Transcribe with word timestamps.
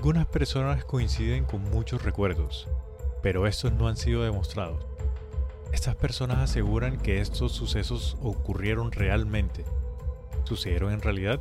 Algunas 0.00 0.24
personas 0.24 0.82
coinciden 0.86 1.44
con 1.44 1.62
muchos 1.62 2.02
recuerdos, 2.02 2.66
pero 3.22 3.46
estos 3.46 3.70
no 3.74 3.86
han 3.86 3.98
sido 3.98 4.22
demostrados. 4.22 4.86
Estas 5.74 5.94
personas 5.94 6.38
aseguran 6.38 6.96
que 6.96 7.20
estos 7.20 7.52
sucesos 7.52 8.16
ocurrieron 8.22 8.92
realmente. 8.92 9.62
¿Sucedieron 10.44 10.94
en 10.94 11.02
realidad? 11.02 11.38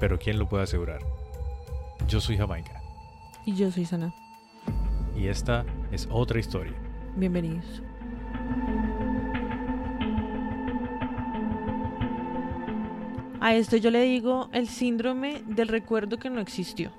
Pero 0.00 0.18
¿quién 0.18 0.38
lo 0.38 0.48
puede 0.48 0.62
asegurar? 0.64 1.00
Yo 2.08 2.22
soy 2.22 2.38
Jamaica 2.38 2.80
Y 3.44 3.54
yo 3.54 3.70
soy 3.70 3.84
Sana. 3.84 4.14
y 5.14 5.26
esta 5.26 5.66
es 5.92 6.08
otra 6.10 6.40
historia. 6.40 6.72
Bienvenidos. 7.16 7.82
A 13.40 13.54
esto 13.54 13.76
yo 13.76 13.90
le 13.90 14.00
digo 14.04 14.48
el 14.54 14.68
síndrome 14.68 15.42
del 15.46 15.68
recuerdo 15.68 16.18
que 16.18 16.30
no 16.30 16.40
existió. 16.40 16.92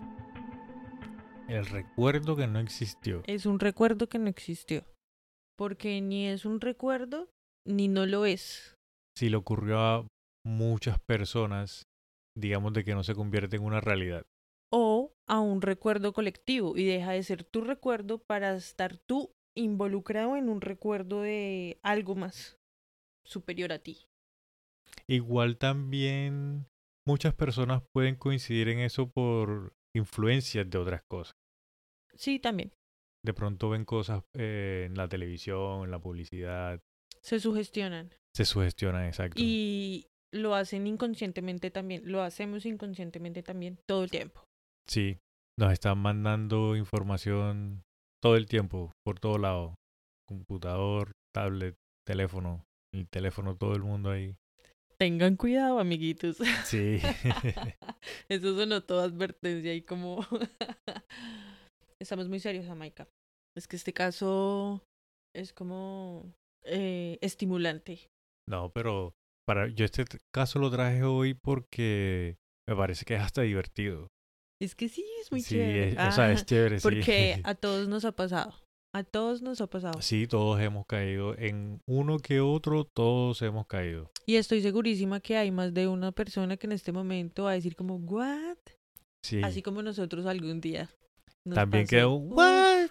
El 1.50 1.66
recuerdo 1.66 2.36
que 2.36 2.46
no 2.46 2.60
existió. 2.60 3.24
Es 3.26 3.48
un 3.48 3.60
recuerdo 3.60 4.08
que 4.08 4.20
no 4.20 4.30
existió. 4.30 4.86
Porque 5.58 6.00
ni 6.00 6.28
es 6.28 6.46
un 6.46 6.62
recuerdo 6.62 7.28
ni 7.66 7.88
no 7.88 8.06
lo 8.06 8.28
es. 8.28 8.76
Si 9.18 9.30
le 9.30 9.38
ocurrió 9.38 9.80
a 9.80 10.08
muchas 10.46 11.00
personas, 11.00 11.88
digamos 12.38 12.74
de 12.74 12.84
que 12.84 12.94
no 12.94 13.04
se 13.04 13.16
convierte 13.16 13.56
en 13.56 13.64
una 13.64 13.82
realidad. 13.82 14.28
O 14.72 15.12
a 15.28 15.40
un 15.40 15.64
recuerdo 15.64 16.14
colectivo 16.14 16.78
y 16.78 16.86
deja 16.86 17.14
de 17.14 17.24
ser 17.24 17.44
tu 17.44 17.62
recuerdo 17.62 18.20
para 18.20 18.54
estar 18.54 18.98
tú 18.98 19.32
involucrado 19.58 20.38
en 20.38 20.50
un 20.50 20.62
recuerdo 20.62 21.24
de 21.24 21.80
algo 21.82 22.14
más 22.14 22.58
superior 23.26 23.74
a 23.74 23.80
ti. 23.80 24.06
Igual 25.08 25.58
también 25.58 26.68
muchas 27.08 27.34
personas 27.34 27.82
pueden 27.92 28.16
coincidir 28.16 28.70
en 28.70 28.80
eso 28.80 29.10
por 29.10 29.74
influencias 29.96 30.70
de 30.70 30.78
otras 30.78 31.02
cosas. 31.10 31.34
Sí, 32.20 32.40
también. 32.40 32.74
De 33.24 33.34
pronto 33.34 33.70
ven 33.70 33.86
cosas 33.86 34.24
eh, 34.34 34.84
en 34.88 34.96
la 34.96 35.08
televisión, 35.08 35.84
en 35.86 35.92
la 35.92 36.00
publicidad, 36.00 36.82
Se 37.22 37.40
sugestionan. 37.40 38.14
se 38.36 38.46
sugestionan, 38.46 39.06
exacto. 39.06 39.42
Y 39.42 40.08
lo 40.34 40.54
hacen 40.56 40.86
inconscientemente 40.86 41.72
también. 41.72 42.02
Lo 42.06 42.22
hacemos 42.22 42.66
inconscientemente 42.66 43.42
también 43.44 43.80
todo 43.88 44.04
el 44.04 44.12
tiempo. 44.12 44.44
Sí, 44.88 45.18
nos 45.58 45.72
están 45.74 45.98
mandando 46.00 46.76
información 46.76 47.84
todo 48.22 48.36
el 48.36 48.48
tiempo, 48.48 48.92
por 49.06 49.20
todo 49.20 49.38
lado. 49.38 49.76
Computador, 50.28 51.12
tablet, 51.34 51.76
teléfono, 52.06 52.66
el 52.94 53.08
teléfono, 53.08 53.56
todo 53.56 53.76
el 53.76 53.82
mundo 53.82 54.12
ahí. 54.12 54.36
Tengan 54.98 55.38
cuidado, 55.38 55.80
amiguitos. 55.80 56.38
Sí, 56.66 57.00
Eso 58.30 58.56
sonó 58.56 58.82
toda 58.84 59.06
advertencia 59.06 59.74
y 59.74 59.82
como... 59.82 60.26
Estamos 62.02 62.30
muy 62.30 62.40
serios, 62.40 62.66
Jamaica. 62.66 63.08
Es 63.58 63.68
que 63.68 63.76
este 63.76 63.94
caso 63.94 64.84
es 65.36 65.54
como 65.54 66.34
eh, 66.64 67.18
estimulante. 67.22 68.10
no, 68.48 68.72
pero 68.74 69.14
para 69.48 69.68
yo 69.68 69.86
este 69.86 70.06
caso 70.34 70.60
lo 70.60 70.70
traje 70.72 71.04
hoy 71.04 71.34
porque 71.34 72.38
me 72.68 72.76
parece 72.76 73.06
que 73.06 73.16
es 73.16 73.22
hasta 73.22 73.42
divertido. 73.42 74.08
Es 74.62 74.76
que 74.76 74.90
sí, 74.90 75.06
es 75.22 75.32
muy 75.32 75.42
sí, 75.42 75.56
chévere. 75.56 75.90
es- 75.90 75.98
o 75.98 76.12
sea, 76.12 76.26
Ah, 76.26 76.32
es 76.34 76.46
chévere, 76.46 76.80
sí. 76.80 76.84
Porque 76.84 77.42
a 77.44 77.56
todos 77.56 77.88
nos 77.88 78.06
ha 78.06 78.12
pasado. 78.12 78.54
A 78.94 79.04
todos 79.04 79.42
nos 79.42 79.62
ha 79.62 79.68
pasado. 79.68 80.02
Sí, 80.02 80.26
todos 80.28 80.60
hemos 80.62 80.86
caído. 80.88 81.38
En 81.38 81.80
uno 81.88 82.18
que 82.18 82.40
otro, 82.42 82.86
todos 82.86 83.42
hemos 83.44 83.68
caído. 83.68 84.10
Y 84.26 84.36
estoy 84.36 84.62
segurísima 84.62 85.20
que 85.20 85.38
hay 85.38 85.52
más 85.52 85.74
de 85.74 85.88
una 85.88 86.12
persona 86.12 86.58
que 86.58 86.66
en 86.68 86.72
este 86.74 86.92
momento 86.92 87.44
va 87.44 87.52
a 87.52 87.54
decir 87.54 87.76
como, 87.76 87.96
¿what? 87.98 88.58
Sí. 89.24 89.42
Así 89.44 89.62
como 89.62 89.82
nosotros 89.84 90.26
algún 90.26 90.60
día. 90.60 90.90
Nos 91.50 91.56
También 91.56 91.84
pasó. 91.86 91.90
quedó, 91.90 92.14
¿what? 92.16 92.90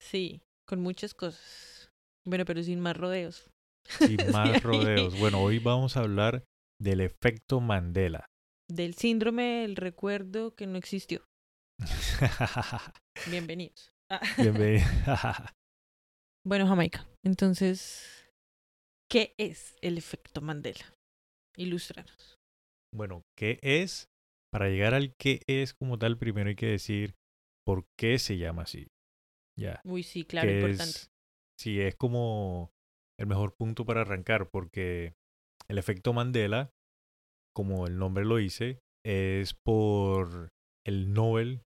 Sí, 0.00 0.42
con 0.66 0.80
muchas 0.80 1.14
cosas. 1.14 1.90
Bueno, 2.26 2.44
pero 2.44 2.62
sin 2.62 2.80
más 2.80 2.96
rodeos. 2.96 3.50
Sin 3.88 4.16
más 4.32 4.62
rodeos. 4.62 5.18
Bueno, 5.18 5.40
hoy 5.40 5.58
vamos 5.58 5.96
a 5.96 6.00
hablar 6.00 6.44
del 6.80 7.00
efecto 7.00 7.60
Mandela. 7.60 8.26
Del 8.68 8.94
síndrome 8.94 9.62
del 9.62 9.76
recuerdo 9.76 10.54
que 10.54 10.66
no 10.66 10.78
existió. 10.78 11.24
Bienvenidos. 13.30 13.92
Ah. 14.10 14.20
Bienvenido. 14.38 14.86
Bueno, 16.44 16.66
Jamaica. 16.66 17.06
Entonces, 17.24 18.28
¿qué 19.08 19.32
es 19.38 19.76
el 19.80 19.96
efecto 19.96 20.40
Mandela? 20.40 20.92
Ilústranos. 21.56 22.36
bueno, 22.92 23.22
¿qué 23.38 23.60
es? 23.62 24.08
Para 24.50 24.68
llegar 24.68 24.92
al 24.92 25.14
qué 25.14 25.42
es 25.46 25.72
como 25.72 26.00
tal, 26.00 26.18
primero 26.18 26.48
hay 26.48 26.56
que 26.56 26.66
decir 26.66 27.14
por 27.64 27.86
qué 27.98 28.18
se 28.18 28.38
llama 28.38 28.62
así. 28.62 28.88
Ya. 29.58 29.80
Uy, 29.84 30.02
sí, 30.02 30.24
claro, 30.24 30.48
que 30.48 30.60
importante. 30.60 30.98
es, 30.98 31.12
sí, 31.58 31.80
es 31.80 31.94
como 31.96 32.72
el 33.18 33.26
mejor 33.26 33.54
punto 33.54 33.84
para 33.84 34.02
arrancar, 34.02 34.48
porque 34.50 35.14
el 35.68 35.78
efecto 35.78 36.12
Mandela, 36.12 36.72
como 37.54 37.86
el 37.86 37.98
nombre 37.98 38.24
lo 38.24 38.36
dice, 38.36 38.80
es 39.04 39.54
por 39.54 40.50
el 40.86 41.12
Nobel 41.12 41.62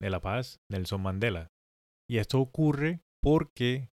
de 0.00 0.10
la 0.10 0.20
Paz, 0.20 0.60
Nelson 0.70 1.02
Mandela. 1.02 1.48
Y 2.08 2.18
esto 2.18 2.40
ocurre 2.40 3.00
porque 3.22 3.90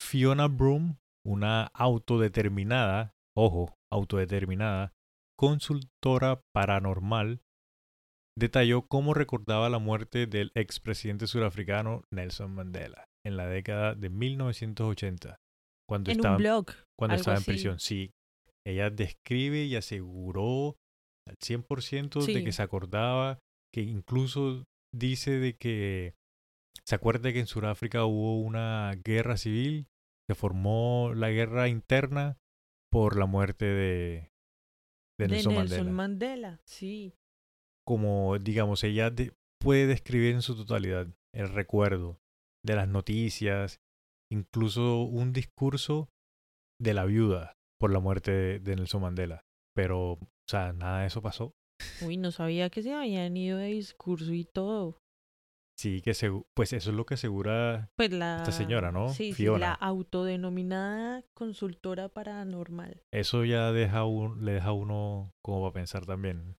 Fiona 0.00 0.48
Broom, 0.48 0.98
una 1.26 1.64
autodeterminada, 1.74 3.14
ojo, 3.36 3.76
autodeterminada, 3.92 4.92
consultora 5.36 6.42
paranormal, 6.54 7.42
detalló 8.40 8.82
cómo 8.88 9.14
recordaba 9.14 9.68
la 9.70 9.78
muerte 9.78 10.26
del 10.26 10.50
expresidente 10.56 11.28
surafricano 11.28 12.02
Nelson 12.12 12.52
Mandela 12.54 13.04
en 13.24 13.36
la 13.36 13.46
década 13.46 13.94
de 13.94 14.10
1980, 14.10 15.36
cuando 15.88 16.10
En 16.10 16.16
estaba, 16.16 16.36
un 16.36 16.42
blog. 16.42 16.66
cuando 16.98 17.16
estaba 17.16 17.36
en 17.36 17.42
así. 17.42 17.50
prisión. 17.50 17.78
Sí, 17.78 18.10
ella 18.66 18.90
describe 18.90 19.64
y 19.64 19.76
aseguró 19.76 20.76
al 21.28 21.36
100% 21.38 22.20
de 22.20 22.34
Sí. 22.34 22.44
que 22.44 22.52
se 22.52 22.62
acordaba, 22.62 23.38
que 23.72 23.82
incluso 23.82 24.64
dice 24.92 25.38
de 25.38 25.54
que 25.54 26.14
se 26.86 26.94
acuerda 26.96 27.28
de 27.28 27.34
que 27.34 27.40
en 27.40 27.46
Sudáfrica 27.46 28.04
hubo 28.04 28.40
una 28.40 28.92
guerra 29.04 29.36
civil, 29.36 29.86
se 30.28 30.34
formó 30.34 31.12
la 31.14 31.30
guerra 31.30 31.68
interna 31.68 32.36
por 32.90 33.16
la 33.18 33.26
muerte 33.26 33.66
de, 33.66 34.30
de 35.18 35.26
De 35.26 35.28
Nelson, 35.28 35.54
Nelson 35.54 35.92
Mandela. 35.92 35.92
Mandela. 35.92 36.60
Sí. 36.64 37.14
Como, 37.94 38.38
digamos, 38.38 38.84
ella 38.84 39.10
de- 39.10 39.32
puede 39.60 39.88
describir 39.88 40.32
en 40.36 40.42
su 40.42 40.54
totalidad 40.54 41.08
el 41.34 41.48
recuerdo 41.48 42.20
de 42.64 42.76
las 42.76 42.86
noticias, 42.86 43.80
incluso 44.30 45.02
un 45.02 45.32
discurso 45.32 46.08
de 46.80 46.94
la 46.94 47.04
viuda 47.04 47.54
por 47.80 47.90
la 47.92 47.98
muerte 47.98 48.30
de, 48.30 48.58
de 48.60 48.76
Nelson 48.76 49.02
Mandela. 49.02 49.40
Pero, 49.74 50.12
o 50.12 50.18
sea, 50.48 50.72
nada 50.72 51.00
de 51.00 51.08
eso 51.08 51.20
pasó. 51.20 51.52
Uy, 52.00 52.16
no 52.16 52.30
sabía 52.30 52.70
que 52.70 52.84
se 52.84 52.94
habían 52.94 53.36
ido 53.36 53.58
de 53.58 53.66
discurso 53.66 54.32
y 54.32 54.44
todo. 54.44 55.00
Sí, 55.76 56.00
que 56.00 56.12
segu- 56.12 56.44
pues 56.54 56.72
eso 56.72 56.90
es 56.90 56.96
lo 56.96 57.06
que 57.06 57.14
asegura 57.14 57.90
Pues 57.96 58.12
la... 58.12 58.44
señora, 58.52 58.92
¿no? 58.92 59.08
Sí, 59.08 59.32
sí, 59.34 59.46
la 59.46 59.72
autodenominada 59.72 61.24
consultora 61.34 62.08
paranormal. 62.08 63.02
Eso 63.12 63.44
ya 63.44 63.72
deja 63.72 64.04
un, 64.04 64.44
le 64.44 64.52
deja 64.52 64.68
a 64.68 64.72
uno 64.74 65.32
como 65.42 65.62
para 65.62 65.72
pensar 65.72 66.06
también. 66.06 66.56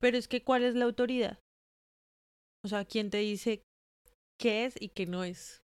Pero 0.00 0.16
es 0.16 0.28
que, 0.28 0.42
¿cuál 0.42 0.62
es 0.64 0.74
la 0.74 0.84
autoridad? 0.84 1.38
O 2.64 2.68
sea, 2.68 2.84
¿quién 2.84 3.10
te 3.10 3.18
dice 3.18 3.62
qué 4.38 4.64
es 4.66 4.80
y 4.80 4.88
qué 4.88 5.06
no 5.06 5.24
es? 5.24 5.60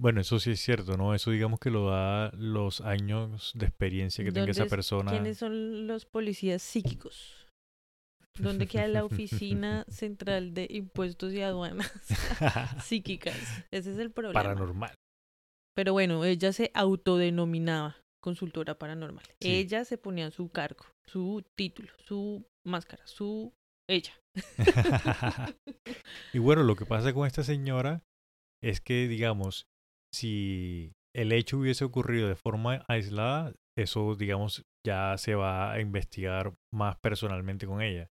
Bueno, 0.00 0.20
eso 0.20 0.38
sí 0.40 0.52
es 0.52 0.60
cierto, 0.60 0.96
¿no? 0.96 1.14
Eso 1.14 1.30
digamos 1.30 1.60
que 1.60 1.70
lo 1.70 1.90
da 1.90 2.30
los 2.34 2.80
años 2.80 3.52
de 3.54 3.66
experiencia 3.66 4.24
que 4.24 4.32
tenga 4.32 4.50
esa 4.50 4.60
¿Dónde 4.62 4.66
es- 4.66 4.70
persona. 4.70 5.10
¿Quiénes 5.10 5.38
son 5.38 5.86
los 5.86 6.06
policías 6.06 6.62
psíquicos? 6.62 7.48
¿Dónde 8.38 8.66
queda 8.66 8.88
la 8.88 9.04
oficina 9.04 9.84
central 9.88 10.54
de 10.54 10.66
impuestos 10.70 11.32
y 11.32 11.40
aduanas 11.42 11.92
psíquicas? 12.84 13.36
Ese 13.70 13.92
es 13.92 13.98
el 13.98 14.10
problema. 14.10 14.42
Paranormal. 14.42 14.94
Pero 15.76 15.92
bueno, 15.92 16.24
ella 16.24 16.52
se 16.52 16.70
autodenominaba 16.74 17.96
consultora 18.20 18.76
paranormal. 18.78 19.24
Sí. 19.40 19.54
Ella 19.54 19.84
se 19.84 19.98
ponía 19.98 20.30
su 20.30 20.48
cargo, 20.48 20.84
su 21.06 21.44
título, 21.56 21.92
su 21.98 22.44
máscara, 22.64 23.06
su 23.06 23.52
ella. 23.88 24.12
y 26.32 26.38
bueno, 26.38 26.62
lo 26.62 26.76
que 26.76 26.86
pasa 26.86 27.12
con 27.12 27.26
esta 27.26 27.42
señora 27.42 28.02
es 28.62 28.80
que, 28.80 29.08
digamos, 29.08 29.66
si 30.12 30.92
el 31.14 31.32
hecho 31.32 31.58
hubiese 31.58 31.84
ocurrido 31.84 32.28
de 32.28 32.36
forma 32.36 32.84
aislada, 32.88 33.52
eso, 33.76 34.14
digamos, 34.14 34.62
ya 34.86 35.16
se 35.18 35.34
va 35.34 35.72
a 35.72 35.80
investigar 35.80 36.54
más 36.72 36.96
personalmente 36.98 37.66
con 37.66 37.82
ella. 37.82 38.08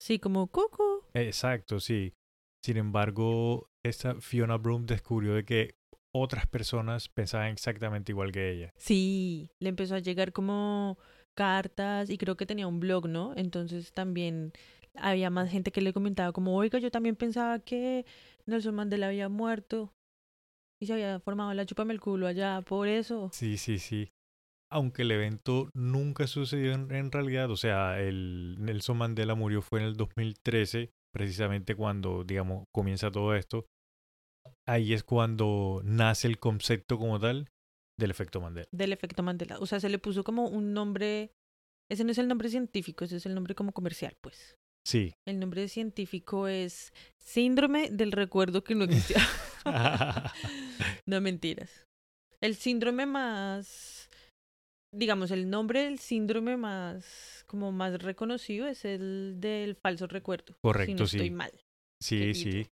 Sí, 0.00 0.18
como 0.18 0.48
Coco. 0.48 1.08
Exacto, 1.14 1.80
sí. 1.80 2.12
Sin 2.64 2.76
embargo, 2.76 3.68
esta 3.84 4.20
Fiona 4.20 4.56
Broom 4.56 4.86
descubrió 4.86 5.34
de 5.34 5.44
que 5.44 5.74
otras 6.14 6.46
personas 6.46 7.08
pensaban 7.08 7.52
exactamente 7.52 8.12
igual 8.12 8.32
que 8.32 8.50
ella. 8.50 8.72
Sí, 8.76 9.50
le 9.60 9.68
empezó 9.68 9.94
a 9.94 10.00
llegar 10.00 10.32
como 10.32 10.98
cartas 11.36 12.10
y 12.10 12.18
creo 12.18 12.36
que 12.36 12.46
tenía 12.46 12.66
un 12.66 12.80
blog, 12.80 13.08
¿no? 13.08 13.32
Entonces 13.36 13.92
también 13.92 14.52
había 14.96 15.30
más 15.30 15.50
gente 15.50 15.70
que 15.70 15.82
le 15.82 15.92
comentaba 15.92 16.32
como, 16.32 16.56
oiga, 16.56 16.78
yo 16.80 16.90
también 16.90 17.14
pensaba 17.14 17.60
que 17.60 18.04
Nelson 18.46 18.74
Mandela 18.74 19.08
había 19.08 19.28
muerto 19.28 19.92
y 20.80 20.86
se 20.86 20.94
había 20.94 21.20
formado 21.20 21.54
la 21.54 21.66
chupame 21.66 21.92
el 21.92 22.00
culo 22.00 22.26
allá, 22.26 22.62
por 22.62 22.88
eso. 22.88 23.30
Sí, 23.32 23.56
sí, 23.58 23.78
sí. 23.78 24.08
Aunque 24.70 25.02
el 25.02 25.12
evento 25.12 25.68
nunca 25.74 26.26
sucedió 26.26 26.72
en, 26.72 26.92
en 26.92 27.12
realidad, 27.12 27.50
o 27.50 27.56
sea, 27.56 28.00
el 28.00 28.56
Nelson 28.58 28.98
Mandela 28.98 29.34
murió 29.34 29.62
fue 29.62 29.80
en 29.80 29.86
el 29.86 29.96
2013, 29.96 30.90
precisamente 31.12 31.76
cuando, 31.76 32.24
digamos, 32.24 32.64
comienza 32.74 33.10
todo 33.10 33.34
esto. 33.34 33.66
Ahí 34.66 34.92
es 34.92 35.04
cuando 35.04 35.82
nace 35.84 36.26
el 36.26 36.38
concepto 36.38 36.98
como 36.98 37.20
tal 37.20 37.48
del 37.98 38.10
efecto 38.10 38.40
Mandela. 38.40 38.68
Del 38.72 38.92
efecto 38.92 39.22
Mandela. 39.22 39.58
O 39.58 39.66
sea, 39.66 39.80
se 39.80 39.88
le 39.88 39.98
puso 39.98 40.24
como 40.24 40.48
un 40.48 40.72
nombre, 40.72 41.32
ese 41.90 42.04
no 42.04 42.12
es 42.12 42.18
el 42.18 42.28
nombre 42.28 42.48
científico, 42.48 43.04
ese 43.04 43.16
es 43.16 43.26
el 43.26 43.34
nombre 43.34 43.54
como 43.54 43.72
comercial, 43.72 44.16
pues. 44.20 44.56
Sí. 44.86 45.14
El 45.26 45.40
nombre 45.40 45.66
científico 45.68 46.46
es 46.46 46.92
síndrome 47.18 47.90
del 47.90 48.12
recuerdo 48.12 48.62
que 48.62 48.74
no 48.74 48.84
existía. 48.84 49.20
no 51.06 51.20
mentiras. 51.20 51.84
El 52.40 52.54
síndrome 52.54 53.06
más, 53.06 54.08
digamos, 54.94 55.32
el 55.32 55.50
nombre 55.50 55.82
del 55.84 55.98
síndrome 55.98 56.56
más, 56.56 57.44
como 57.48 57.72
más 57.72 58.00
reconocido 58.00 58.68
es 58.68 58.84
el 58.84 59.36
del 59.38 59.74
falso 59.74 60.06
recuerdo. 60.06 60.54
si 60.54 60.60
Correcto, 60.60 61.02
no 61.02 61.06
sí. 61.06 61.16
estoy 61.16 61.30
mal. 61.30 61.52
Sí, 62.00 62.18
Querido. 62.18 62.34
sí. 62.52 62.66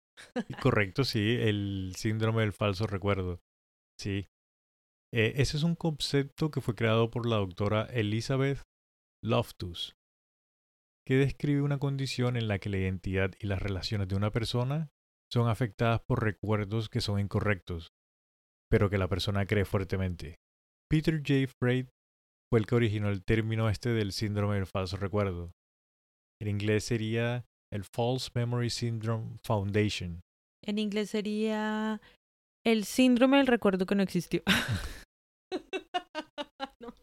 Correcto, 0.61 1.05
sí. 1.05 1.37
El 1.38 1.93
síndrome 1.96 2.43
del 2.43 2.52
falso 2.52 2.87
recuerdo. 2.87 3.40
Sí. 3.99 4.26
Eh, 5.12 5.35
ese 5.37 5.57
es 5.57 5.62
un 5.62 5.75
concepto 5.75 6.51
que 6.51 6.61
fue 6.61 6.75
creado 6.75 7.11
por 7.11 7.27
la 7.27 7.37
doctora 7.37 7.83
Elizabeth 7.87 8.62
Loftus, 9.25 9.97
que 11.07 11.17
describe 11.17 11.62
una 11.62 11.79
condición 11.79 12.37
en 12.37 12.47
la 12.47 12.59
que 12.59 12.69
la 12.69 12.79
identidad 12.79 13.33
y 13.41 13.47
las 13.47 13.61
relaciones 13.61 14.09
de 14.09 14.15
una 14.15 14.31
persona 14.31 14.91
son 15.33 15.49
afectadas 15.49 16.01
por 16.07 16.23
recuerdos 16.23 16.89
que 16.89 17.01
son 17.01 17.19
incorrectos, 17.19 17.93
pero 18.71 18.89
que 18.89 18.99
la 18.99 19.09
persona 19.09 19.47
cree 19.47 19.65
fuertemente. 19.65 20.37
Peter 20.89 21.19
J. 21.19 21.53
Freud 21.61 21.87
fue 22.51 22.61
el 22.61 22.67
que 22.67 22.75
originó 22.75 23.09
el 23.11 23.25
término 23.25 23.69
este 23.69 23.91
del 23.91 24.13
síndrome 24.13 24.56
del 24.56 24.67
falso 24.67 24.97
recuerdo. 24.97 25.53
En 26.41 26.49
inglés 26.49 26.85
sería 26.85 27.45
el 27.73 27.85
False 27.85 28.31
Memory 28.35 28.71
Syndrome 28.71 29.39
Foundation. 29.45 30.21
En 30.63 30.79
inglés 30.79 31.11
sería 31.11 32.01
el 32.65 32.85
síndrome 32.85 33.39
del 33.39 33.47
recuerdo 33.47 33.87
que 33.87 33.95
no 33.95 34.03
existió. 34.03 34.43
No. 36.81 36.95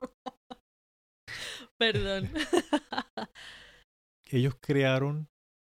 Perdón. 1.77 2.31
Ellos 4.31 4.56
crearon 4.59 5.27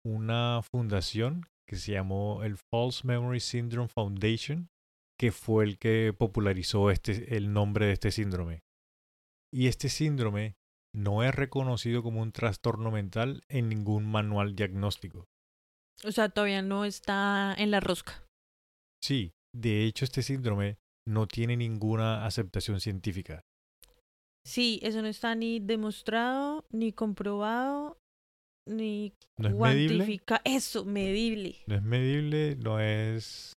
una 0.04 0.60
fundación 0.62 1.46
que 1.68 1.76
se 1.76 1.92
llamó 1.92 2.42
el 2.42 2.56
False 2.56 3.06
Memory 3.06 3.40
Syndrome 3.40 3.88
Foundation, 3.88 4.68
que 5.18 5.32
fue 5.32 5.64
el 5.64 5.78
que 5.78 6.14
popularizó 6.16 6.90
este, 6.90 7.36
el 7.36 7.52
nombre 7.52 7.86
de 7.86 7.92
este 7.92 8.10
síndrome. 8.10 8.62
Y 9.52 9.66
este 9.66 9.88
síndrome 9.88 10.56
no 10.94 11.22
es 11.22 11.34
reconocido 11.34 12.02
como 12.02 12.22
un 12.22 12.32
trastorno 12.32 12.90
mental 12.90 13.42
en 13.48 13.68
ningún 13.68 14.10
manual 14.10 14.56
diagnóstico. 14.56 15.26
O 16.04 16.12
sea, 16.12 16.28
todavía 16.30 16.62
no 16.62 16.84
está 16.84 17.54
en 17.58 17.70
la 17.70 17.80
rosca. 17.80 18.24
Sí, 19.02 19.32
de 19.54 19.84
hecho 19.84 20.04
este 20.04 20.22
síndrome 20.22 20.78
no 21.06 21.26
tiene 21.26 21.56
ninguna 21.56 22.26
aceptación 22.26 22.80
científica. 22.80 23.40
Sí, 24.44 24.80
eso 24.82 25.02
no 25.02 25.08
está 25.08 25.34
ni 25.34 25.60
demostrado, 25.60 26.66
ni 26.70 26.92
comprobado, 26.92 27.98
ni 28.66 29.12
¿No 29.38 29.48
es 29.48 29.54
medible? 29.54 29.96
cuantificado. 29.98 30.40
Eso, 30.44 30.84
medible. 30.84 31.56
No 31.66 31.74
es 31.76 31.82
medible, 31.82 32.56
no 32.56 32.80
es... 32.80 33.52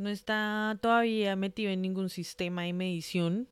No 0.00 0.08
está 0.08 0.78
todavía 0.80 1.34
metido 1.36 1.70
en 1.72 1.82
ningún 1.82 2.08
sistema 2.08 2.62
de 2.62 2.72
medición. 2.72 3.48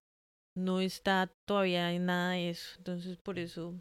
No 0.56 0.80
está 0.80 1.30
todavía 1.46 1.92
en 1.92 2.06
nada 2.06 2.32
de 2.32 2.50
eso. 2.50 2.74
Entonces, 2.78 3.18
por 3.18 3.38
eso 3.38 3.74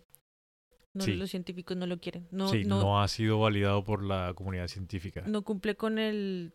no, 0.94 1.04
Sí. 1.04 1.14
los 1.16 1.30
científicos 1.30 1.78
no 1.78 1.86
lo 1.86 2.00
quieren. 2.00 2.28
No, 2.32 2.50
sí, 2.50 2.66
no, 2.66 2.82
no 2.82 3.02
ha 3.02 3.08
sido 3.08 3.40
validado 3.40 3.84
por 3.84 4.04
la 4.04 4.34
comunidad 4.36 4.68
científica. 4.68 5.24
no 5.28 5.44
cumple 5.44 5.76
con 5.76 6.00
el 6.00 6.54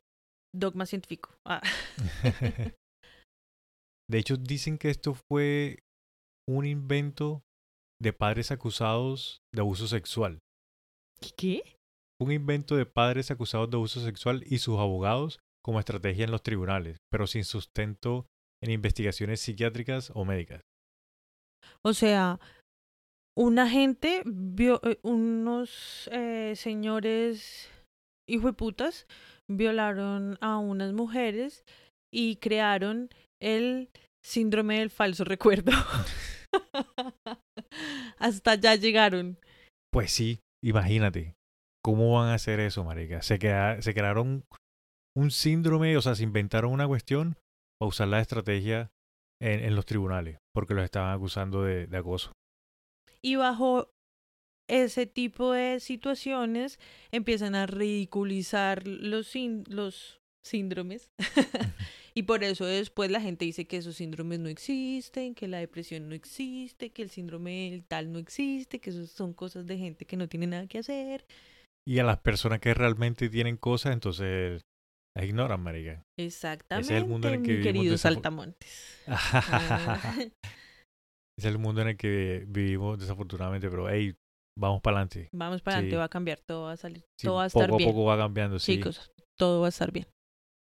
dogma 0.55 0.87
científico. 0.87 1.35
Ah. 1.47 1.63
De 4.09 4.19
hecho, 4.19 4.37
dicen 4.37 4.77
que 4.77 4.91
esto 4.91 5.15
fue 5.15 5.85
un 6.49 6.67
invento 6.67 7.43
de 8.01 8.13
padres 8.13 8.51
acusados 8.51 9.41
de 9.55 9.61
abuso 9.61 9.87
sexual. 9.87 10.41
¿Qué? 11.37 11.77
Un 12.21 12.33
invento 12.33 12.77
de 12.77 12.87
padres 12.87 13.31
acusados 13.31 13.71
de 13.71 13.77
abuso 13.77 14.01
sexual 14.01 14.43
y 14.47 14.59
sus 14.59 14.79
abogados 14.79 15.39
como 15.63 15.79
estrategia 15.79 16.25
en 16.25 16.31
los 16.31 16.43
tribunales, 16.43 16.97
pero 17.11 17.27
sin 17.27 17.45
sustento 17.45 18.27
en 18.63 18.71
investigaciones 18.73 19.41
psiquiátricas 19.41 20.11
o 20.15 20.25
médicas. 20.25 20.63
O 21.83 21.93
sea, 21.93 22.41
una 23.37 23.69
gente 23.69 24.23
vio 24.27 24.81
eh, 24.83 24.99
unos 25.03 26.09
eh, 26.13 26.55
señores 26.57 27.71
hijueputas 28.29 29.07
violaron 29.51 30.39
a 30.41 30.59
unas 30.59 30.93
mujeres 30.93 31.65
y 32.13 32.37
crearon 32.37 33.11
el 33.43 33.91
síndrome 34.25 34.79
del 34.79 34.91
falso 34.91 35.25
recuerdo. 35.25 35.73
Hasta 38.19 38.53
allá 38.53 38.75
llegaron. 38.75 39.39
Pues 39.93 40.13
sí, 40.13 40.41
imagínate. 40.65 41.35
¿Cómo 41.83 42.13
van 42.15 42.29
a 42.29 42.35
hacer 42.35 42.61
eso, 42.61 42.85
marica? 42.85 43.23
Se, 43.23 43.39
crea- 43.39 43.81
se 43.81 43.95
crearon 43.95 44.45
un 45.17 45.31
síndrome, 45.31 45.97
o 45.97 46.03
sea, 46.03 46.15
se 46.15 46.25
inventaron 46.25 46.73
una 46.73 46.87
cuestión 46.87 47.37
para 47.79 47.89
usar 47.89 48.09
la 48.09 48.21
estrategia 48.21 48.91
en, 49.41 49.65
en 49.65 49.75
los 49.75 49.87
tribunales, 49.87 50.39
porque 50.55 50.75
los 50.75 50.85
estaban 50.85 51.15
acusando 51.15 51.63
de, 51.63 51.87
de 51.87 51.97
acoso. 51.97 52.33
Y 53.23 53.37
bajo 53.37 53.89
ese 54.71 55.07
tipo 55.07 55.53
de 55.53 55.81
situaciones 55.81 56.79
empiezan 57.11 57.55
a 57.55 57.67
ridiculizar 57.67 58.87
los, 58.87 59.35
los 59.69 60.21
síndromes. 60.45 61.11
y 62.15 62.23
por 62.23 62.45
eso 62.45 62.65
después 62.65 63.11
la 63.11 63.21
gente 63.21 63.45
dice 63.45 63.67
que 63.67 63.79
esos 63.79 63.97
síndromes 63.97 64.39
no 64.39 64.49
existen, 64.49 65.35
que 65.35 65.49
la 65.49 65.59
depresión 65.59 66.09
no 66.09 66.15
existe, 66.15 66.91
que 66.91 67.03
el 67.03 67.11
síndrome 67.11 67.71
del 67.73 67.85
tal 67.85 68.13
no 68.13 68.19
existe, 68.19 68.79
que 68.79 68.91
eso 68.91 69.07
son 69.07 69.35
cosas 69.35 69.67
de 69.67 69.77
gente 69.77 70.05
que 70.05 70.17
no 70.17 70.29
tiene 70.29 70.47
nada 70.47 70.67
que 70.67 70.79
hacer. 70.79 71.27
Y 71.87 71.99
a 71.99 72.05
las 72.05 72.19
personas 72.19 72.61
que 72.61 72.73
realmente 72.73 73.29
tienen 73.29 73.57
cosas, 73.57 73.93
entonces 73.93 74.63
las 75.17 75.25
ignoran, 75.27 75.61
marica. 75.61 76.05
Exactamente, 76.17 77.05
mundo 77.05 77.29
en 77.29 77.35
el 77.35 77.43
que 77.43 77.49
mi 77.49 77.57
vivimos 77.57 77.75
querido 77.75 77.99
Saltamontes. 77.99 78.99
Ah, 79.09 80.15
es 81.37 81.45
el 81.45 81.59
mundo 81.59 81.81
en 81.81 81.89
el 81.89 81.97
que 81.97 82.45
vivimos 82.47 82.99
desafortunadamente, 82.99 83.71
pero 83.71 83.89
hey, 83.89 84.15
vamos 84.59 84.81
para 84.83 84.97
adelante. 84.99 85.29
Vamos 85.33 85.63
para 85.63 85.77
adelante, 85.79 85.95
Sí. 85.95 85.99
va 85.99 86.05
a 86.05 86.09
cambiar, 86.09 86.41
todo 86.41 86.65
va 86.65 86.73
a 86.73 86.77
salir, 86.77 87.05
Sí, 87.19 87.27
todo 87.27 87.37
va 87.37 87.45
a 87.45 87.47
estar 87.47 87.67
poco 87.67 87.79
bien. 87.79 87.89
a 87.89 87.93
poco 87.93 88.05
va 88.05 88.17
cambiando, 88.17 88.59
sí. 88.59 88.77
Chicos, 88.77 89.11
todo 89.39 89.61
va 89.61 89.67
a 89.67 89.71
estar 89.71 89.91
bien. 89.93 90.07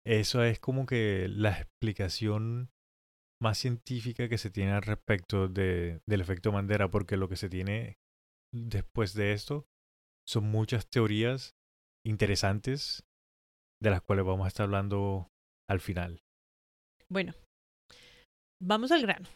Eso 0.06 0.42
es 0.44 0.58
como 0.60 0.84
que 0.86 1.28
la 1.28 1.50
explicación 1.58 2.70
más 3.42 3.58
científica 3.58 4.28
que 4.28 4.38
se 4.38 4.50
tiene 4.50 4.72
al 4.72 4.82
respecto 4.82 5.48
de, 5.48 6.00
del 6.06 6.20
efecto 6.20 6.52
Mandela, 6.52 6.90
porque 6.90 7.16
lo 7.16 7.28
que 7.28 7.36
se 7.36 7.48
tiene 7.48 7.96
después 8.52 9.14
de 9.14 9.32
esto 9.32 9.66
son 10.26 10.44
muchas 10.44 10.88
teorías 10.88 11.54
interesantes 12.06 13.04
de 13.82 13.90
las 13.90 14.02
cuales 14.02 14.24
vamos 14.24 14.44
a 14.44 14.48
estar 14.48 14.64
hablando 14.64 15.28
al 15.68 15.80
final. 15.80 16.20
Bueno, 17.10 17.34
vamos 18.62 18.92
al 18.92 19.02
grano. 19.02 19.28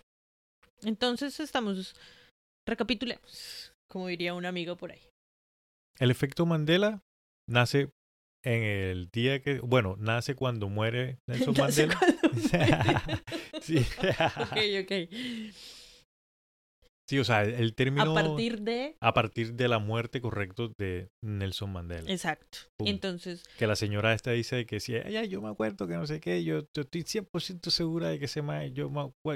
Entonces 0.82 1.38
estamos, 1.40 1.94
recapitulemos, 2.66 3.72
como 3.88 4.06
diría 4.08 4.34
un 4.34 4.46
amigo 4.46 4.76
por 4.76 4.92
ahí. 4.92 5.02
El 5.98 6.10
efecto 6.10 6.46
Mandela 6.46 7.02
nace 7.48 7.90
en 8.44 8.62
el 8.62 9.08
día 9.10 9.42
que, 9.42 9.58
bueno, 9.58 9.96
nace 9.98 10.34
cuando 10.36 10.68
muere 10.68 11.18
Nelson 11.26 11.54
Mandela. 11.58 11.98
cuándo 11.98 12.18
muere. 12.52 13.22
sí. 13.62 13.78
ok, 13.78 14.84
ok. 14.84 14.92
Sí, 17.08 17.18
o 17.18 17.24
sea, 17.24 17.42
el 17.42 17.74
término 17.74 18.12
A 18.12 18.14
partir 18.14 18.60
de... 18.60 18.96
a 19.00 19.14
partir 19.14 19.54
de 19.54 19.66
la 19.68 19.78
muerte, 19.78 20.20
correcto, 20.20 20.72
de 20.78 21.08
Nelson 21.22 21.72
Mandela. 21.72 22.10
Exacto. 22.10 22.58
Pum. 22.76 22.86
Entonces, 22.88 23.42
Que 23.58 23.66
la 23.66 23.76
señora 23.76 24.12
esta 24.14 24.30
dice 24.32 24.66
que 24.66 24.78
sí, 24.80 24.92
ya 25.10 25.24
yo 25.24 25.40
me 25.40 25.48
acuerdo 25.48 25.86
que 25.88 25.94
no 25.94 26.06
sé 26.06 26.20
qué, 26.20 26.44
yo, 26.44 26.60
yo 26.74 26.82
estoy 26.82 27.02
100% 27.02 27.70
segura 27.70 28.08
de 28.08 28.18
que 28.18 28.26
ese 28.26 28.42
man, 28.42 28.72
yo, 28.74 28.90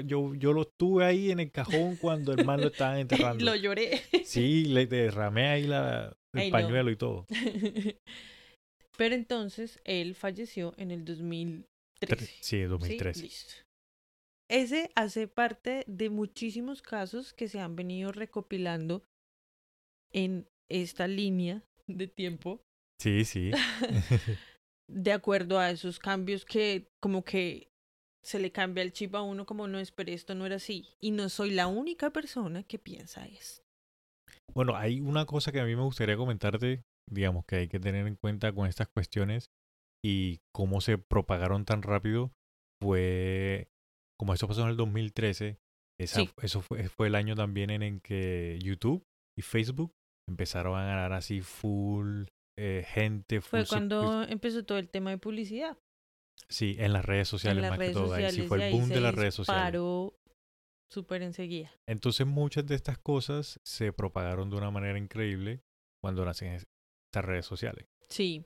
yo, 0.05 0.33
yo 0.35 0.53
lo 0.53 0.65
tuve 0.65 1.05
ahí 1.05 1.31
en 1.31 1.39
el 1.39 1.51
cajón 1.51 1.95
cuando 1.97 2.31
el 2.33 2.45
man 2.45 2.61
lo 2.61 2.67
estaban 2.67 2.97
enterrando. 2.99 3.43
lo 3.43 3.55
lloré. 3.55 4.01
Sí, 4.25 4.65
le 4.65 4.85
derramé 4.87 5.47
ahí 5.49 5.63
la, 5.67 6.15
el 6.33 6.39
Ay, 6.39 6.47
no. 6.49 6.51
pañuelo 6.51 6.91
y 6.91 6.95
todo. 6.95 7.25
Pero 8.97 9.15
entonces 9.15 9.79
él 9.85 10.13
falleció 10.15 10.73
en 10.77 10.91
el 10.91 11.03
2013. 11.03 11.65
2013. 12.01 12.33
Sí, 12.41 12.61
2013. 12.61 13.19
Sí, 13.19 13.25
listo. 13.25 13.53
Ese 14.53 14.91
hace 14.93 15.27
parte 15.27 15.83
de 15.87 16.11
muchísimos 16.11 16.83
casos 16.83 17.33
que 17.33 17.47
se 17.47 17.59
han 17.59 17.75
venido 17.75 18.11
recopilando 18.11 19.03
en 20.11 20.47
esta 20.69 21.07
línea 21.07 21.63
de 21.87 22.07
tiempo 22.07 22.61
Sí, 23.01 23.25
sí. 23.25 23.49
de 24.87 25.11
acuerdo 25.11 25.57
a 25.57 25.71
esos 25.71 25.97
cambios 25.97 26.45
que 26.45 26.87
como 27.01 27.23
que 27.23 27.71
se 28.23 28.37
le 28.37 28.51
cambia 28.51 28.83
el 28.83 28.93
chip 28.93 29.15
a 29.15 29.23
uno 29.23 29.47
como 29.47 29.67
no 29.67 29.79
esperé 29.79 30.13
esto 30.13 30.35
no 30.35 30.45
era 30.45 30.57
así 30.57 30.87
y 31.01 31.09
no 31.09 31.29
soy 31.29 31.49
la 31.49 31.65
única 31.65 32.11
persona 32.11 32.61
que 32.61 32.77
piensa 32.77 33.25
esto. 33.25 33.63
Bueno, 34.53 34.77
hay 34.77 35.01
una 35.01 35.25
cosa 35.25 35.51
que 35.51 35.61
a 35.61 35.65
mí 35.65 35.75
me 35.75 35.81
gustaría 35.81 36.15
comentarte, 36.15 36.83
digamos, 37.09 37.43
que 37.45 37.55
hay 37.55 37.67
que 37.67 37.79
tener 37.79 38.05
en 38.05 38.17
cuenta 38.21 38.53
con 38.53 38.67
estas 38.67 38.87
cuestiones 38.87 39.47
y 40.05 40.41
cómo 40.53 40.79
se 40.79 40.99
propagaron 40.99 41.65
tan 41.65 41.81
rápido, 41.81 42.31
fue, 42.81 43.67
como 44.19 44.33
eso 44.33 44.47
pasó 44.47 44.63
en 44.63 44.69
el 44.69 44.77
2013, 44.77 45.57
esa, 45.99 46.19
Sí. 46.21 46.29
eso 46.41 46.61
fue, 46.61 46.87
fue 46.89 47.07
el 47.07 47.15
año 47.15 47.35
también 47.35 47.69
en 47.69 47.83
el 47.83 48.01
que 48.01 48.59
YouTube 48.61 49.03
y 49.37 49.41
Facebook 49.41 49.93
empezaron 50.29 50.77
a 50.77 50.85
ganar 50.85 51.13
así 51.13 51.41
full 51.41 52.25
eh, 52.57 52.85
gente, 52.87 53.41
full 53.41 53.49
Fue 53.61 53.65
cuando 53.67 54.23
empezó 54.23 54.63
todo 54.63 54.77
el 54.77 54.87
tema 54.89 55.09
de 55.09 55.17
publicidad 55.17 55.77
Sí, 56.49 56.75
en 56.79 56.93
las 56.93 57.03
redes 57.05 57.27
en 57.27 57.31
sociales 57.31 57.61
las 57.61 57.71
más 57.71 57.79
redes 57.79 57.91
que 57.91 57.93
todo. 58.01 58.03
Ahí 58.13 58.23
sociales 58.23 58.35
sí 58.35 58.41
fue 58.47 58.67
el 58.67 58.73
boom 58.73 58.89
de 58.89 59.01
las 59.01 59.15
redes 59.15 59.33
sociales. 59.35 59.63
disparó 59.63 60.15
súper 60.91 61.21
enseguida. 61.23 61.71
Entonces 61.87 62.27
muchas 62.27 62.65
de 62.67 62.75
estas 62.75 62.97
cosas 62.99 63.59
se 63.65 63.91
propagaron 63.93 64.49
de 64.51 64.57
una 64.57 64.69
manera 64.69 64.97
increíble 64.99 65.61
cuando 66.03 66.23
nacen 66.25 66.53
es- 66.53 66.63
estas 67.11 67.25
redes 67.25 67.45
sociales. 67.45 67.85
Sí, 68.09 68.45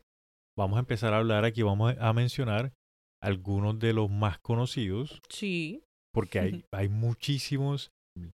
Vamos 0.58 0.78
a 0.78 0.80
empezar 0.80 1.14
a 1.14 1.18
hablar 1.18 1.46
aquí, 1.46 1.62
vamos 1.62 1.96
a 2.00 2.14
mencionar 2.14 2.74
algunos 3.22 3.80
de 3.80 3.94
los 3.94 4.10
más 4.10 4.40
conocidos, 4.40 5.22
sí, 5.30 5.84
porque 6.14 6.40
hay, 6.40 6.66
hay 6.72 6.90
muchísimos. 6.90 7.92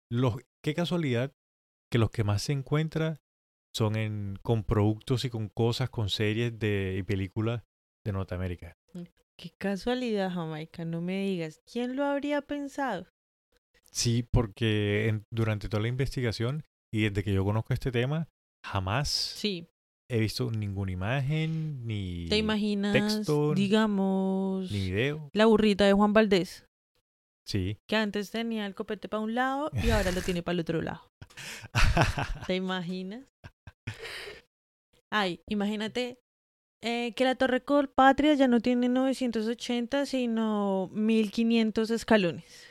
Los, 0.10 0.38
qué 0.63 0.74
casualidad 0.74 1.34
que 1.92 1.98
los 1.98 2.10
que 2.12 2.24
más 2.24 2.42
se 2.44 2.54
encuentran 2.54 3.20
son 3.75 3.96
en, 3.96 4.38
con 4.42 4.63
productos 4.63 5.25
y 5.25 5.30
con 5.30 5.50
cosas, 5.50 5.90
con 5.90 6.10
series 6.10 6.58
de, 6.60 6.96
y 7.00 7.04
películas 7.04 7.63
de 8.06 8.12
Norteamérica. 8.13 8.78
qué 9.36 9.50
casualidad 9.58 10.32
Jamaica, 10.32 10.86
no 10.86 11.02
me 11.02 11.24
digas, 11.25 11.60
¿quién 11.72 11.96
lo 11.96 12.04
habría 12.06 12.42
pensado? 12.42 13.08
Sí, 13.92 14.24
porque 14.24 15.08
en- 15.08 15.25
durante 15.32 15.70
toda 15.70 15.82
la 15.84 15.88
investigación 15.90 16.63
y 16.92 17.04
desde 17.10 17.24
que 17.24 17.34
yo 17.34 17.44
conozco 17.44 17.74
este 17.74 17.92
tema, 17.92 18.28
jamás 18.66 19.08
Sí, 19.10 19.68
he 20.13 20.20
visto 20.20 20.51
ninguna 20.51 20.91
imagen, 20.91 21.88
ni, 21.88 22.27
¿te 22.29 22.38
imaginas, 22.38 22.93
texto, 22.93 23.55
digamos, 23.55 24.72
ni 24.72 24.91
video. 24.91 25.29
la 25.34 25.48
burrita 25.48 25.86
de 25.86 25.93
Juan 25.93 26.13
Valdés? 26.13 26.65
Sí. 27.48 27.77
Que 27.88 27.96
antes 27.96 28.29
tenía 28.29 28.67
el 28.67 28.75
copete 28.75 29.10
para 29.10 29.24
un 29.24 29.34
lado 29.34 29.72
y 29.74 29.89
ahora 29.89 30.12
lo 30.12 30.22
tiene 30.22 30.43
para 30.43 30.53
el 30.53 30.60
otro 30.60 30.82
lado. 30.84 31.01
¿Te 32.48 32.55
imaginas? 32.55 33.25
Ay, 35.12 35.41
imagínate 35.50 36.20
eh, 36.84 37.13
que 37.15 37.24
la 37.24 37.34
Torre 37.36 37.63
Colpatria 37.63 38.36
ya 38.36 38.48
no 38.48 38.60
tiene 38.60 38.89
980, 38.89 40.05
sino 40.05 40.89
1500 40.93 41.89
escalones. 41.89 42.67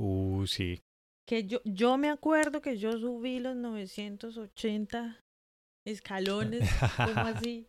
uh, 0.00 0.44
sí. 0.46 0.80
Que 1.26 1.44
yo, 1.44 1.60
yo 1.64 1.96
me 1.96 2.10
acuerdo 2.10 2.60
que 2.60 2.76
yo 2.76 2.98
subí 2.98 3.38
los 3.38 3.56
980 3.56 5.23
escalones, 5.86 6.68
¿cómo 6.96 7.20
así? 7.48 7.68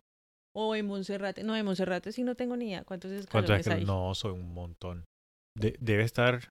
O 0.54 0.74
en 0.74 0.86
Monserrate. 0.86 1.42
No, 1.44 1.54
en 1.56 1.64
Monserrate 1.66 2.12
sí 2.12 2.22
no 2.22 2.34
tengo 2.34 2.56
ni 2.56 2.68
idea 2.68 2.84
cuántos 2.84 3.10
¿Cuántos 3.30 3.56
escalones 3.58 3.68
hay. 3.68 3.84
No, 3.84 4.14
soy 4.14 4.32
un 4.32 4.52
montón. 4.54 5.04
De- 5.56 5.76
debe 5.80 6.02
estar 6.02 6.48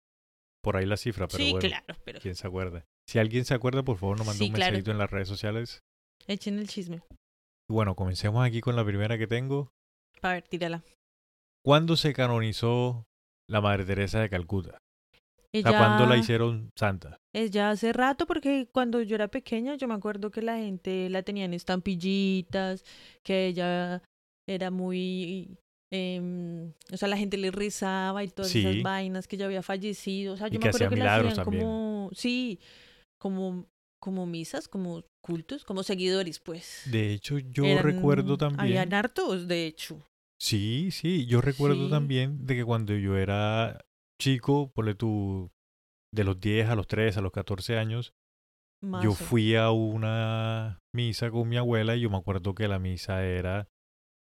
por 0.63 0.77
ahí 0.77 0.85
la 0.85 0.97
cifra, 0.97 1.27
pero 1.27 1.43
sí, 1.43 1.51
bueno, 1.51 1.67
claro, 1.67 1.99
pero 2.03 2.19
¿quién 2.19 2.35
se 2.35 2.47
acuerda? 2.47 2.85
Si 3.07 3.19
alguien 3.19 3.45
se 3.45 3.53
acuerda, 3.53 3.83
por 3.83 3.97
favor, 3.97 4.17
nos 4.17 4.25
manda 4.27 4.37
Sí, 4.39 4.45
un 4.45 4.53
claro. 4.53 4.71
mensajito 4.71 4.91
en 4.91 4.97
las 4.97 5.09
redes 5.11 5.27
sociales. 5.27 5.79
echen 6.27 6.57
el 6.59 6.67
chisme. 6.67 7.01
Bueno, 7.69 7.95
comencemos 7.95 8.45
aquí 8.45 8.61
con 8.61 8.75
la 8.75 8.85
primera 8.85 9.17
que 9.17 9.27
tengo. 9.27 9.69
A 10.21 10.33
ver, 10.33 10.43
tírala. 10.47 10.83
¿Cuándo 11.63 11.95
se 11.97 12.13
canonizó 12.13 13.05
la 13.49 13.61
Madre 13.61 13.85
Teresa 13.85 14.19
de 14.19 14.29
Calcuta? 14.29 14.77
O 15.55 15.57
Ella... 15.59 15.69
sea, 15.69 15.79
¿cuándo 15.79 16.05
la 16.05 16.17
hicieron 16.17 16.69
santa? 16.75 17.17
Es 17.33 17.51
ya 17.51 17.69
hace 17.69 17.93
rato 17.93 18.25
porque 18.25 18.67
cuando 18.73 19.01
yo 19.01 19.15
era 19.15 19.27
pequeña 19.29 19.75
yo 19.75 19.87
me 19.87 19.93
acuerdo 19.93 20.31
que 20.31 20.41
la 20.41 20.57
gente 20.57 21.09
la 21.09 21.23
tenía 21.23 21.45
en 21.45 21.53
estampillitas, 21.53 22.83
que 23.23 23.47
ella 23.47 24.01
era 24.47 24.71
muy... 24.71 25.57
em, 25.93 26.71
o 26.91 26.97
sea, 26.97 27.07
la 27.07 27.17
gente 27.17 27.37
le 27.37 27.51
rezaba 27.51 28.23
y 28.23 28.27
todas 28.29 28.51
Sí. 28.51 28.59
esas 28.59 28.81
vainas 28.83 29.27
que 29.27 29.35
ella 29.37 29.45
había 29.45 29.63
fallecido. 29.63 30.33
O 30.33 30.37
sea, 30.37 30.47
Y 30.47 30.51
yo 30.51 30.59
que 30.59 30.65
me 30.65 30.69
acuerdo 30.69 30.89
que 30.89 30.95
la 30.97 31.15
hacían 31.15 31.35
también. 31.35 31.63
como... 31.63 32.09
Sí, 32.13 32.59
como, 33.19 33.65
como 34.01 34.25
misas, 34.25 34.67
como 34.67 35.03
cultos, 35.23 35.63
como 35.63 35.83
seguidores, 35.83 36.39
pues. 36.39 36.83
De 36.91 37.13
hecho, 37.13 37.39
yo 37.39 37.65
Eran- 37.65 37.83
recuerdo 37.83 38.37
también. 38.37 38.59
Habían 38.61 38.93
hartos, 38.93 39.47
de 39.47 39.65
hecho. 39.67 40.05
Sí, 40.39 40.89
sí, 40.91 41.25
yo 41.25 41.41
recuerdo 41.41 41.85
Sí. 41.85 41.89
también 41.89 42.45
de 42.45 42.55
que 42.55 42.65
cuando 42.65 42.93
yo 42.95 43.17
era 43.17 43.83
chico, 44.19 44.71
ponle 44.73 44.95
tú, 44.95 45.51
de 46.13 46.23
los 46.23 46.39
10 46.39 46.69
a 46.69 46.75
los 46.75 46.87
13, 46.87 47.19
a 47.19 47.21
los 47.21 47.31
14 47.31 47.77
años, 47.77 48.13
yo 49.01 49.11
fui 49.13 49.55
a 49.55 49.71
una 49.71 50.79
misa 50.93 51.31
con 51.31 51.49
mi 51.49 51.57
abuela 51.57 51.95
y 51.95 52.01
yo 52.01 52.09
me 52.09 52.17
acuerdo 52.17 52.53
que 52.53 52.67
la 52.67 52.77
misa 52.79 53.25
era 53.25 53.67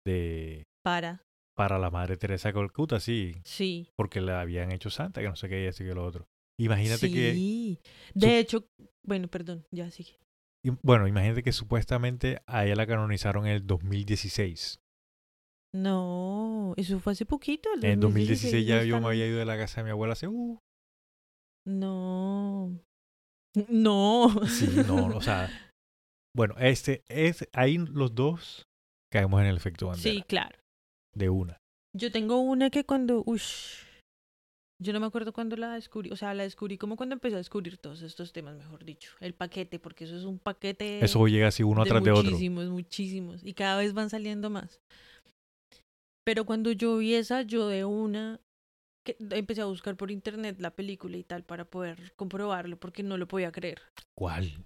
de 0.04 0.64
Para, 0.83 1.23
para 1.57 1.78
la 1.78 1.90
Madre 1.90 2.16
Teresa 2.16 2.49
de 2.49 2.54
Calcuta, 2.54 2.99
sí, 3.00 3.37
sí. 3.45 3.88
porque 3.97 4.21
la 4.21 4.40
habían 4.40 4.73
hecho 4.73 4.90
santa, 4.90 5.21
que 5.21 5.28
no 5.28 5.37
sé 5.37 5.49
qué, 5.49 5.64
y 5.64 5.66
así 5.68 5.85
que 5.85 5.95
lo 5.95 6.04
otro. 6.04 6.28
Imagínate 6.61 7.11
que, 7.12 7.33
sí. 7.35 7.80
De 8.14 8.38
hecho, 8.40 8.66
bueno, 9.04 9.28
perdón, 9.28 9.64
ya 9.71 9.90
sigue. 9.90 10.18
y- 10.64 10.71
bueno, 10.83 11.07
imagínate 11.07 11.42
que 11.45 11.52
supuestamente 11.52 12.40
a 12.47 12.64
ella 12.64 12.75
la 12.75 12.87
canonizaron 12.87 13.47
en 13.47 13.52
el 13.52 13.66
2016. 13.66 14.80
No, 15.75 16.72
eso 16.76 16.98
fue 17.00 17.12
hace 17.12 17.26
poquito. 17.26 17.68
En 17.82 17.84
el 17.84 18.00
2016 18.00 18.66
ya 18.66 18.78
yo 18.82 18.96
están- 18.96 19.02
me 19.02 19.08
había 19.08 19.26
ido 19.26 19.38
de 19.38 19.44
la 19.44 19.56
casa 19.58 19.80
de 19.80 19.84
mi 19.84 19.90
abuela 19.90 20.14
hace, 20.14 20.26
uh, 20.28 20.58
No. 21.66 22.78
No. 23.68 24.46
Sí, 24.46 24.68
no, 24.87 25.06
o 25.16 25.20
sea, 25.22 25.50
bueno, 26.34 26.54
este 26.58 27.02
es 27.08 27.46
ahí 27.52 27.78
los 27.78 28.14
dos 28.14 28.66
caemos 29.12 29.40
en 29.40 29.46
el 29.48 29.56
efecto 29.56 29.88
bandera 29.88 30.10
Sí, 30.14 30.22
claro. 30.22 30.58
de 31.14 31.28
una. 31.28 31.58
Yo 31.96 32.12
tengo 32.12 32.40
una 32.40 32.70
que 32.70 32.84
cuando, 32.84 33.22
ush, 33.26 33.82
yo 34.80 34.92
no 34.92 35.00
me 35.00 35.06
acuerdo 35.06 35.32
cuándo 35.32 35.56
la 35.56 35.72
descubrí, 35.75 36.10
o 36.10 36.16
sea, 36.16 36.34
la 36.34 36.44
descubrí 36.44 36.78
como 36.78 36.96
cuando 36.96 37.14
empecé 37.14 37.34
a 37.34 37.38
descubrir 37.38 37.78
todos 37.78 38.02
estos 38.02 38.32
temas, 38.32 38.56
mejor 38.56 38.84
dicho, 38.84 39.10
el 39.20 39.34
paquete, 39.34 39.78
porque 39.80 40.04
eso 40.04 40.16
es 40.16 40.25
un 40.25 40.38
paquete 40.38 41.04
Eso 41.04 41.26
llega 41.26 41.48
así 41.48 41.62
uno 41.62 41.82
de 41.82 41.90
atrás 41.90 42.04
de 42.04 42.10
otro. 42.12 42.25
muchísimos, 42.30 42.66
muchísimos, 42.68 43.44
y 43.44 43.54
cada 43.54 43.78
vez 43.78 43.92
van 43.94 44.10
saliendo 44.10 44.50
más. 44.50 44.80
Pero 46.28 46.44
cuando 46.44 46.73
yo 46.73 46.99
vi 46.99 47.14
esa, 47.14 47.40
yo 47.40 47.68
de 47.68 47.87
una 47.87 48.38
que 49.02 49.16
empecé 49.18 49.62
a 49.62 49.64
buscar 49.64 49.97
por 49.97 50.11
internet 50.11 50.61
la 50.61 50.76
película 50.76 51.16
y 51.16 51.25
tal 51.25 51.42
para 51.42 51.64
poder 51.64 52.12
comprobarlo 52.16 52.78
porque 52.78 53.02
no 53.02 53.16
lo 53.16 53.26
podía 53.26 53.50
creer. 53.50 53.80
¿Cuál? 54.14 54.62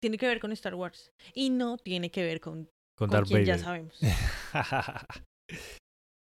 Tiene 0.00 0.16
que 0.16 0.26
ver 0.26 0.40
con 0.40 0.52
Star 0.52 0.74
Wars 0.74 1.12
y 1.34 1.50
no 1.50 1.76
tiene 1.76 2.10
que 2.10 2.22
ver 2.22 2.40
con 2.40 2.70
con, 2.96 3.10
con 3.10 3.24
quien 3.24 3.44
ya 3.44 3.58
sabemos. 3.58 4.00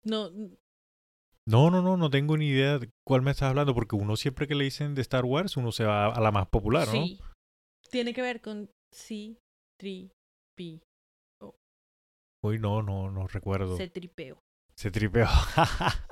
no. 0.04 0.30
No, 1.47 1.70
no, 1.70 1.82
no, 1.82 1.99
no 1.99 2.09
tengo 2.09 2.38
ni 2.38 2.49
idea 2.49 2.78
de 2.78 2.88
cuál 3.06 3.20
me 3.20 3.32
estás 3.32 3.50
hablando 3.50 3.75
porque 3.75 3.94
uno 3.94 4.16
siempre 4.16 4.49
que 4.49 4.54
le 4.54 4.64
dicen 4.64 4.94
de 4.94 5.02
Star 5.02 5.26
Wars 5.26 5.59
uno 5.59 5.70
se 5.70 5.85
va 5.85 6.06
a 6.06 6.18
la 6.18 6.30
más 6.30 6.49
popular, 6.49 6.87
¿no? 6.87 6.94
Sí. 6.94 7.20
Tiene 7.90 8.14
que 8.14 8.23
ver 8.23 8.40
con 8.40 8.70
C3P. 8.90 10.80
Hoy 12.42 12.59
no, 12.59 12.82
no, 12.82 13.11
no 13.11 13.26
recuerdo. 13.26 13.76
Se 13.76 13.88
tripeó. 13.88 14.42
Se 14.75 14.90
tripeó. 14.90 15.26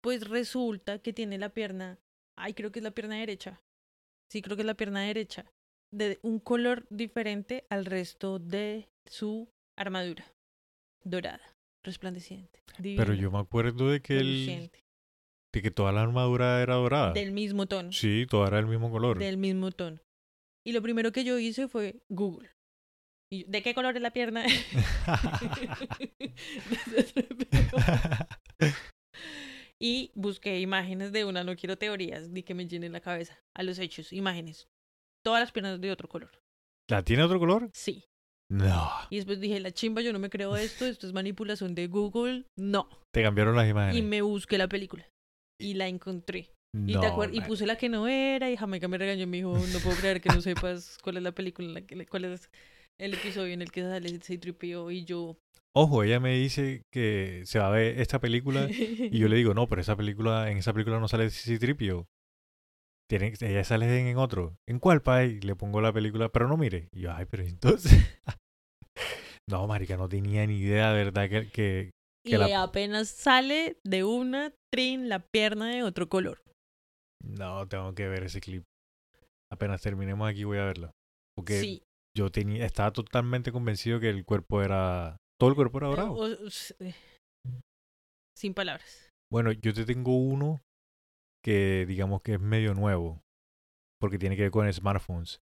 pues 0.00 0.28
resulta 0.28 1.00
que 1.00 1.12
tiene 1.12 1.38
la 1.38 1.48
pierna, 1.48 1.98
ay, 2.36 2.54
creo 2.54 2.70
que 2.70 2.78
es 2.78 2.84
la 2.84 2.92
pierna 2.92 3.16
derecha. 3.16 3.60
Sí, 4.30 4.42
creo 4.42 4.56
que 4.56 4.62
es 4.62 4.66
la 4.66 4.74
pierna 4.74 5.02
derecha. 5.02 5.44
De 5.92 6.20
un 6.22 6.38
color 6.38 6.86
diferente 6.88 7.66
al 7.68 7.84
resto 7.84 8.38
de 8.38 8.88
su 9.06 9.48
armadura. 9.76 10.24
Dorada, 11.02 11.56
resplandeciente. 11.84 12.62
Pero 12.80 13.14
yo 13.14 13.32
me 13.32 13.38
acuerdo 13.38 13.90
de 13.90 14.00
que 14.00 14.18
el, 14.18 14.70
de 15.52 15.62
que 15.62 15.70
toda 15.72 15.90
la 15.90 16.02
armadura 16.02 16.62
era 16.62 16.74
dorada. 16.74 17.12
Del 17.12 17.32
mismo 17.32 17.66
tono. 17.66 17.90
Sí, 17.90 18.26
toda 18.30 18.48
era 18.48 18.58
del 18.58 18.66
mismo 18.66 18.90
color. 18.90 19.18
Del 19.18 19.36
mismo 19.36 19.72
tono. 19.72 19.98
Y 20.64 20.72
lo 20.72 20.82
primero 20.82 21.10
que 21.10 21.24
yo 21.24 21.38
hice 21.38 21.66
fue 21.66 22.02
Google. 22.08 22.50
Y 23.32 23.44
yo, 23.44 23.46
¿De 23.48 23.62
qué 23.62 23.74
color 23.74 23.94
es 23.96 24.02
la 24.02 24.10
pierna? 24.12 24.44
y 29.80 30.10
busqué 30.14 30.60
imágenes 30.60 31.12
de 31.12 31.24
una, 31.24 31.44
no 31.44 31.54
quiero 31.56 31.78
teorías 31.78 32.28
ni 32.28 32.42
que 32.42 32.54
me 32.54 32.66
llenen 32.66 32.92
la 32.92 33.00
cabeza. 33.00 33.38
A 33.54 33.62
los 33.62 33.78
hechos, 33.78 34.12
imágenes. 34.12 34.68
Todas 35.24 35.40
las 35.40 35.52
piernas 35.52 35.80
de 35.80 35.92
otro 35.92 36.08
color. 36.08 36.30
¿La 36.88 37.04
tiene 37.04 37.22
otro 37.22 37.38
color? 37.38 37.70
Sí. 37.72 38.04
No. 38.50 38.90
Y 39.10 39.16
después 39.16 39.38
dije, 39.38 39.60
la 39.60 39.70
chimba, 39.70 40.02
yo 40.02 40.12
no 40.12 40.18
me 40.18 40.28
creo 40.28 40.56
esto, 40.56 40.84
esto 40.84 41.06
es 41.06 41.12
manipulación 41.12 41.74
de 41.76 41.86
Google. 41.86 42.46
No. 42.58 42.88
Te 43.14 43.22
cambiaron 43.22 43.54
las 43.54 43.68
imágenes. 43.70 43.96
Y 43.96 44.02
me 44.02 44.22
busqué 44.22 44.58
la 44.58 44.68
película. 44.68 45.08
Y 45.60 45.74
la 45.74 45.86
encontré. 45.86 46.52
Y, 46.74 46.94
no, 46.94 47.00
te 47.00 47.06
acuer- 47.08 47.30
y 47.32 47.40
puse 47.42 47.66
la 47.66 47.76
que 47.76 47.88
no 47.88 48.08
era 48.08 48.50
y 48.50 48.56
Jamaica 48.56 48.88
me 48.88 48.98
regañó 48.98 49.22
y 49.22 49.26
me 49.26 49.36
dijo, 49.38 49.56
no 49.56 49.78
puedo 49.80 49.96
creer 49.96 50.20
que 50.20 50.28
no 50.30 50.40
sepas 50.40 50.98
cuál 51.02 51.16
es 51.18 51.22
la 51.22 51.32
película, 51.32 51.80
cuál 52.08 52.24
es 52.24 52.50
el 53.00 53.14
episodio 53.14 53.54
en 53.54 53.62
el 53.62 53.72
que 53.72 53.82
sale 53.82 54.08
C-3PO 54.20 54.92
y 54.92 55.04
yo... 55.04 55.36
Ojo, 55.74 56.02
ella 56.02 56.18
me 56.20 56.34
dice 56.34 56.82
que 56.92 57.42
se 57.46 57.58
va 57.60 57.68
a 57.68 57.70
ver 57.70 58.00
esta 58.00 58.20
película 58.20 58.68
y 58.70 59.16
yo 59.18 59.28
le 59.28 59.36
digo, 59.36 59.54
no, 59.54 59.68
pero 59.68 59.80
esa 59.80 59.96
película, 59.96 60.50
en 60.50 60.58
esa 60.58 60.72
película 60.72 60.98
no 60.98 61.06
sale 61.08 61.30
C-3PO. 61.30 62.06
Tiene, 63.08 63.32
ella 63.40 63.64
sale 63.64 64.10
en, 64.10 64.16
otro. 64.18 64.56
¿En 64.68 64.78
cuál 64.78 65.02
país? 65.02 65.44
Le 65.44 65.56
pongo 65.56 65.80
la 65.80 65.92
película, 65.92 66.28
pero 66.28 66.46
no 66.48 66.56
mire. 66.56 66.88
Y 66.92 67.02
yo, 67.02 67.12
ay, 67.12 67.26
pero 67.28 67.44
entonces... 67.44 67.92
no, 69.48 69.66
marica, 69.66 69.96
no 69.96 70.08
tenía 70.08 70.46
ni 70.46 70.58
idea, 70.58 70.92
de 70.92 71.04
verdad, 71.04 71.28
que, 71.28 71.50
que... 71.50 71.90
y 72.24 72.36
la- 72.36 72.62
apenas 72.62 73.08
sale 73.08 73.78
de 73.84 74.04
una 74.04 74.52
trin 74.72 75.08
la 75.08 75.20
pierna 75.20 75.70
de 75.70 75.82
otro 75.82 76.08
color. 76.08 76.42
No, 77.22 77.66
tengo 77.68 77.94
que 77.94 78.08
ver 78.08 78.24
ese 78.24 78.40
clip. 78.40 78.64
Apenas 79.52 79.82
terminemos 79.82 80.28
aquí 80.28 80.44
voy 80.44 80.58
a 80.58 80.64
verlo. 80.64 80.90
Porque 81.36 81.60
Sí. 81.60 81.82
Yo 82.16 82.30
tenía, 82.30 82.64
estaba 82.66 82.92
totalmente 82.92 83.52
convencido 83.52 84.00
que 84.00 84.08
el 84.10 84.24
cuerpo 84.24 84.62
era... 84.62 85.16
Todo 85.38 85.50
el 85.50 85.56
cuerpo 85.56 85.78
era 85.78 85.86
dorado. 85.88 86.12
O- 86.12 86.24
o- 86.24 86.46
s- 86.46 86.74
eh, 86.80 86.94
Sin 88.36 88.54
palabras. 88.54 89.10
Bueno, 89.32 89.52
yo 89.52 89.72
te 89.72 89.84
tengo 89.84 90.16
uno 90.16 90.60
que 91.44 91.86
digamos 91.86 92.22
que 92.22 92.34
es 92.34 92.40
medio 92.40 92.74
nuevo, 92.74 93.20
porque 94.00 94.18
tiene 94.18 94.36
que 94.36 94.42
ver 94.42 94.50
con 94.50 94.70
smartphones. 94.72 95.40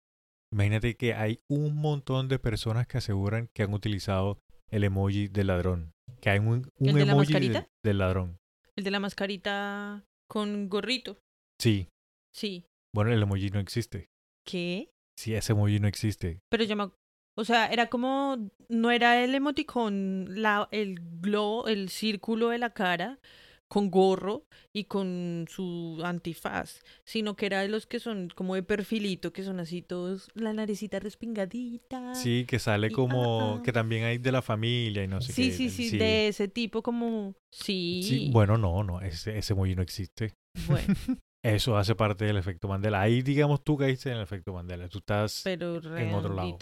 Imagínate 0.53 0.95
que 0.97 1.15
hay 1.15 1.41
un 1.51 1.77
montón 1.77 2.29
de 2.29 2.39
personas 2.39 2.87
que 2.87 2.99
aseguran 2.99 3.49
que 3.55 3.63
han 3.63 3.75
utilizado 3.75 4.39
el 4.71 4.85
emoji 4.85 5.29
del 5.29 5.49
ladrón. 5.49 5.93
Que 6.21 6.31
hay 6.31 6.39
un, 6.39 6.71
un 6.79 6.89
¿El 6.89 6.95
de 6.95 7.07
la 7.07 7.13
emoji 7.13 7.33
del- 7.33 7.43
mascarita? 7.53 7.69
del 7.85 7.99
ladrón. 7.99 8.37
El 8.77 8.85
de 8.85 8.91
la 8.91 9.01
mascarita 9.01 10.05
con 10.29 10.69
gorrito. 10.69 11.19
Sí. 11.61 11.89
Sí. 12.35 12.65
Bueno, 12.95 13.13
el 13.13 13.23
emoji 13.23 13.51
no 13.51 13.59
existe. 13.61 14.07
¿Qué? 14.47 14.91
Sí, 15.19 15.35
ese 15.35 15.51
emoji 15.51 15.81
no 15.81 15.89
existe. 15.89 16.39
Pero 16.49 16.63
yo 16.63 16.77
me... 16.77 16.91
O 17.37 17.45
sea, 17.45 17.67
era 17.67 17.89
como... 17.89 18.51
No 18.69 18.93
era 18.93 19.25
el 19.25 19.35
emoticón, 19.35 20.27
la, 20.29 20.69
el 20.71 21.01
globo, 21.21 21.67
el 21.67 21.89
círculo 21.89 22.51
de 22.51 22.59
la 22.59 22.71
cara 22.71 23.19
con 23.67 23.91
gorro 23.91 24.45
y 24.73 24.85
con 24.85 25.45
su 25.49 26.01
antifaz, 26.05 26.83
sino 27.05 27.35
que 27.35 27.47
era 27.47 27.61
de 27.63 27.69
los 27.69 27.87
que 27.87 27.99
son 27.99 28.31
como 28.35 28.55
de 28.55 28.63
perfilito, 28.63 29.33
que 29.33 29.43
son 29.43 29.59
así 29.61 29.83
todos, 29.83 30.29
la 30.35 30.53
naricita 30.53 31.01
respingadita. 31.01 32.15
Sí, 32.15 32.47
que 32.47 32.61
sale 32.61 32.87
y- 32.87 32.93
como... 32.93 33.57
ah. 33.57 33.63
Que 33.65 33.73
también 33.73 34.05
hay 34.05 34.19
de 34.19 34.31
la 34.33 34.41
familia 34.41 35.03
y 35.03 35.09
no 35.09 35.21
sé 35.21 35.33
sí, 35.33 35.49
qué. 35.51 35.57
sí, 35.57 35.71
sí, 35.71 35.99
de 35.99 36.29
ese 36.29 36.47
tipo 36.47 36.81
como... 36.81 37.35
Sí. 37.53 38.03
Sí, 38.05 38.31
bueno, 38.33 38.57
no, 38.57 38.85
no, 38.85 39.01
ese, 39.01 39.37
ese 39.37 39.53
emoji 39.53 39.75
no 39.75 39.83
existe. 39.83 40.33
Bueno, 40.69 40.87
Eso 41.45 41.77
hace 41.77 41.95
parte 41.95 42.25
del 42.25 42.37
efecto 42.37 42.69
Mandela. 42.69 43.01
Ahí, 43.01 43.23
digamos, 43.23 43.63
tú 43.63 43.77
caíste 43.77 44.11
en 44.11 44.17
el 44.17 44.23
efecto 44.23 44.53
Mandela. 44.53 44.89
Tú 44.89 44.99
estás... 44.99 45.41
pero 45.45 45.77
En 45.97 46.15
otro 46.15 46.35
lado. 46.35 46.59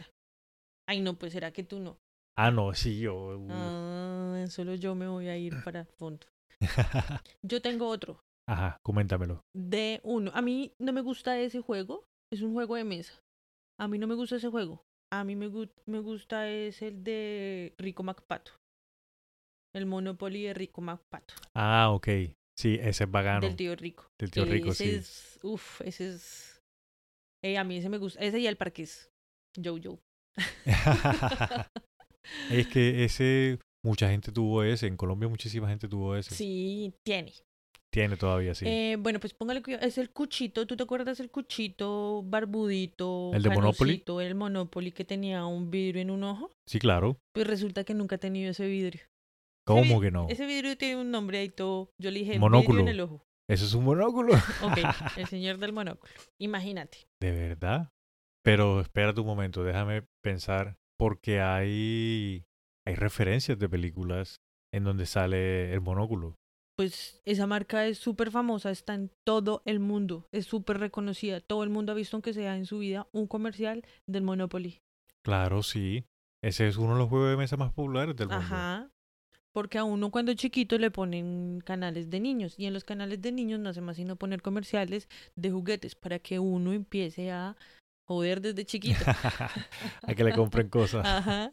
Ay, 0.88 1.00
no, 1.00 1.14
pues 1.14 1.32
será 1.32 1.50
que 1.50 1.64
tú 1.64 1.80
no. 1.80 1.98
Ah, 2.38 2.50
no, 2.50 2.74
sí, 2.74 3.00
yo... 3.00 3.14
uh. 3.38 3.48
Ah, 3.50 4.44
solo 4.48 4.74
yo 4.74 4.94
me 4.94 5.08
voy 5.08 5.28
a 5.28 5.36
ir 5.36 5.54
para 5.64 5.84
fondo. 5.86 6.26
Yo 7.42 7.60
tengo 7.62 7.88
otro. 7.88 8.20
Ajá, 8.48 8.78
coméntamelo. 8.84 9.40
de 9.54 10.00
uno. 10.04 10.30
A 10.34 10.42
mí 10.42 10.72
no 10.78 10.92
me 10.92 11.00
gusta 11.00 11.38
ese 11.40 11.60
juego. 11.60 12.04
Es 12.32 12.42
un 12.42 12.52
juego 12.54 12.76
de 12.76 12.84
mesa. 12.84 13.14
A 13.80 13.88
mí 13.88 13.98
no 13.98 14.06
me 14.06 14.14
gusta 14.14 14.36
ese 14.36 14.48
juego. 14.50 14.82
A 15.12 15.24
mí 15.24 15.36
me, 15.36 15.48
gu- 15.48 15.70
me 15.86 16.00
gusta 16.00 16.48
es 16.48 16.82
el 16.82 17.02
de 17.02 17.74
Rico 17.78 18.02
MacPato. 18.02 18.52
El 19.74 19.86
Monopoly 19.86 20.42
de 20.44 20.54
Rico 20.54 20.80
MacPato. 20.80 21.34
Ah, 21.54 21.90
ok. 21.90 22.08
Sí, 22.56 22.78
ese 22.80 23.04
es 23.04 23.10
bacano. 23.10 23.40
Del 23.40 23.56
tío 23.56 23.76
Rico. 23.76 24.10
Del 24.18 24.30
tío 24.30 24.44
Rico, 24.44 24.70
ese 24.70 24.84
sí. 24.84 24.90
es. 24.96 25.38
Uf, 25.42 25.82
ese 25.82 26.14
es. 26.14 26.62
Eh, 27.42 27.58
a 27.58 27.64
mí 27.64 27.76
ese 27.76 27.88
me 27.88 27.98
gusta. 27.98 28.20
Ese 28.20 28.38
y 28.38 28.46
el 28.46 28.56
parqués. 28.56 29.10
Jojo. 29.62 30.00
es 32.50 32.66
que 32.68 33.04
ese, 33.04 33.58
mucha 33.84 34.08
gente 34.08 34.32
tuvo 34.32 34.62
ese. 34.62 34.86
En 34.86 34.96
Colombia 34.96 35.28
muchísima 35.28 35.68
gente 35.68 35.86
tuvo 35.86 36.16
ese. 36.16 36.34
Sí, 36.34 36.94
tiene. 37.04 37.32
Tiene 37.90 38.16
todavía, 38.16 38.54
sí. 38.54 38.66
Eh, 38.66 38.96
bueno, 38.98 39.20
pues 39.20 39.32
póngale 39.32 39.62
cuidado. 39.62 39.86
Es 39.86 39.96
el 39.96 40.10
cuchito. 40.10 40.66
¿Tú 40.66 40.76
te 40.76 40.82
acuerdas 40.82 41.20
el 41.20 41.30
cuchito 41.30 42.22
barbudito? 42.24 43.30
¿El 43.32 43.42
de 43.42 43.50
Monopoly? 43.50 44.02
El 44.20 44.34
Monopoly 44.34 44.92
que 44.92 45.04
tenía 45.04 45.46
un 45.46 45.70
vidrio 45.70 46.02
en 46.02 46.10
un 46.10 46.24
ojo. 46.24 46.50
Sí, 46.66 46.78
claro. 46.78 47.18
Pues 47.32 47.46
resulta 47.46 47.84
que 47.84 47.94
nunca 47.94 48.16
he 48.16 48.18
tenido 48.18 48.50
ese 48.50 48.66
vidrio. 48.66 49.02
¿Cómo 49.66 50.00
que 50.00 50.10
no? 50.10 50.28
Ese 50.28 50.46
vidrio 50.46 50.76
tiene 50.76 51.00
un 51.00 51.10
nombre 51.10 51.38
ahí 51.38 51.48
todo. 51.48 51.90
Yo 51.98 52.10
le 52.10 52.20
dije 52.20 52.38
Monóculo. 52.38 52.80
en 52.80 52.88
el 52.88 53.00
ojo. 53.00 53.26
Eso 53.48 53.64
es 53.64 53.74
un 53.74 53.84
monóculo. 53.84 54.34
Ok, 54.62 54.78
el 55.16 55.26
señor 55.26 55.58
del 55.58 55.72
monóculo. 55.72 56.12
Imagínate. 56.38 57.08
¿De 57.20 57.32
verdad? 57.32 57.92
Pero 58.42 58.80
espérate 58.80 59.20
un 59.20 59.26
momento, 59.26 59.64
déjame 59.64 60.02
pensar. 60.22 60.76
Porque 60.98 61.40
hay, 61.40 62.44
hay 62.86 62.94
referencias 62.94 63.58
de 63.58 63.68
películas 63.68 64.40
en 64.72 64.84
donde 64.84 65.06
sale 65.06 65.72
el 65.72 65.80
monóculo. 65.80 66.36
Pues 66.76 67.20
esa 67.24 67.46
marca 67.46 67.86
es 67.86 67.98
súper 67.98 68.30
famosa, 68.30 68.70
está 68.70 68.94
en 68.94 69.10
todo 69.24 69.62
el 69.64 69.80
mundo, 69.80 70.28
es 70.30 70.46
súper 70.46 70.78
reconocida. 70.78 71.40
Todo 71.40 71.64
el 71.64 71.70
mundo 71.70 71.92
ha 71.92 71.94
visto, 71.94 72.16
aunque 72.16 72.34
sea 72.34 72.56
en 72.56 72.66
su 72.66 72.78
vida, 72.78 73.08
un 73.12 73.26
comercial 73.26 73.84
del 74.06 74.22
Monopoly. 74.22 74.80
Claro, 75.24 75.62
sí. 75.62 76.06
Ese 76.42 76.68
es 76.68 76.76
uno 76.76 76.92
de 76.92 76.98
los 76.98 77.08
juegos 77.08 77.30
de 77.30 77.36
mesa 77.36 77.56
más 77.56 77.72
populares 77.72 78.14
del 78.14 78.28
mundo. 78.28 78.44
Ajá. 78.44 78.90
Porque 79.56 79.78
a 79.78 79.84
uno 79.84 80.10
cuando 80.10 80.34
chiquito 80.34 80.76
le 80.76 80.90
ponen 80.90 81.62
canales 81.64 82.10
de 82.10 82.20
niños 82.20 82.54
y 82.58 82.66
en 82.66 82.74
los 82.74 82.84
canales 82.84 83.22
de 83.22 83.32
niños 83.32 83.58
no 83.58 83.70
hace 83.70 83.80
más 83.80 83.96
sino 83.96 84.16
poner 84.16 84.42
comerciales 84.42 85.08
de 85.34 85.50
juguetes 85.50 85.94
para 85.94 86.18
que 86.18 86.38
uno 86.38 86.74
empiece 86.74 87.30
a 87.30 87.56
joder 88.06 88.42
desde 88.42 88.66
chiquito. 88.66 88.98
a 90.02 90.14
que 90.14 90.24
le 90.24 90.34
compren 90.34 90.68
cosas. 90.68 91.06
Ajá. 91.06 91.50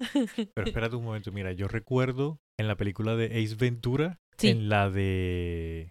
Pero 0.54 0.68
espérate 0.68 0.98
un 0.98 1.06
momento, 1.06 1.32
mira, 1.32 1.54
yo 1.54 1.70
recuerdo 1.70 2.40
en 2.60 2.68
la 2.68 2.76
película 2.76 3.16
de 3.16 3.28
Ace 3.42 3.56
Ventura, 3.56 4.20
Sí. 4.38 4.50
en 4.50 4.68
la 4.68 4.90
de... 4.90 5.90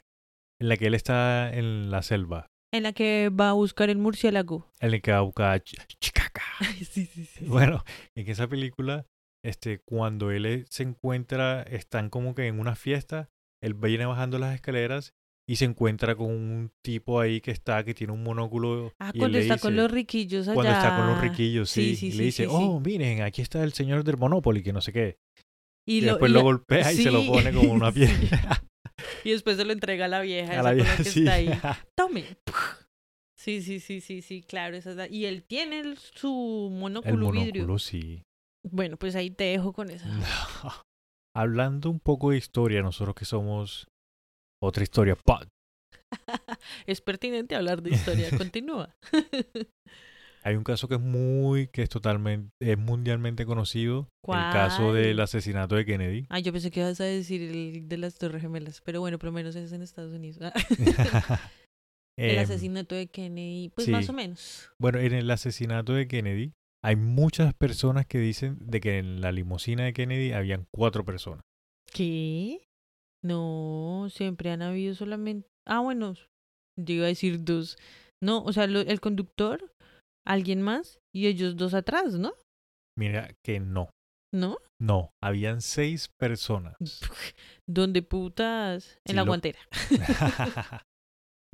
En 0.61 0.69
la 0.69 0.77
que 0.77 0.89
él 0.89 0.95
está 0.95 1.51
en 1.55 1.91
la 1.91 2.03
selva, 2.03 2.49
En 2.75 2.83
la 2.83 2.93
que 2.93 3.31
va 3.31 3.49
a 3.49 3.53
buscar 3.55 3.89
el 3.89 3.97
murciélago. 3.97 4.69
en 4.81 4.91
la 4.91 4.99
que 5.01 5.13
va 5.13 5.17
a 5.19 5.23
buscar 5.23 5.53
a 5.53 5.65
Ch- 5.65 5.83
Chicaca. 5.99 6.43
Sí, 6.91 7.07
sí, 7.07 7.25
sí. 7.25 7.47
Bueno, 7.47 7.83
en 8.15 8.29
esa 8.29 8.49
película, 8.49 9.07
este, 9.45 9.79
cuando 9.81 10.31
él 10.31 10.67
se 10.69 10.83
encuentra, 10.83 11.63
están 11.63 12.11
como 12.11 12.35
que 12.35 12.47
en 12.47 12.59
una 12.61 12.75
fiesta, 12.77 13.29
él 13.63 13.75
viene 13.75 14.07
bajando 14.07 14.39
las 14.39 14.55
escaleras 14.55 15.15
y 15.49 15.57
se 15.57 15.65
encuentra 15.65 16.15
con 16.15 16.31
un 16.31 16.71
tipo 16.83 17.21
ahí 17.21 17.41
que 17.41 17.51
está, 17.51 17.85
que 17.85 17.95
tiene 17.95 18.13
un 18.13 18.23
monóculo. 18.23 18.93
Ah, 19.01 19.11
y 19.13 19.19
cuando 19.19 19.39
está 19.39 19.59
con 19.59 19.75
los 19.75 19.91
riquillos 19.91 20.47
allá. 20.47 20.55
Cuando 20.55 20.73
está 20.73 20.97
con 20.97 21.07
los 21.09 21.21
riquillos, 21.21 21.69
sí. 21.71 21.97
Sí, 21.97 21.97
sí, 21.97 22.07
y 22.09 22.19
le 22.19 22.25
dice, 22.25 22.47
oh, 22.49 22.79
miren, 22.81 23.23
aquí 23.23 23.43
está 23.43 23.63
el 23.65 23.73
señor 23.73 24.05
del 24.05 24.17
Monopoly, 24.17 24.63
que 24.63 24.73
no 24.73 24.81
sé 24.81 24.93
qué. 24.93 25.19
Y, 25.85 25.99
Y, 25.99 26.01
después 26.03 26.31
lo, 26.31 26.43
golpea 26.43 26.93
y 26.93 26.97
se 26.97 27.11
lo 27.11 27.27
pone 27.27 27.53
como 27.53 27.73
una 27.73 27.91
piedra. 27.93 28.63
Y 29.25 29.31
después 29.33 29.57
se 29.57 29.65
lo 29.65 29.73
entrega 29.73 30.05
a 30.05 30.09
la 30.09 30.21
vieja, 30.21 30.53
a 30.53 30.55
esa 30.55 30.63
la 30.63 30.69
con 30.71 30.79
la 30.79 30.85
vieja, 30.85 30.97
que 31.03 31.11
sí. 31.11 31.19
está 31.21 31.35
ahí. 31.35 31.51
Tome. 31.97 32.25
Sí, 33.37 33.63
sí, 33.63 33.81
sí, 33.81 34.01
sí, 34.01 34.23
sí, 34.23 34.43
claro. 34.43 34.77
Esa 34.77 34.91
es 34.91 34.97
la- 34.97 35.09
Y 35.09 35.25
él 35.27 35.43
tiene 35.43 35.81
el- 35.81 35.99
su 35.99 36.69
El 36.73 36.79
monóculo, 36.79 37.31
vidrio. 37.33 37.63
monóculo, 37.63 37.79
sí. 37.81 38.23
Bueno, 38.65 38.97
pues 38.97 39.15
ahí 39.17 39.31
te 39.31 39.45
dejo 39.45 39.73
con 39.73 39.91
esa. 39.91 40.07
No. 40.07 40.25
Hablando 41.37 41.89
un 41.91 41.99
poco 42.01 42.31
de 42.31 42.37
historia, 42.37 42.83
nosotros 42.83 43.15
que 43.15 43.25
somos 43.25 43.89
otra 44.63 44.83
historia 44.83 45.17
pod, 45.17 45.49
es 46.87 47.01
pertinente 47.01 47.57
hablar 47.57 47.83
de 47.83 47.91
historia. 47.91 48.29
Continúa. 48.37 48.95
Hay 50.45 50.57
un 50.57 50.65
caso 50.65 50.89
que 50.89 50.97
es 50.97 51.01
muy, 51.01 51.69
que 51.69 51.83
es 51.83 51.89
totalmente, 51.89 52.51
es 52.61 52.77
mundialmente 52.77 53.47
conocido. 53.47 54.09
El 54.27 54.35
caso 54.53 54.93
del 54.93 55.19
asesinato 55.21 55.77
de 55.77 55.85
Kennedy. 55.85 56.27
Ay, 56.29 56.43
yo 56.43 56.53
pensé 56.53 56.71
que 56.71 56.81
ibas 56.81 57.01
a 57.01 57.05
decir 57.05 57.43
el 57.43 57.89
de 57.89 57.97
las 57.97 58.17
Torres 58.19 58.43
Gemelas, 58.43 58.81
pero 58.83 59.01
bueno, 59.01 59.19
por 59.19 59.27
lo 59.27 59.33
menos 59.33 59.55
es 59.57 59.73
en 59.73 59.83
Estados 59.83 60.13
Unidos. 60.13 60.39
el 62.19 62.31
Em, 62.37 62.39
asesinato 62.41 62.95
de 62.95 63.07
Kennedy, 63.07 63.71
pues 63.71 63.87
sí. 63.87 63.91
más 63.93 64.09
o 64.09 64.13
menos. 64.13 64.69
Bueno, 64.81 64.99
en 64.99 65.13
el 65.15 65.31
asesinato 65.31 65.95
de 65.95 66.07
Kennedy, 66.09 66.53
hay 66.85 66.97
muchas 66.97 67.55
personas 67.55 68.07
que 68.07 68.19
dicen 68.19 68.59
de 68.61 68.81
que 68.81 68.99
en 68.99 69.21
la 69.21 69.31
limusina 69.33 69.85
de 69.85 69.93
Kennedy 69.93 70.33
habían 70.33 70.67
cuatro 70.75 71.05
personas. 71.05 71.43
¿Qué? 71.93 72.65
No, 73.25 74.09
siempre 74.11 74.51
han 74.51 74.63
habido 74.63 74.95
solamente. 74.95 75.49
Ah, 75.67 75.81
bueno, 75.81 76.15
yo 76.77 76.95
iba 76.95 77.05
a 77.05 77.09
decir 77.09 77.45
dos. 77.45 77.77
No, 78.23 78.43
o 78.43 78.53
sea, 78.53 78.67
lo- 78.67 78.81
el 78.81 79.01
conductor, 79.01 79.73
alguien 80.27 80.61
más 80.63 80.99
y 81.15 81.27
ellos 81.29 81.57
dos 81.57 81.75
atrás, 81.75 82.15
¿no? 82.19 82.33
Mira 82.99 83.31
que 83.45 83.61
no. 83.61 83.91
¿No? 84.35 84.57
No, 84.81 85.11
habían 85.23 85.61
seis 85.61 86.09
personas. 86.19 86.75
Donde 87.69 88.03
putas. 88.03 88.97
En 89.07 89.13
Sí, 89.13 89.15
la 89.17 89.23
lo- 89.23 89.27
guantera. 89.29 89.59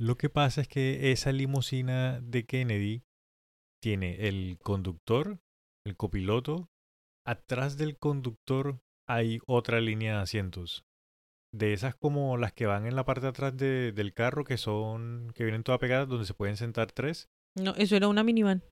Lo 0.01 0.17
que 0.17 0.29
pasa 0.29 0.61
es 0.61 0.67
que 0.69 1.11
esa 1.11 1.31
limusina 1.33 2.21
de 2.21 2.45
Kennedy 2.45 3.01
tiene 3.81 4.27
el 4.27 4.57
conductor, 4.61 5.39
el 5.85 5.95
copiloto, 5.95 6.67
atrás 7.25 7.77
del 7.77 7.97
conductor 7.97 8.79
hay 9.07 9.39
otra 9.47 9.79
línea 9.81 10.17
de 10.17 10.21
asientos. 10.23 10.83
De 11.53 11.73
esas 11.73 11.95
como 11.95 12.37
las 12.37 12.53
que 12.53 12.67
van 12.67 12.85
en 12.85 12.95
la 12.95 13.05
parte 13.05 13.21
de 13.21 13.27
atrás 13.29 13.57
de- 13.57 13.91
del 13.91 14.13
carro, 14.13 14.43
que 14.43 14.57
son, 14.57 15.31
que 15.33 15.43
vienen 15.43 15.63
todas 15.63 15.79
pegadas, 15.79 16.07
donde 16.07 16.25
se 16.25 16.33
pueden 16.35 16.57
sentar 16.57 16.91
tres. 16.91 17.27
No, 17.57 17.73
eso 17.75 17.95
era 17.95 18.07
una 18.07 18.23
minivan. 18.23 18.63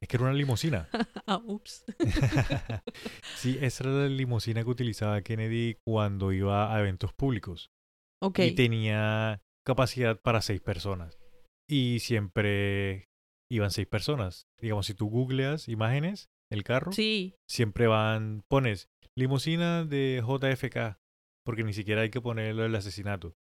Es 0.00 0.08
que 0.08 0.16
era 0.16 0.24
una 0.24 0.34
limusina. 0.34 0.88
ah, 1.26 1.40
ups. 1.46 1.84
sí, 3.36 3.58
esa 3.60 3.84
era 3.84 3.92
la 3.92 4.08
limusina 4.08 4.62
que 4.64 4.70
utilizaba 4.70 5.22
Kennedy 5.22 5.76
cuando 5.86 6.32
iba 6.32 6.74
a 6.74 6.80
eventos 6.80 7.12
públicos. 7.12 7.70
ok. 8.22 8.40
Y 8.40 8.54
tenía 8.54 9.40
capacidad 9.64 10.20
para 10.20 10.42
seis 10.42 10.60
personas. 10.60 11.16
Y 11.68 12.00
siempre 12.00 13.04
iban 13.50 13.70
seis 13.70 13.86
personas. 13.86 14.46
Digamos, 14.60 14.86
si 14.86 14.94
tú 14.94 15.08
googleas 15.08 15.68
imágenes, 15.68 16.28
el 16.50 16.62
carro, 16.62 16.92
Sí. 16.92 17.34
siempre 17.48 17.86
van, 17.86 18.42
pones 18.48 18.88
limusina 19.16 19.84
de 19.84 20.22
JFK, 20.26 20.98
porque 21.44 21.64
ni 21.64 21.72
siquiera 21.72 22.02
hay 22.02 22.10
que 22.10 22.20
ponerlo 22.20 22.64
el 22.64 22.74
asesinato. 22.74 23.34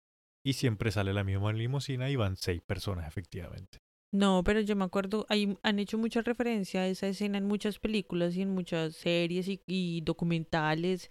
Y 0.45 0.55
siempre 0.55 0.91
sale 0.91 1.13
la 1.13 1.25
misma 1.25 1.53
limusina 1.53 2.11
y 2.11 2.17
van 2.17 2.37
seis 2.37 2.61
personas, 2.63 3.07
efectivamente. 3.07 3.79
No, 4.13 4.43
pero 4.45 4.61
yo 4.61 4.77
me 4.77 4.85
acuerdo, 4.85 5.25
hay, 5.31 5.57
han 5.63 5.79
hecho 5.79 5.97
mucha 5.99 6.21
referencia 6.21 6.83
a 6.83 6.87
esa 6.89 7.07
escena 7.07 7.39
en 7.39 7.47
muchas 7.47 7.79
películas 7.79 8.37
y 8.37 8.43
en 8.43 8.51
muchas 8.51 8.95
series 8.97 9.49
y, 9.49 9.63
y 9.67 10.01
documentales. 10.03 11.11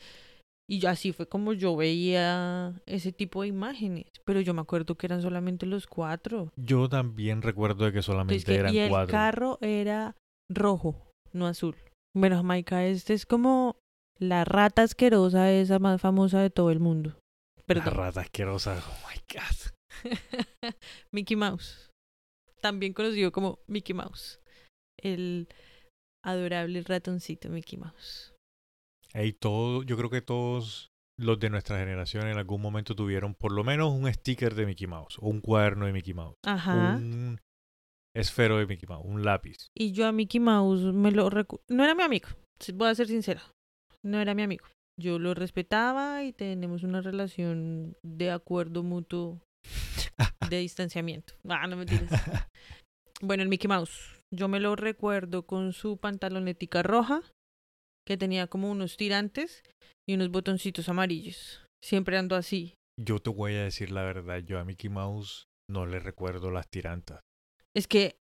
Y 0.72 0.86
así 0.86 1.12
fue 1.12 1.28
como 1.28 1.52
yo 1.52 1.76
veía 1.76 2.82
ese 2.86 3.12
tipo 3.12 3.42
de 3.42 3.50
imágenes. 3.50 4.06
Pero 4.24 4.40
yo 4.40 4.54
me 4.54 4.62
acuerdo 4.62 4.96
que 4.96 5.06
eran 5.06 5.22
solamente 5.22 5.66
los 5.66 5.86
cuatro. 5.86 6.54
Yo 6.56 6.88
también 6.88 7.42
recuerdo 7.42 7.84
de 7.84 7.92
que 7.92 8.02
solamente 8.02 8.56
eran 8.56 8.74
y 8.74 8.80
el 8.80 8.90
cuatro. 8.90 9.12
carro 9.12 9.58
era 9.60 10.16
rojo, 10.50 11.12
no 11.34 11.46
azul. 11.48 11.76
Bueno, 12.16 12.38
Jamaica, 12.38 12.86
este 12.86 13.14
es 13.14 13.26
como 13.26 13.76
la 14.18 14.46
rata 14.46 14.84
asquerosa 14.84 15.52
esa 15.52 15.78
más 15.80 16.00
famosa 16.00 16.40
de 16.40 16.50
todo 16.50 16.72
el 16.72 16.80
mundo. 16.80 17.20
La 17.68 17.84
rata 17.84 18.22
asquerosa. 18.22 18.82
Oh 18.82 19.10
my 19.10 19.22
god. 19.34 20.70
Mickey 21.12 21.36
Mouse. 21.36 21.90
También 22.62 22.94
conocido 22.94 23.34
como 23.34 23.60
Mickey 23.68 23.94
Mouse. 23.94 24.40
El 24.98 25.50
adorable 26.24 26.82
ratoncito 26.84 27.50
Mickey 27.50 27.78
Mouse. 27.78 28.31
Todo, 29.40 29.84
yo 29.84 29.98
creo 29.98 30.10
que 30.10 30.22
todos 30.22 30.92
los 31.20 31.40
de 31.40 31.50
nuestra 31.50 31.78
generación 31.78 32.28
en 32.28 32.38
algún 32.38 32.62
momento 32.62 32.96
tuvieron 32.96 33.36
por 33.36 33.52
lo 33.52 33.64
menos 33.64 33.92
un 33.92 34.12
sticker 34.12 34.56
de 34.56 34.66
Mickey 34.66 34.88
Mouse, 34.88 35.18
o 35.20 35.28
un 35.28 35.42
cuaderno 35.42 35.86
de 35.86 35.94
Mickey 35.94 36.14
Mouse, 36.14 36.38
Ajá. 36.44 36.96
un 36.96 37.40
esfero 38.16 38.58
de 38.58 38.66
Mickey 38.66 38.88
Mouse, 38.88 39.06
un 39.06 39.24
lápiz. 39.24 39.68
Y 39.78 39.92
yo 39.92 40.08
a 40.08 40.12
Mickey 40.12 40.40
Mouse 40.40 40.82
me 40.94 41.12
lo 41.12 41.30
recu- 41.30 41.62
No 41.70 41.84
era 41.84 41.94
mi 41.96 42.04
amigo, 42.04 42.30
voy 42.74 42.88
a 42.90 42.96
ser 42.96 43.08
sincera. 43.08 43.42
No 44.04 44.20
era 44.20 44.34
mi 44.34 44.42
amigo. 44.42 44.66
Yo 45.00 45.20
lo 45.20 45.34
respetaba 45.34 46.24
y 46.24 46.34
tenemos 46.34 46.84
una 46.84 47.02
relación 47.02 47.96
de 48.04 48.32
acuerdo 48.32 48.82
mutuo 48.84 49.40
de 50.50 50.58
distanciamiento. 50.58 51.34
Ah, 51.48 51.68
no 51.68 51.78
me 51.78 51.86
Bueno, 53.22 53.44
el 53.44 53.50
Mickey 53.50 53.68
Mouse. 53.68 54.20
Yo 54.34 54.48
me 54.48 54.60
lo 54.60 54.76
recuerdo 54.76 55.46
con 55.46 55.74
su 55.74 55.98
pantalonetica 55.98 56.82
roja, 56.82 57.22
que 58.08 58.18
tenía 58.18 58.48
como 58.48 58.72
unos 58.72 58.98
tirantes 58.98 59.64
y 60.08 60.16
unos 60.16 60.30
botoncitos 60.32 60.90
amarillos. 60.90 61.66
Siempre 61.84 62.18
ando 62.18 62.36
así. 62.36 62.76
Yo 63.00 63.20
te 63.20 63.30
voy 63.30 63.54
a 63.56 63.64
decir 63.64 63.92
la 63.92 64.04
verdad, 64.04 64.40
yo 64.40 64.60
a 64.60 64.66
Mickey 64.66 64.90
Mouse 64.90 65.46
no 65.70 65.86
le 65.86 66.00
recuerdo 66.00 66.52
las 66.52 66.68
tirantas. 66.70 67.22
Es 67.76 67.88
que 67.88 68.18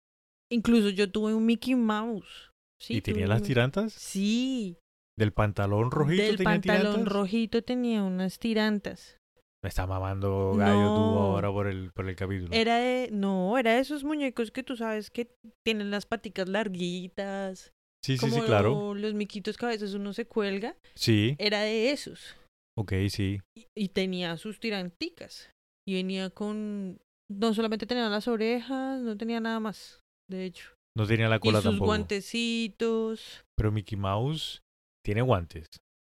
incluso 0.52 0.90
yo 0.90 1.10
tuve 1.12 1.34
un 1.34 1.46
Mickey 1.46 1.76
Mouse. 1.76 2.52
Sí, 2.82 2.98
¿Y 2.98 3.02
tenía 3.02 3.28
las 3.28 3.42
un- 3.42 3.48
tirantas? 3.48 3.94
Sí. 3.94 4.78
¿Del 5.18 5.34
pantalón 5.34 5.90
rojito 5.90 6.22
Del 6.22 6.38
tenía 6.38 6.52
pantalón 6.54 6.82
tirantas? 6.92 7.14
rojito 7.14 7.64
tenía 7.64 8.04
unas 8.04 8.38
tirantas. 8.38 9.18
Me 9.64 9.70
está 9.70 9.88
mamando 9.88 10.54
gallo 10.56 10.94
tú 10.96 11.02
No. 11.02 11.20
ahora 11.22 11.50
por 11.52 11.66
el, 11.66 11.92
por 11.92 12.08
el 12.08 12.16
capítulo. 12.16 12.54
Era 12.54 12.78
de, 12.78 13.10
no, 13.12 13.58
era 13.58 13.74
de 13.74 13.80
esos 13.80 14.04
muñecos 14.04 14.52
que 14.52 14.62
tú 14.62 14.76
sabes 14.78 15.10
que 15.10 15.34
tienen 15.66 15.90
las 15.90 16.06
paticas 16.06 16.48
larguitas. 16.48 17.74
Sí, 18.08 18.18
sí, 18.18 18.30
como 18.30 18.42
sí, 18.42 18.48
claro. 18.48 18.94
los 18.96 19.14
miquitos 19.14 19.58
veces 19.58 19.94
uno 19.94 20.14
se 20.14 20.26
cuelga. 20.26 20.76
Sí, 20.96 21.36
Era 21.40 21.62
de 21.62 21.92
esos. 21.92 22.36
ok, 22.78 22.94
sí. 23.10 23.40
Y, 23.56 23.68
y 23.76 23.90
tenía 23.90 24.38
sus 24.38 24.60
tiranticas. 24.60 25.52
Y 25.88 25.94
venía 25.96 26.30
con, 26.30 26.98
no 27.32 27.54
solamente 27.54 27.86
tenía 27.86 28.10
las 28.10 28.28
orejas, 28.28 29.02
no 29.02 29.16
tenía 29.18 29.40
nada 29.40 29.60
más, 29.60 30.00
de 30.30 30.46
hecho. 30.46 30.74
No 30.98 31.06
tenía 31.06 31.30
la 31.30 31.36
Y 31.38 31.40
cola 31.40 31.60
sus 31.60 31.66
tampoco. 31.72 31.86
guantecitos. 31.86 33.44
Pero 33.56 33.72
Mickey 33.72 33.98
Mouse 33.98 34.62
tiene 35.06 35.22
guantes. 35.22 35.68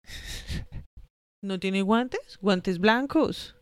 ¿No 1.43 1.59
tiene 1.59 1.83
guantes? 1.83 2.39
Guantes 2.41 2.79
blancos. 2.79 3.57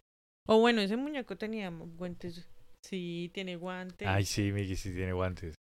O 0.49 0.59
bueno, 0.61 0.81
ese 0.81 0.97
muñeco 0.97 1.37
tenía 1.37 1.71
guantes. 1.71 2.49
Sí, 2.85 3.31
tiene 3.33 3.57
guantes. 3.57 4.07
Ay, 4.09 4.25
sí, 4.25 4.53
Mickey 4.53 4.77
sí 4.77 4.93
tiene 4.93 5.13
guantes. 5.13 5.55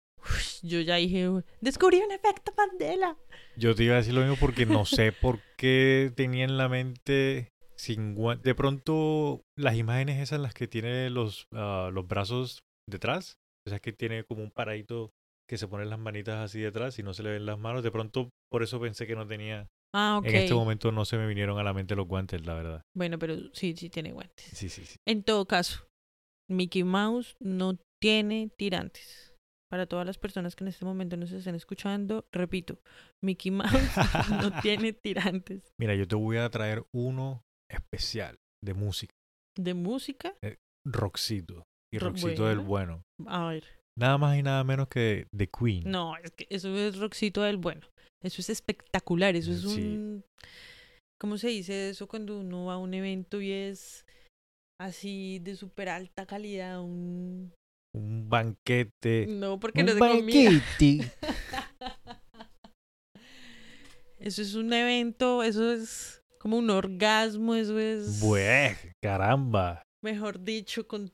Yo 0.62 0.80
ya 0.80 0.96
dije, 0.96 1.28
descubrí 1.60 1.98
un 1.98 2.12
efecto 2.12 2.52
Mandela. 2.56 3.16
Yo 3.56 3.74
te 3.74 3.84
iba 3.84 3.94
a 3.94 3.98
decir 3.98 4.14
lo 4.14 4.20
mismo 4.20 4.36
porque 4.36 4.66
no 4.66 4.84
sé 4.84 5.12
por 5.20 5.40
qué 5.56 6.12
tenía 6.14 6.44
en 6.44 6.56
la 6.56 6.68
mente 6.68 7.48
sin 7.76 8.14
guantes. 8.14 8.44
De 8.44 8.54
pronto, 8.54 9.42
las 9.56 9.76
imágenes 9.76 10.20
esas, 10.20 10.40
las 10.40 10.54
que 10.54 10.68
tiene 10.68 11.10
los, 11.10 11.46
ah, 11.52 11.90
los 11.92 12.06
brazos 12.06 12.60
detrás, 12.88 13.38
o 13.66 13.70
sea, 13.70 13.78
que 13.78 13.92
tiene 13.92 14.24
como 14.24 14.42
un 14.42 14.50
paradito 14.50 15.10
que 15.48 15.58
se 15.58 15.66
pone 15.66 15.84
las 15.84 15.98
manitas 15.98 16.36
así 16.36 16.60
detrás 16.60 16.98
y 16.98 17.02
no 17.02 17.12
se 17.12 17.22
le 17.22 17.30
ven 17.30 17.46
las 17.46 17.58
manos. 17.58 17.82
De 17.82 17.90
pronto, 17.90 18.30
por 18.50 18.62
eso 18.62 18.80
pensé 18.80 19.06
que 19.06 19.16
no 19.16 19.26
tenía. 19.26 19.68
Ah. 19.92 20.20
En 20.22 20.36
este 20.36 20.54
momento 20.54 20.92
no 20.92 21.04
se 21.04 21.16
me 21.16 21.26
vinieron 21.26 21.58
a 21.58 21.64
la 21.64 21.72
mente 21.72 21.96
los 21.96 22.06
guantes, 22.06 22.46
la 22.46 22.54
verdad. 22.54 22.82
Bueno, 22.94 23.18
pero 23.18 23.36
sí, 23.52 23.74
sí 23.76 23.90
tiene 23.90 24.12
guantes. 24.12 24.46
Sí, 24.52 24.68
sí, 24.68 24.84
sí. 24.84 24.96
En 25.06 25.24
todo 25.24 25.46
caso, 25.46 25.88
Mickey 26.48 26.84
Mouse 26.84 27.36
no 27.40 27.78
tiene 28.00 28.50
tirantes. 28.56 29.29
Para 29.70 29.86
todas 29.86 30.04
las 30.04 30.18
personas 30.18 30.56
que 30.56 30.64
en 30.64 30.68
este 30.68 30.84
momento 30.84 31.16
nos 31.16 31.30
estén 31.30 31.54
escuchando, 31.54 32.26
repito, 32.32 32.78
Mickey 33.22 33.52
Mouse 33.52 33.70
no 34.30 34.50
tiene 34.62 34.92
tirantes. 34.92 35.62
Mira, 35.78 35.94
yo 35.94 36.08
te 36.08 36.16
voy 36.16 36.38
a 36.38 36.50
traer 36.50 36.84
uno 36.92 37.42
especial 37.70 38.36
de 38.64 38.74
música. 38.74 39.14
¿De 39.56 39.74
música? 39.74 40.34
Roxito. 40.86 41.64
Y 41.92 41.98
Ro- 41.98 42.08
Roxito 42.08 42.46
del 42.46 42.58
bueno. 42.60 43.02
bueno. 43.18 43.32
A 43.36 43.48
ver. 43.50 43.64
Nada 43.98 44.18
más 44.18 44.36
y 44.38 44.42
nada 44.42 44.64
menos 44.64 44.88
que 44.88 45.26
The 45.36 45.48
Queen. 45.48 45.90
No, 45.90 46.16
es 46.16 46.30
que 46.32 46.46
eso 46.50 46.76
es 46.76 46.98
Roxito 46.98 47.42
del 47.42 47.56
bueno. 47.58 47.86
Eso 48.24 48.40
es 48.40 48.50
espectacular. 48.50 49.36
Eso 49.36 49.52
es 49.52 49.60
Sí. 49.62 49.80
un. 49.82 50.24
¿Cómo 51.20 51.36
se 51.38 51.48
dice 51.48 51.90
eso 51.90 52.08
cuando 52.08 52.38
uno 52.40 52.66
va 52.66 52.74
a 52.74 52.78
un 52.78 52.94
evento 52.94 53.40
y 53.40 53.52
es 53.52 54.04
así 54.80 55.38
de 55.40 55.54
súper 55.54 55.88
alta 55.90 56.26
calidad? 56.26 56.80
Un. 56.80 57.52
Un 57.94 58.28
banquete. 58.28 59.26
No, 59.28 59.58
porque 59.58 59.80
Un 59.80 59.86
no 59.86 59.98
comida. 59.98 60.14
banquete. 60.50 61.10
Eso 64.18 64.42
es 64.42 64.54
un 64.54 64.70
evento, 64.72 65.42
eso 65.42 65.72
es 65.72 66.22
como 66.38 66.58
un 66.58 66.68
orgasmo, 66.68 67.54
eso 67.54 67.78
es. 67.78 68.20
Bue, 68.20 68.76
caramba. 69.02 69.82
Mejor 70.04 70.44
dicho, 70.44 70.86
con 70.86 71.10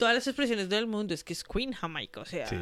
todas 0.00 0.14
las 0.16 0.26
expresiones 0.26 0.68
del 0.68 0.86
mundo. 0.88 1.14
Es 1.14 1.22
que 1.22 1.32
es 1.32 1.44
Queen 1.44 1.72
Jamaica, 1.72 2.20
o 2.22 2.24
sea, 2.24 2.46
Sí. 2.48 2.56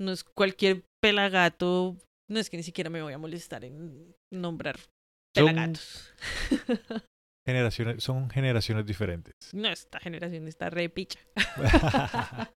no 0.00 0.12
es 0.12 0.22
cualquier 0.22 0.84
pelagato. 1.02 1.96
No 2.30 2.38
es 2.38 2.48
que 2.50 2.56
ni 2.56 2.62
siquiera 2.62 2.88
me 2.88 3.02
voy 3.02 3.12
a 3.14 3.18
molestar 3.18 3.64
en 3.64 4.14
nombrar 4.32 4.78
Son- 4.78 5.46
pelagatos. 5.46 6.14
Generaciones, 7.46 8.02
son 8.02 8.28
generaciones 8.28 8.84
diferentes. 8.84 9.34
no, 9.54 9.68
esta 9.68 10.00
generación 10.00 10.48
está 10.48 10.68
re 10.68 10.88
picha. 10.88 11.20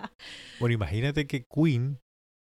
bueno, 0.59 0.73
imagínate 0.73 1.27
que 1.27 1.45
Queen, 1.45 1.99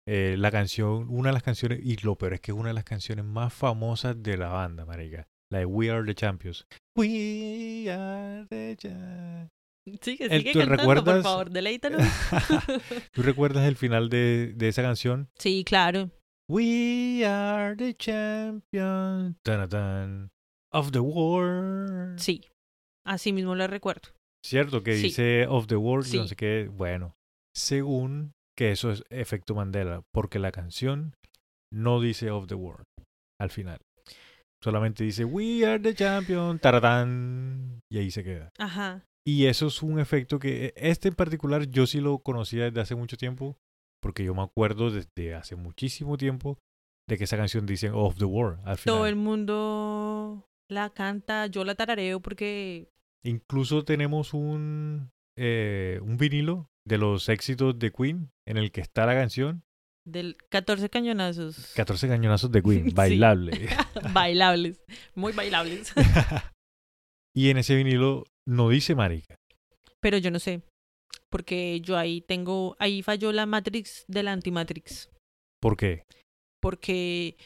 eh, 0.07 0.37
la 0.39 0.51
canción, 0.51 1.07
una 1.11 1.31
de 1.31 1.33
las 1.35 1.43
canciones, 1.43 1.81
y 1.83 1.97
lo 1.97 2.17
peor 2.17 2.35
es 2.35 2.41
que 2.41 2.53
es 2.53 2.57
una 2.57 2.69
de 2.69 2.75
las 2.75 2.85
canciones 2.85 3.25
más 3.25 3.53
famosas 3.53 4.23
de 4.23 4.37
la 4.39 4.49
banda, 4.49 4.85
marica. 4.87 5.27
La 5.51 5.59
de 5.61 5.65
We 5.67 5.91
Are 5.91 6.05
the 6.05 6.15
Champions. 6.15 6.67
We 6.97 7.91
are 7.91 8.47
the 8.49 8.77
champions. 8.77 9.51
Sigue, 10.03 10.29
sigue 10.29 10.53
¿tú 10.53 10.59
cantando, 10.59 10.77
recuerdas- 10.83 11.15
por 11.17 11.23
favor, 11.23 11.51
deleítanos. 11.51 12.03
¿Tú 13.13 13.23
recuerdas 13.23 13.67
el 13.67 13.75
final 13.77 14.11
de, 14.11 14.53
de 14.55 14.69
esa 14.69 14.83
canción? 14.83 15.29
sí, 15.39 15.65
claro. 15.65 16.11
We 16.51 17.25
are 17.27 17.77
the 17.77 17.95
champions 17.95 19.37
tan, 19.43 19.69
tan, 19.69 20.31
of 20.73 20.91
the 20.93 21.01
world. 21.01 22.19
Sí, 22.19 22.43
así 23.07 23.33
mismo 23.33 23.55
lo 23.55 23.67
recuerdo. 23.67 24.11
Cierto 24.45 24.83
que 24.83 24.97
Sí. 24.97 25.05
dice 25.05 25.47
of 25.47 25.67
the 25.67 25.77
world 25.77 26.07
y 26.13 26.17
no 26.19 26.23
Sí. 26.25 26.29
sé 26.31 26.37
qué. 26.37 26.71
Bueno, 26.73 27.15
según 27.57 28.33
que 28.57 28.71
eso 28.73 28.91
es 28.91 29.05
efecto 29.11 29.55
Mandela, 29.55 30.03
porque 30.13 30.39
la 30.39 30.53
canción 30.53 31.15
no 31.73 32.01
dice 32.01 32.31
of 32.31 32.47
the 32.47 32.55
world 32.55 32.85
al 33.41 33.51
final. 33.51 33.79
Solamente 34.63 35.05
dice 35.05 35.25
We 35.25 35.65
are 35.65 35.79
the 35.79 35.95
champion, 35.95 36.59
taratán, 36.59 37.81
y 37.91 37.99
ahí 37.99 38.11
se 38.11 38.25
queda. 38.25 38.51
Ajá. 38.59 39.05
Y 39.27 39.47
eso 39.47 39.67
es 39.67 39.83
un 39.83 40.01
efecto 40.01 40.39
que 40.39 40.73
este 40.77 41.09
en 41.09 41.15
particular 41.15 41.69
yo 41.69 41.87
sí 41.87 42.01
lo 42.01 42.19
conocía 42.21 42.65
desde 42.65 42.81
hace 42.81 42.95
mucho 42.95 43.17
tiempo, 43.17 43.57
porque 44.03 44.25
yo 44.25 44.35
me 44.35 44.43
acuerdo 44.43 44.91
desde 44.91 45.35
hace 45.35 45.55
muchísimo 45.55 46.17
tiempo 46.17 46.59
de 47.09 47.19
que 47.19 47.25
esa 47.25 47.37
canción 47.37 47.67
dice 47.67 47.91
Of 47.91 48.17
the 48.19 48.25
World 48.25 48.61
al 48.67 48.79
final. 48.79 48.97
Todo 48.99 49.07
el 49.07 49.17
mundo 49.17 50.08
la 50.69 50.91
canta, 50.91 51.47
yo 51.47 51.65
la 51.65 51.75
tarareo 51.75 52.21
porque 52.21 52.89
Incluso 53.25 53.85
tenemos 53.85 54.33
un, 54.33 55.11
eh, 55.37 55.99
un 56.03 56.17
vinilo 56.17 56.71
de 56.87 56.99
los 56.99 57.29
éxitos 57.29 57.79
de 57.79 57.91
Queen 57.91 58.31
en 58.47 58.57
el 58.57 58.71
que 58.71 58.81
está 58.81 59.07
la 59.07 59.15
canción 59.15 59.63
del 60.07 60.37
14 60.49 60.89
cañonazos 60.89 61.73
14 61.75 62.09
cañonazos 62.09 62.51
de 62.51 62.63
Queen, 62.63 62.95
bailable. 62.95 63.69
bailables, 64.13 64.83
muy 65.15 65.33
bailables. 65.33 65.93
y 67.37 67.51
en 67.51 67.59
ese 67.59 67.75
vinilo 67.77 68.25
no 68.47 68.69
dice 68.71 68.95
marica. 68.95 69.35
Pero 70.01 70.17
yo 70.17 70.31
no 70.31 70.39
sé, 70.39 70.63
porque 71.29 71.81
yo 71.81 71.99
ahí 71.99 72.21
tengo, 72.21 72.77
ahí 72.79 73.03
falló 73.03 73.33
la 73.33 73.47
Matrix 73.47 74.05
de 74.07 74.23
la 74.23 74.33
Antimatrix, 74.33 75.11
¿Por 75.61 75.77
qué? 75.77 76.05
porque 76.63 77.37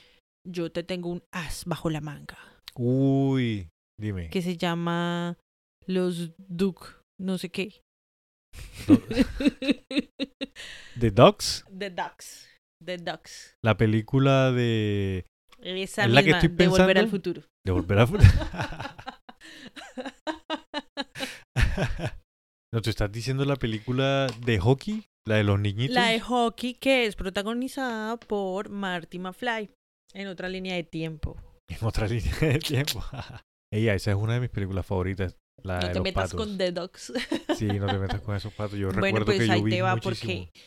yo 0.46 0.70
te 0.70 0.82
tengo 0.82 1.08
un 1.08 1.22
as 1.32 1.64
bajo 1.64 1.88
la 1.90 2.00
manga, 2.00 2.38
Uy, 2.74 3.68
dime. 3.98 4.30
que 4.30 4.42
se 4.42 4.56
llama 4.56 5.38
Los 5.86 6.32
Duke, 6.38 6.86
no 7.20 7.38
sé 7.38 7.50
qué. 7.50 7.82
The 10.98 11.10
Dogs, 11.10 11.64
The 11.78 11.90
Ducks, 11.90 12.48
The 12.84 12.98
Ducks. 12.98 13.56
la 13.62 13.76
película 13.76 14.52
de, 14.52 15.26
Esa 15.60 16.04
¿Es 16.04 16.10
la 16.10 16.22
que 16.22 16.30
estoy 16.30 16.48
de 16.48 16.68
Volver 16.68 16.98
al 16.98 17.08
pensando? 17.08 17.10
Futuro. 17.10 17.42
de 17.64 17.72
Volver 17.72 17.98
a 17.98 18.06
No, 22.74 22.80
te 22.80 22.88
estás 22.88 23.12
diciendo 23.12 23.44
la 23.44 23.56
película 23.56 24.28
de 24.46 24.58
hockey, 24.58 25.04
la 25.26 25.36
de 25.36 25.44
los 25.44 25.60
niñitos. 25.60 25.94
La 25.94 26.06
de 26.08 26.20
hockey 26.20 26.72
que 26.74 27.04
es 27.04 27.16
protagonizada 27.16 28.16
por 28.16 28.70
Marty 28.70 29.18
McFly 29.18 29.70
en 30.14 30.28
otra 30.28 30.48
línea 30.48 30.74
de 30.74 30.82
tiempo. 30.82 31.36
En 31.80 31.86
otra 31.86 32.06
línea 32.08 32.34
de 32.40 32.58
tiempo. 32.58 33.02
Ella, 33.72 33.94
esa 33.94 34.10
es 34.12 34.16
una 34.16 34.34
de 34.34 34.40
mis 34.40 34.50
películas 34.50 34.84
favoritas. 34.86 35.36
La 35.62 35.80
no 35.80 35.86
de 35.86 35.88
te 35.88 35.94
los 35.98 36.04
metas 36.04 36.30
patos. 36.32 36.46
con 36.46 36.58
The 36.58 36.72
Ducks. 36.72 37.12
Sí, 37.56 37.66
no 37.66 37.86
te 37.86 37.98
metas 37.98 38.20
con 38.22 38.34
esos 38.36 38.52
patos. 38.52 38.78
Yo 38.78 38.88
bueno, 38.88 39.02
recuerdo 39.02 39.26
pues 39.26 39.38
que 39.40 39.46
yo 39.46 39.52
ahí 39.52 39.62
vi 39.62 39.70
te 39.70 39.82
va 39.82 39.94
muchísimo. 39.96 40.44
porque 40.46 40.60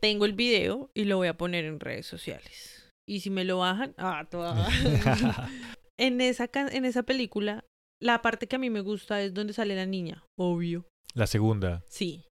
tengo 0.00 0.24
el 0.24 0.32
video 0.32 0.90
y 0.94 1.04
lo 1.04 1.16
voy 1.18 1.28
a 1.28 1.36
poner 1.36 1.64
en 1.64 1.78
redes 1.80 2.06
sociales. 2.06 2.90
Y 3.08 3.20
si 3.20 3.30
me 3.30 3.44
lo 3.44 3.58
bajan, 3.58 3.94
ah, 3.98 4.26
toda. 4.30 4.68
en 5.98 6.20
esa 6.20 6.48
can- 6.48 6.72
en 6.74 6.84
esa 6.84 7.02
película, 7.02 7.64
la 8.00 8.22
parte 8.22 8.46
que 8.46 8.56
a 8.56 8.58
mí 8.58 8.70
me 8.70 8.80
gusta 8.80 9.20
es 9.22 9.34
donde 9.34 9.52
sale 9.52 9.74
la 9.76 9.86
niña, 9.86 10.24
obvio. 10.38 10.86
La 11.14 11.26
segunda. 11.26 11.82
Sí. 11.88 12.24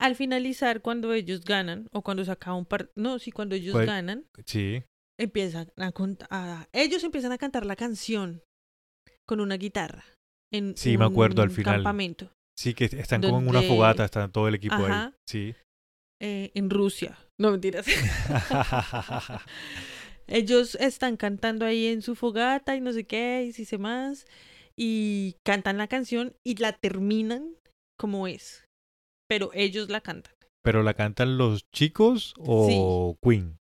Al 0.00 0.14
finalizar, 0.16 0.82
cuando 0.82 1.12
ellos 1.14 1.44
ganan, 1.44 1.88
o 1.92 2.02
cuando 2.02 2.24
se 2.24 2.30
acaba 2.30 2.56
un 2.56 2.66
par... 2.66 2.90
No, 2.96 3.18
sí, 3.18 3.30
cuando 3.32 3.54
ellos 3.54 3.72
¿Cuál? 3.72 3.86
ganan, 3.86 4.26
Sí. 4.44 4.82
Empiezan 5.18 5.70
a 5.76 5.92
contar... 5.92 6.68
Ellos 6.72 7.04
empiezan 7.04 7.32
a 7.32 7.38
cantar 7.38 7.66
la 7.66 7.76
canción 7.76 8.42
con 9.26 9.40
una 9.40 9.56
guitarra. 9.56 10.04
En 10.52 10.76
Sí, 10.76 10.96
me 10.98 11.04
acuerdo 11.04 11.42
al 11.42 11.50
final. 11.50 11.76
campamento. 11.76 12.30
Sí, 12.56 12.74
que 12.74 12.84
están 12.84 13.22
como 13.22 13.40
en 13.40 13.48
una 13.48 13.62
fogata, 13.62 14.04
están 14.04 14.30
todo 14.30 14.46
el 14.48 14.54
equipo 14.54 14.76
ahí. 14.76 14.84
Ajá. 14.84 15.16
Sí. 15.26 15.54
eh, 16.22 16.52
en 16.54 16.70
Rusia. 16.70 17.18
No, 17.40 17.50
mentiras. 17.50 17.86
Ellos 20.26 20.74
están 20.76 21.16
cantando 21.16 21.66
ahí 21.66 21.88
en 21.88 22.02
su 22.02 22.14
fogata 22.14 22.76
y 22.76 22.80
no 22.80 22.92
sé 22.92 23.04
qué, 23.04 23.44
y 23.46 23.52
si 23.52 23.64
sé 23.64 23.78
más. 23.78 24.26
Y 24.76 25.36
cantan 25.44 25.78
la 25.78 25.88
canción 25.88 26.34
y 26.44 26.56
la 26.56 26.72
terminan 26.72 27.56
como 27.98 28.26
es. 28.26 28.64
Pero 29.28 29.50
ellos 29.54 29.88
la 29.90 30.00
cantan. 30.00 30.32
¿Pero 30.62 30.82
la 30.82 30.94
cantan 30.94 31.36
los 31.36 31.70
chicos 31.70 32.34
o 32.38 33.16
Queen? 33.22 33.58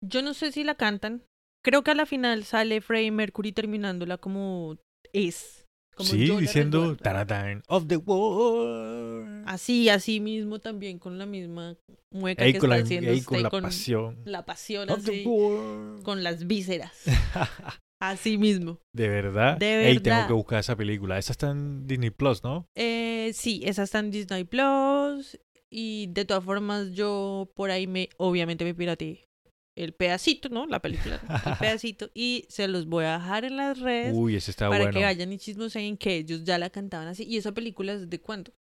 Yo 0.00 0.22
no 0.22 0.34
sé 0.34 0.52
si 0.52 0.64
la 0.64 0.74
cantan. 0.74 1.24
Creo 1.64 1.82
que 1.82 1.92
a 1.92 1.94
la 1.94 2.06
final 2.06 2.44
sale 2.44 2.80
Freddie 2.80 3.10
Mercury 3.12 3.52
terminándola 3.52 4.18
como 4.18 4.76
es. 5.12 5.66
Como 5.94 6.08
sí, 6.08 6.30
diciendo. 6.38 6.96
Taratán, 6.96 7.62
of 7.68 7.86
the 7.86 7.98
world. 7.98 9.44
Así, 9.46 9.88
así 9.88 10.20
mismo 10.20 10.58
también 10.58 10.98
con 10.98 11.18
la 11.18 11.26
misma 11.26 11.76
mueca 12.10 12.44
Ey, 12.44 12.54
que 12.54 12.58
con 12.58 12.70
está 12.72 12.78
la, 12.78 12.84
haciendo 12.84 13.10
ey, 13.10 13.20
con 13.22 13.34
usted 13.36 13.42
la 13.44 13.50
con 13.50 13.62
pasión. 13.62 14.22
la 14.24 14.44
pasión 14.44 14.90
Of 14.90 15.04
the 15.04 15.10
así, 15.12 15.26
world. 15.26 16.02
con 16.02 16.22
las 16.22 16.46
vísceras. 16.46 16.92
Así 18.00 18.36
mismo. 18.36 18.80
De 18.92 19.08
verdad. 19.08 19.56
De 19.58 19.86
Ey, 19.88 20.00
tengo 20.00 20.16
verdad. 20.16 20.26
que 20.26 20.32
buscar 20.32 20.58
esa 20.58 20.74
película. 20.74 21.18
Esa 21.18 21.30
está 21.30 21.50
en 21.50 21.86
Disney 21.86 22.10
Plus, 22.10 22.42
¿no? 22.42 22.66
Eh, 22.76 23.30
sí, 23.32 23.60
esa 23.64 23.84
está 23.84 24.00
en 24.00 24.10
Disney 24.10 24.42
Plus. 24.42 25.38
Y 25.70 26.08
de 26.08 26.24
todas 26.24 26.42
formas, 26.42 26.90
yo 26.90 27.52
por 27.54 27.70
ahí 27.70 27.86
me, 27.86 28.08
obviamente 28.16 28.64
me 28.64 28.74
pirateé 28.74 29.28
el 29.76 29.94
pedacito, 29.94 30.48
¿no? 30.48 30.66
La 30.66 30.80
película, 30.80 31.20
el 31.46 31.56
pedacito. 31.58 32.10
Y 32.14 32.46
se 32.48 32.68
los 32.68 32.86
voy 32.86 33.04
a 33.04 33.18
dejar 33.18 33.44
en 33.44 33.56
las 33.56 33.78
redes 33.80 34.12
Uy, 34.16 34.36
ese 34.36 34.50
está 34.50 34.68
para 34.68 34.84
bueno. 34.84 34.98
que 34.98 35.04
vayan 35.04 35.32
y 35.32 35.38
chismoseen 35.38 35.96
que 35.96 36.16
ellos 36.16 36.44
ya 36.44 36.58
la 36.58 36.70
cantaban 36.70 37.08
así. 37.08 37.24
Y 37.24 37.36
esa 37.36 37.52
película 37.52 37.92
es 37.94 38.08
de 38.10 38.20
cuándo? 38.20 38.52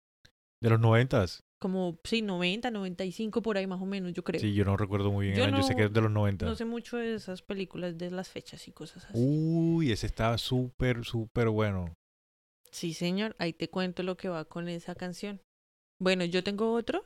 De 0.62 0.70
los 0.70 0.78
noventas. 0.80 1.40
Como, 1.60 1.98
sí, 2.04 2.22
90, 2.22 2.70
95, 2.70 3.42
por 3.42 3.58
ahí 3.58 3.66
más 3.66 3.82
o 3.82 3.86
menos, 3.86 4.14
yo 4.14 4.24
creo. 4.24 4.40
Sí, 4.40 4.54
yo 4.54 4.64
no 4.64 4.76
recuerdo 4.78 5.10
muy 5.10 5.26
bien 5.26 5.36
Yo 5.38 5.44
el 5.44 5.54
año. 5.54 5.62
Sé 5.62 5.72
no- 5.72 5.76
que 5.76 5.84
es 5.84 5.92
de 5.92 6.00
los 6.00 6.10
noventas. 6.10 6.48
No 6.48 6.54
sé 6.54 6.64
mucho 6.64 6.96
de 6.96 7.14
esas 7.14 7.42
películas, 7.42 7.98
de 7.98 8.10
las 8.10 8.28
fechas 8.30 8.66
y 8.66 8.72
cosas 8.72 9.04
así. 9.04 9.18
Uy, 9.18 9.92
ese 9.92 10.06
estaba 10.06 10.38
súper, 10.38 11.04
súper 11.04 11.48
bueno. 11.50 11.92
Sí, 12.70 12.94
señor, 12.94 13.34
ahí 13.38 13.52
te 13.52 13.68
cuento 13.68 14.02
lo 14.02 14.16
que 14.16 14.28
va 14.28 14.44
con 14.46 14.68
esa 14.68 14.94
canción. 14.94 15.40
Bueno, 16.00 16.24
yo 16.24 16.42
tengo 16.44 16.72
otro 16.72 17.04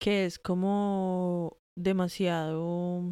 que 0.00 0.24
es 0.24 0.38
como 0.38 1.58
demasiado, 1.82 3.02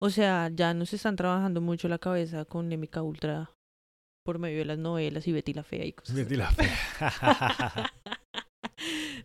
o 0.00 0.10
sea, 0.10 0.50
ya 0.54 0.74
nos 0.74 0.92
están 0.92 1.16
trabajando 1.16 1.60
mucho 1.60 1.88
la 1.88 1.98
cabeza 1.98 2.44
con 2.44 2.68
Nemica 2.68 3.02
Ultra 3.02 3.50
por 4.24 4.38
medio 4.38 4.58
de 4.58 4.64
las 4.66 4.78
novelas 4.78 5.26
y 5.26 5.32
Betty 5.32 5.54
la 5.54 5.62
Fea 5.64 5.84
y 5.84 5.92
cosas 5.92 6.14
Betty 6.14 6.36
la 6.36 6.50
fea. 6.50 7.90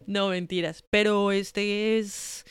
no, 0.07 0.29
mentiras, 0.29 0.83
pero 0.89 1.31
este 1.31 1.97
es 1.97 2.45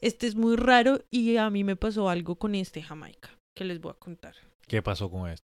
este 0.00 0.26
es 0.26 0.34
muy 0.36 0.56
raro 0.56 1.00
y 1.10 1.36
a 1.36 1.48
mí 1.50 1.64
me 1.64 1.76
pasó 1.76 2.08
algo 2.08 2.36
con 2.36 2.54
este 2.54 2.82
Jamaica 2.82 3.30
que 3.56 3.64
les 3.64 3.80
voy 3.80 3.92
a 3.92 3.94
contar. 3.98 4.34
¿Qué 4.68 4.82
pasó 4.82 5.10
con 5.10 5.30
esto? 5.30 5.46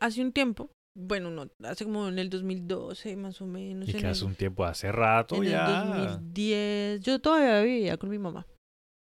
Hace 0.00 0.20
un 0.20 0.32
tiempo, 0.32 0.70
bueno, 0.94 1.30
no, 1.30 1.48
hace 1.64 1.84
como 1.84 2.08
en 2.08 2.18
el 2.18 2.28
2012 2.28 3.16
más 3.16 3.40
o 3.40 3.46
menos. 3.46 3.88
Y 3.88 3.92
en 3.92 3.96
que 3.98 4.04
el- 4.06 4.10
hace 4.12 4.24
un 4.24 4.34
tiempo, 4.34 4.64
hace 4.64 4.92
rato 4.92 5.36
en 5.36 5.44
ya. 5.44 5.82
el 5.82 6.08
2010. 6.18 7.00
Yo 7.00 7.18
todavía 7.20 7.62
vivía 7.62 7.96
con 7.96 8.10
mi 8.10 8.18
mamá. 8.18 8.46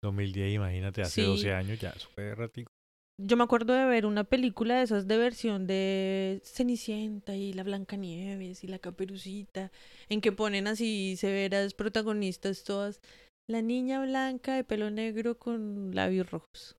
2010, 0.05 0.53
imagínate, 0.55 1.01
hace 1.01 1.21
Sí. 1.21 1.27
12 1.27 1.53
años 1.53 1.79
ya, 1.79 1.91
súper 1.97 2.37
ratico. 2.37 2.71
Yo 3.17 3.37
me 3.37 3.43
acuerdo 3.45 3.73
de 3.73 3.85
ver 3.85 4.05
una 4.05 4.25
película 4.25 4.77
de 4.77 4.83
esas 4.83 5.07
de 5.07 5.17
versión 5.17 5.67
de 5.67 6.41
Cenicienta 6.43 7.35
y 7.35 7.53
la 7.53 7.63
Blancanieves 7.63 8.63
y 8.63 8.67
la 8.67 8.79
Caperucita, 8.79 9.71
en 10.09 10.19
que 10.19 10.31
ponen 10.33 10.67
así 10.67 11.15
severas 11.17 11.73
protagonistas 11.73 12.63
todas. 12.63 12.99
La 13.47 13.61
niña 13.61 14.01
blanca 14.03 14.55
de 14.55 14.63
pelo 14.63 14.89
negro 14.89 15.37
con 15.37 15.93
labios 15.95 16.29
rojos. 16.29 16.75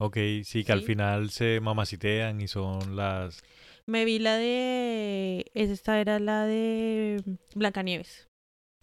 Ok, 0.00 0.18
sí, 0.44 0.64
que 0.64 0.72
al 0.72 0.82
final 0.82 1.30
se 1.30 1.60
mamacitean 1.60 2.40
y 2.40 2.48
son 2.48 2.96
las... 2.96 3.42
Me 3.86 4.04
vi 4.04 4.18
la 4.18 4.36
de. 4.36 5.50
Esta 5.54 6.00
era 6.00 6.18
la 6.18 6.44
de 6.44 7.22
Blancanieves. 7.54 8.28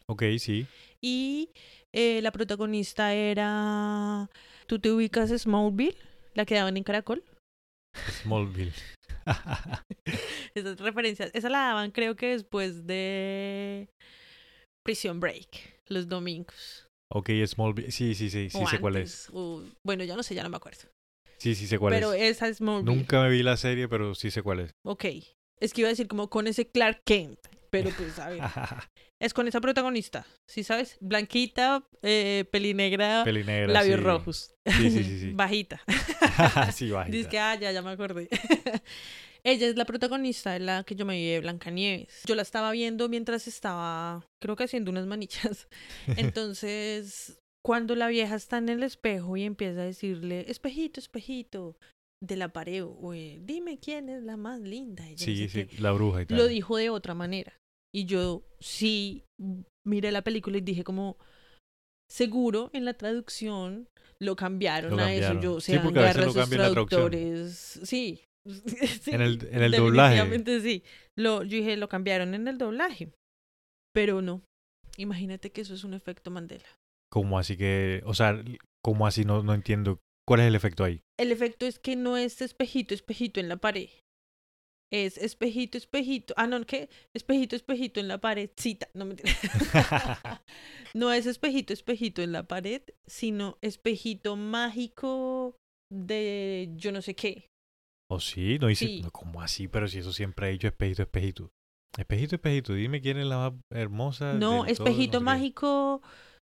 Ok, 0.07 0.23
sí. 0.39 0.65
Y 1.01 1.49
eh, 1.93 2.21
la 2.21 2.31
protagonista 2.31 3.13
era. 3.13 4.29
¿Tú 4.67 4.79
te 4.79 4.91
ubicas 4.91 5.29
Smallville? 5.31 5.97
La 6.35 6.45
que 6.45 6.55
daban 6.55 6.77
en 6.77 6.83
Caracol. 6.83 7.23
Smallville. 8.21 8.73
Esas 10.55 10.79
referencias. 10.79 11.31
Esa 11.33 11.49
la 11.49 11.59
daban, 11.59 11.91
creo 11.91 12.15
que 12.15 12.27
después 12.27 12.85
de. 12.85 13.89
Prison 14.85 15.19
Break. 15.19 15.79
Los 15.87 16.07
domingos. 16.07 16.87
ok, 17.11 17.29
Smallville. 17.47 17.91
Sí, 17.91 18.13
sí, 18.15 18.29
sí, 18.29 18.49
sí 18.49 18.57
o 18.63 18.67
sé 18.67 18.79
cuál 18.79 18.97
es. 18.97 19.29
o- 19.33 19.63
bueno, 19.85 20.03
ya 20.03 20.15
no 20.15 20.23
sé, 20.23 20.35
ya 20.35 20.43
no 20.43 20.49
me 20.49 20.57
acuerdo. 20.57 20.81
Sí, 21.39 21.55
sí 21.55 21.67
sé 21.67 21.79
cuál 21.79 21.93
Pero 21.93 22.13
es. 22.13 22.37
esa 22.37 22.47
es 22.47 22.57
Smallville. 22.57 22.95
Nunca 22.95 23.21
me 23.23 23.29
vi 23.29 23.43
la 23.43 23.57
serie, 23.57 23.87
pero 23.87 24.13
sí 24.15 24.29
sé 24.31 24.41
cuál 24.43 24.59
es. 24.61 24.71
Ok. 24.85 25.05
Es 25.59 25.73
que 25.73 25.81
iba 25.81 25.87
a 25.87 25.91
decir 25.91 26.07
como 26.07 26.29
con 26.29 26.47
ese 26.47 26.67
Clark 26.67 27.01
Kent. 27.05 27.39
Pero 27.69 27.89
pues, 27.91 28.17
a 28.19 28.29
ver. 28.29 28.41
es 29.19 29.33
con 29.33 29.47
esa 29.47 29.61
protagonista. 29.61 30.25
¿Sí 30.47 30.63
sabes? 30.63 30.97
Blanquita, 30.99 31.83
eh, 32.01 32.45
pelinegra, 32.51 33.23
Pelinegra, 33.23 33.73
labios 33.73 33.99
sí. 33.99 34.03
rojos. 34.03 34.55
Sí, 34.65 34.91
sí, 34.91 35.03
sí, 35.03 35.19
sí. 35.19 35.31
Bajita. 35.33 35.81
sí, 36.73 36.89
bajita. 36.89 37.17
Dice 37.17 37.29
que, 37.29 37.39
ah, 37.39 37.55
ya, 37.55 37.71
ya 37.71 37.81
me 37.81 37.91
acordé. 37.91 38.29
Ella 39.43 39.67
es 39.67 39.77
la 39.77 39.85
protagonista 39.85 40.51
de 40.51 40.59
la 40.59 40.83
que 40.83 40.95
yo 40.95 41.05
me 41.05 41.15
vi 41.15 41.27
de 41.27 41.39
Blancanieves. 41.39 42.23
Yo 42.25 42.35
la 42.35 42.41
estaba 42.41 42.71
viendo 42.71 43.07
mientras 43.07 43.47
estaba, 43.47 44.25
creo 44.41 44.55
que 44.55 44.65
haciendo 44.65 44.91
unas 44.91 45.05
manichas. 45.05 45.69
Entonces, 46.17 47.39
cuando 47.61 47.95
la 47.95 48.07
vieja 48.07 48.35
está 48.35 48.57
en 48.57 48.69
el 48.69 48.83
espejo 48.83 49.37
y 49.37 49.43
empieza 49.43 49.81
a 49.81 49.85
decirle, 49.85 50.45
espejito, 50.49 50.99
espejito, 50.99 51.77
de 52.21 52.35
la 52.35 52.49
pared, 52.49 52.83
güey, 52.83 53.39
dime 53.39 53.79
quién 53.79 54.09
es 54.09 54.23
la 54.23 54.35
más 54.37 54.59
linda. 54.61 55.07
y 55.07 55.11
no 55.13 55.17
sí, 55.17 55.47
sé 55.49 55.67
sí, 55.69 55.77
la 55.77 55.91
bruja 55.91 56.21
y 56.21 56.25
tal. 56.25 56.37
Lo 56.37 56.47
dijo 56.47 56.77
de 56.77 56.89
otra 56.89 57.13
manera. 57.13 57.53
Y 57.93 58.05
yo 58.05 58.43
sí 58.59 59.23
miré 59.87 60.11
la 60.11 60.21
película 60.21 60.57
y 60.57 60.61
dije 60.61 60.83
como, 60.83 61.17
seguro 62.11 62.69
en 62.73 62.85
la 62.85 62.93
traducción 62.93 63.87
lo 64.21 64.35
cambiaron 64.35 64.91
Lo 64.97 65.03
a 65.03 65.11
eso. 65.13 65.21
cambiaron. 65.29 65.41
Yo, 65.41 65.59
Sí, 65.61 65.71
sean 65.71 65.83
porque 65.83 65.99
a 65.99 66.03
veces 66.03 66.25
lo 66.25 66.33
cambian 66.33 66.61
la 66.61 66.71
traductores. 66.71 67.79
Sí. 67.83 68.21
Sí, 68.45 69.11
En 69.13 69.21
el- 69.21 69.47
en 69.51 69.61
el 69.63 69.71
doblaje. 69.71 70.61
sí. 70.61 70.83
Lo, 71.17 71.43
yo 71.43 71.57
dije, 71.57 71.77
lo 71.77 71.87
cambiaron 71.89 72.33
en 72.33 72.47
el 72.47 72.57
doblaje. 72.57 73.11
Pero 73.93 74.21
no. 74.21 74.41
Imagínate 74.97 75.51
que 75.51 75.61
eso 75.61 75.73
es 75.73 75.83
un 75.83 75.93
efecto 75.93 76.31
Mandela. 76.31 76.65
Como 77.11 77.39
así 77.39 77.57
que, 77.57 78.01
o 78.05 78.13
sea, 78.13 78.43
como 78.83 79.07
así 79.07 79.23
no, 79.23 79.41
no 79.43 79.53
entiendo. 79.53 79.99
¿Cuál 80.29 80.41
es 80.41 80.45
el 80.47 80.53
efecto 80.53 80.83
ahí? 80.83 81.01
El 81.19 81.31
efecto 81.31 81.65
es 81.65 81.79
que 81.79 81.95
no 81.95 82.15
es 82.15 82.39
espejito, 82.43 82.93
espejito 82.93 83.39
en 83.39 83.49
la 83.49 83.57
pared. 83.57 83.89
Es 84.93 85.17
espejito, 85.17 85.75
espejito. 85.75 86.35
Ah, 86.37 86.45
no, 86.45 86.63
¿qué? 86.67 86.87
Espejito, 87.15 87.55
espejito 87.55 87.99
en 87.99 88.07
la 88.07 88.19
pared. 88.19 88.51
Cita, 88.55 88.89
no 88.93 89.05
me 89.05 89.15
No 90.93 91.11
es 91.11 91.25
espejito, 91.25 91.73
espejito 91.73 92.21
en 92.21 92.31
la 92.31 92.43
pared, 92.43 92.83
sino 93.07 93.57
espejito 93.63 94.35
mágico 94.35 95.57
de 95.91 96.69
yo 96.75 96.91
no 96.91 97.01
sé 97.01 97.15
qué. 97.15 97.47
¿O 98.07 98.19
sí? 98.19 98.59
No 98.59 98.67
dice, 98.67 98.85
Sí. 98.85 99.01
no, 99.01 99.09
¿cómo 99.09 99.41
así? 99.41 99.67
Pero 99.67 99.87
si 99.87 99.97
eso 99.97 100.13
siempre 100.13 100.45
ha 100.45 100.49
dicho 100.49 100.67
espejito, 100.67 101.01
espejito. 101.01 101.49
Espejito, 101.97 102.35
espejito, 102.35 102.73
dime 102.75 103.01
quién 103.01 103.17
es 103.17 103.25
la 103.25 103.49
más 103.49 103.53
hermosa. 103.73 104.33
No, 104.33 104.57
todo, 104.59 104.65
espejito 104.67 105.13
sé 105.13 105.17
qué. 105.17 105.23
mágico, 105.25 106.03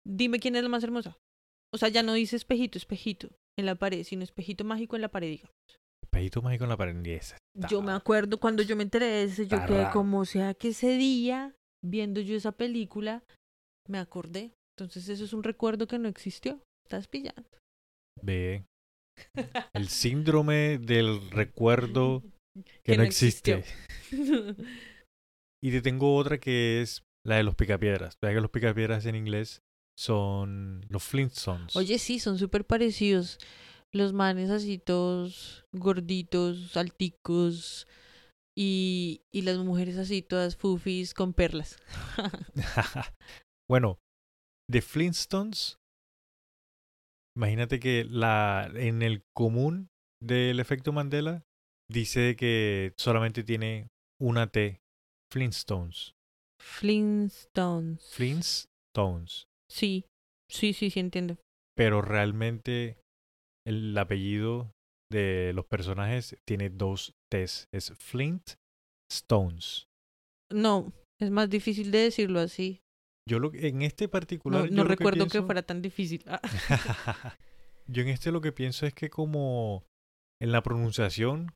dime 0.07 0.38
quién 0.38 0.55
es 0.55 0.62
la 0.62 0.68
más 0.68 0.85
hermosa. 0.85 1.16
O 1.75 1.79
sea, 1.79 1.88
ya 1.88 2.05
no 2.05 2.12
dice 2.12 2.37
espejito, 2.37 2.79
espejito 2.79 3.29
en 3.59 3.67
la 3.67 3.75
pared, 3.75 4.05
sino 4.05 4.23
espejito 4.23 4.65
mágico 4.65 4.97
en 4.97 5.03
la 5.03 5.09
pared, 5.09 5.29
diga. 5.29 5.51
Espejito 6.03 6.43
mágico 6.43 6.65
en 6.65 6.71
la 6.71 6.77
pared. 6.77 6.97
y 7.05 7.67
Yo 7.69 7.83
me 7.83 7.93
acuerdo 7.93 8.38
cuando 8.38 8.62
yo 8.62 8.77
me 8.77 8.83
enteré 8.83 9.07
de 9.07 9.23
eso, 9.25 9.43
yo 9.43 9.57
está 9.57 9.67
quedé 9.67 9.83
raro. 9.85 9.93
como 9.93 10.25
sea 10.25 10.55
que 10.55 10.69
ese 10.69 10.97
día, 10.97 11.55
viendo 11.85 12.21
yo 12.21 12.37
esa 12.37 12.53
película, 12.53 13.23
me 13.88 13.99
acordé. 13.99 14.53
Entonces 14.79 15.09
eso 15.09 15.25
es 15.25 15.33
un 15.33 15.43
recuerdo 15.43 15.87
que 15.87 15.99
no 15.99 16.09
existió. 16.09 16.61
Estás 16.85 17.09
pillando. 17.09 17.49
Ve. 18.23 18.65
El 19.75 19.88
síndrome 19.88 20.79
del 20.79 21.31
recuerdo 21.31 22.23
que, 22.85 22.97
no 22.97 23.03
existe. 23.03 23.55
existió. 23.55 24.57
Y 25.65 25.71
te 25.71 25.81
tengo 25.81 26.17
otra 26.17 26.38
que 26.38 26.83
es 26.83 27.05
la 27.25 27.37
de 27.37 27.45
los 27.45 27.55
picapiedras. 27.55 28.17
¿Sabes 28.21 28.37
que 28.37 28.41
los 28.41 28.51
picapiedras 28.51 29.07
en 29.07 29.15
inglés 29.15 29.62
son 30.03 30.85
los 30.88 31.05
Flintstones? 31.05 31.77
Oye, 31.77 31.99
sí, 31.99 32.19
son 32.19 32.38
súper 32.38 32.67
parecidos. 32.67 33.38
Los 33.93 34.12
manes 34.12 34.51
así 34.51 34.79
todos 34.79 35.65
gorditos, 35.73 36.77
alticos. 36.77 37.87
Y, 38.55 39.23
y 39.31 39.43
las 39.43 39.59
mujeres 39.59 39.97
así 39.97 40.21
todas 40.21 40.57
fufis 40.57 41.15
con 41.15 41.33
perlas. 41.33 41.79
bueno, 43.69 43.99
de 44.69 44.83
Flintstones, 44.83 45.79
imagínate 47.37 47.81
que 47.81 48.05
la 48.05 48.71
en 48.75 49.03
el 49.03 49.25
común 49.35 49.88
del 50.21 50.61
efecto 50.61 50.93
Mandela 50.93 51.45
dice 51.88 52.37
que 52.37 52.93
solamente 52.99 53.43
tiene 53.43 53.88
una 54.21 54.49
T, 54.49 54.83
Flintstones. 55.31 56.15
Flintstones. 56.61 58.11
Flintstones. 58.12 59.47
Sí, 59.73 60.05
sí, 60.51 60.75
sí, 60.75 60.91
sí, 60.91 61.01
entiendo. 61.01 61.39
Pero 61.75 62.03
realmente 62.03 62.99
el 63.67 63.97
apellido 63.97 64.71
de 65.11 65.53
los 65.55 65.65
personajes 65.65 66.37
tiene 66.47 66.69
dos 66.69 67.15
T's. 67.31 67.69
Es 67.73 67.93
Flint 67.99 68.43
Stones. 69.11 69.87
No, 70.53 70.93
es 71.19 71.31
más 71.31 71.49
difícil 71.49 71.91
de 71.91 71.99
decirlo 71.99 72.41
así. 72.41 72.81
Yo 73.27 73.39
lo, 73.39 73.53
en 73.55 73.83
este 73.83 74.09
particular. 74.09 74.71
No, 74.71 74.85
recuerdo 74.85 75.25
que, 75.25 75.31
pienso- 75.31 75.47
fuera 75.47 75.63
tan 75.63 75.81
difícil. 75.81 76.23
Ah, 76.27 76.41
Yo 77.87 78.03
en 78.03 78.09
este 78.09 78.31
lo 78.33 78.41
que 78.41 78.53
pienso 78.53 78.87
es 78.87 78.95
que 78.95 79.11
como 79.11 79.85
en 80.41 80.53
la 80.53 80.63
pronunciación, 80.63 81.53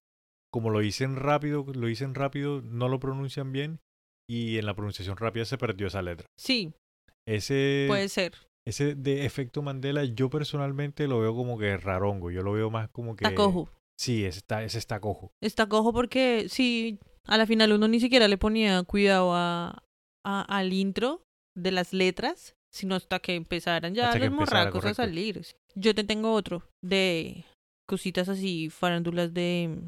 como 0.53 0.71
lo 0.71 0.81
dicen 0.81 1.17
rápido, 1.17 1.65
lo 1.75 1.87
dicen 1.87 2.15
rápido, 2.15 2.63
no 2.63 2.89
lo 2.89 2.99
pronuncian 2.99 3.53
bien 3.53 3.81
y 4.29 4.59
en 4.59 4.67
la 4.67 4.75
pronunciación 4.75 5.17
rápida 5.17 5.45
se 5.45 5.59
perdió 5.59 5.87
esa 5.87 6.03
letra. 6.03 6.27
Sí, 6.39 6.73
Ese, 7.27 7.87
puede 7.89 8.09
ser. 8.09 8.35
ese 8.67 8.95
de 8.95 9.25
efecto 9.27 9.63
Mandela 9.63 10.05
yo 10.05 10.31
personalmente 10.31 11.09
lo 11.09 11.21
veo 11.21 11.35
como 11.35 11.59
que 11.59 11.77
rarongo, 11.77 12.31
yo 12.31 12.43
lo 12.43 12.53
veo 12.53 12.71
más 12.71 12.89
como 12.91 13.17
que... 13.17 13.25
Está 13.27 13.35
cojo. 13.35 13.69
Sí, 13.99 14.25
ese 14.25 14.39
está, 14.39 14.63
ese 14.63 14.79
está 14.79 15.01
cojo. 15.01 15.31
Está 15.43 15.67
cojo 15.69 15.93
porque 15.93 16.47
sí, 16.49 16.99
a 17.27 17.37
la 17.39 17.47
final 17.47 17.73
uno 17.73 17.89
ni 17.89 17.99
siquiera 18.01 18.29
le 18.29 18.37
ponía 18.39 18.83
cuidado 18.83 19.33
a, 19.35 19.83
a- 20.25 20.43
al 20.59 20.73
intro 20.73 21.23
de 21.57 21.73
las 21.73 21.93
letras, 21.93 22.55
sino 22.73 22.95
hasta 22.95 23.19
que 23.21 23.35
empezaran 23.35 23.95
ya 23.95 24.09
Hasta 24.09 24.19
los 24.19 24.29
empezara, 24.29 24.61
morracos 24.65 24.85
a 24.85 24.95
salir. 24.95 25.47
Yo 25.75 25.95
te 25.95 26.05
tengo 26.05 26.33
otro 26.35 26.63
de 26.85 27.45
cositas 27.89 28.29
así, 28.29 28.69
farándulas 28.69 29.33
de, 29.33 29.79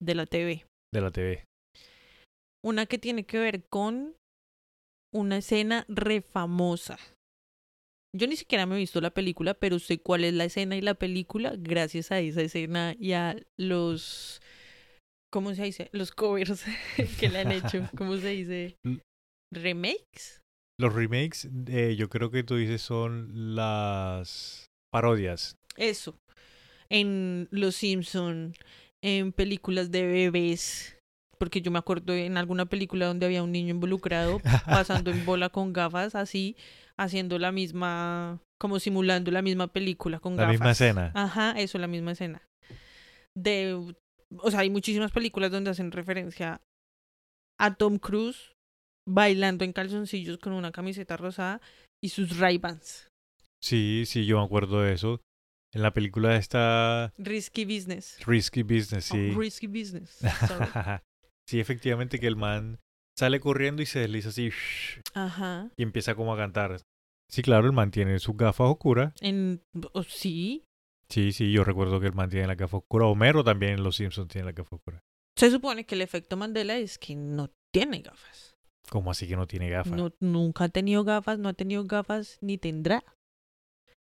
de 0.00 0.14
la 0.14 0.26
TV. 0.26 0.64
De 0.94 1.00
la 1.00 1.10
TV. 1.10 1.44
Una 2.64 2.86
que 2.86 2.98
tiene 2.98 3.24
que 3.24 3.38
ver 3.38 3.64
con 3.68 4.14
una 5.12 5.38
escena 5.38 5.84
re 5.88 6.20
famosa. 6.20 6.98
Yo 8.16 8.26
ni 8.26 8.36
siquiera 8.36 8.66
me 8.66 8.76
he 8.76 8.78
visto 8.78 9.00
la 9.00 9.10
película, 9.10 9.54
pero 9.54 9.78
sé 9.78 9.98
cuál 9.98 10.24
es 10.24 10.32
la 10.34 10.44
escena 10.44 10.76
y 10.76 10.80
la 10.80 10.94
película 10.94 11.54
gracias 11.58 12.10
a 12.10 12.20
esa 12.20 12.40
escena 12.40 12.94
y 12.98 13.12
a 13.12 13.36
los 13.56 14.40
¿cómo 15.30 15.54
se 15.54 15.64
dice? 15.64 15.90
Los 15.92 16.10
covers 16.12 16.64
que 17.20 17.28
le 17.28 17.40
han 17.40 17.52
hecho, 17.52 17.88
¿cómo 17.96 18.16
se 18.16 18.28
dice? 18.28 18.76
Remakes. 19.52 20.40
Los 20.80 20.94
remakes, 20.94 21.48
eh, 21.66 21.96
yo 21.96 22.08
creo 22.08 22.30
que 22.30 22.44
tú 22.44 22.56
dices 22.56 22.82
son 22.82 23.56
las 23.56 24.66
parodias. 24.92 25.56
Eso. 25.76 26.18
En 26.88 27.48
Los 27.50 27.76
Simpson, 27.76 28.54
en 29.02 29.32
películas 29.32 29.90
de 29.90 30.06
bebés, 30.06 30.97
porque 31.38 31.60
yo 31.62 31.70
me 31.70 31.78
acuerdo 31.78 32.14
en 32.14 32.36
alguna 32.36 32.66
película 32.66 33.06
donde 33.06 33.26
había 33.26 33.42
un 33.42 33.52
niño 33.52 33.70
involucrado 33.70 34.40
pasando 34.66 35.10
en 35.10 35.24
bola 35.24 35.48
con 35.48 35.72
gafas, 35.72 36.14
así, 36.14 36.56
haciendo 36.96 37.38
la 37.38 37.52
misma, 37.52 38.40
como 38.58 38.78
simulando 38.80 39.30
la 39.30 39.42
misma 39.42 39.68
película 39.68 40.18
con 40.20 40.36
La 40.36 40.42
gafas. 40.42 40.52
misma 40.52 40.70
escena. 40.72 41.12
Ajá, 41.14 41.52
eso, 41.58 41.78
la 41.78 41.86
misma 41.86 42.12
escena. 42.12 42.42
De, 43.36 43.94
o 44.38 44.50
sea, 44.50 44.60
hay 44.60 44.70
muchísimas 44.70 45.12
películas 45.12 45.50
donde 45.50 45.70
hacen 45.70 45.92
referencia 45.92 46.60
a 47.60 47.74
Tom 47.74 47.98
Cruise 47.98 48.52
bailando 49.06 49.64
en 49.64 49.72
calzoncillos 49.72 50.38
con 50.38 50.52
una 50.52 50.70
camiseta 50.72 51.16
rosada 51.16 51.60
y 52.02 52.10
sus 52.10 52.38
Ray-Bans. 52.38 53.08
Sí, 53.62 54.04
sí, 54.06 54.26
yo 54.26 54.38
me 54.38 54.44
acuerdo 54.44 54.82
de 54.82 54.92
eso. 54.92 55.20
En 55.74 55.82
la 55.82 55.92
película 55.92 56.36
está 56.36 57.12
Risky 57.18 57.64
Business. 57.64 58.18
Risky 58.26 58.62
Business, 58.62 59.10
Oh, 59.12 59.14
sí. 59.16 59.30
risky 59.36 59.66
Business. 59.66 60.10
Sorry. 60.46 60.66
sí, 61.48 61.60
efectivamente 61.60 62.20
que 62.20 62.26
el 62.26 62.36
man 62.36 62.78
sale 63.18 63.40
corriendo 63.40 63.82
y 63.82 63.86
se 63.86 64.00
desliza 64.00 64.28
así 64.28 64.50
Ajá. 65.14 65.70
y 65.76 65.82
empieza 65.82 66.14
como 66.14 66.34
a 66.34 66.36
cantar. 66.36 66.80
Sí, 67.30 67.42
claro, 67.42 67.66
el 67.66 67.72
man 67.72 67.90
tiene 67.90 68.18
sus 68.20 68.36
gafas 68.36 68.68
oscuras. 68.68 69.12
En, 69.20 69.62
oh, 69.92 70.02
sí. 70.02 70.64
Sí, 71.10 71.32
sí, 71.32 71.52
yo 71.52 71.64
recuerdo 71.64 72.00
que 72.00 72.06
el 72.06 72.14
man 72.14 72.30
tiene 72.30 72.46
la 72.46 72.54
gafa 72.54 72.78
oscura. 72.78 73.06
Homero 73.06 73.42
también 73.42 73.72
en 73.72 73.82
Los 73.82 73.96
Simpsons 73.96 74.28
tiene 74.28 74.46
la 74.46 74.52
gafa 74.52 74.76
oscura. 74.76 75.00
Se 75.36 75.50
supone 75.50 75.84
que 75.84 75.94
el 75.94 76.02
efecto 76.02 76.36
Mandela 76.36 76.76
es 76.76 76.98
que 76.98 77.16
no 77.16 77.50
tiene 77.72 78.00
gafas. 78.00 78.54
¿Cómo 78.90 79.10
así 79.10 79.28
que 79.28 79.36
no 79.36 79.46
tiene 79.46 79.68
gafas? 79.68 79.92
No, 79.92 80.12
nunca 80.20 80.64
ha 80.64 80.68
tenido 80.68 81.04
gafas, 81.04 81.38
no 81.38 81.48
ha 81.48 81.54
tenido 81.54 81.84
gafas, 81.84 82.38
ni 82.40 82.56
tendrá. 82.56 83.04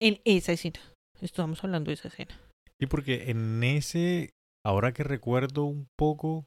En 0.02 0.20
esa 0.26 0.52
escena. 0.52 0.80
Estamos 1.22 1.64
hablando 1.64 1.90
de 1.90 1.96
esa 1.96 2.10
escena. 2.10 2.38
Y 2.80 2.88
porque 2.88 3.30
en 3.32 3.64
ese, 3.64 4.32
ahora 4.66 4.92
que 4.94 5.04
recuerdo 5.04 5.64
un 5.64 5.88
poco, 5.98 6.46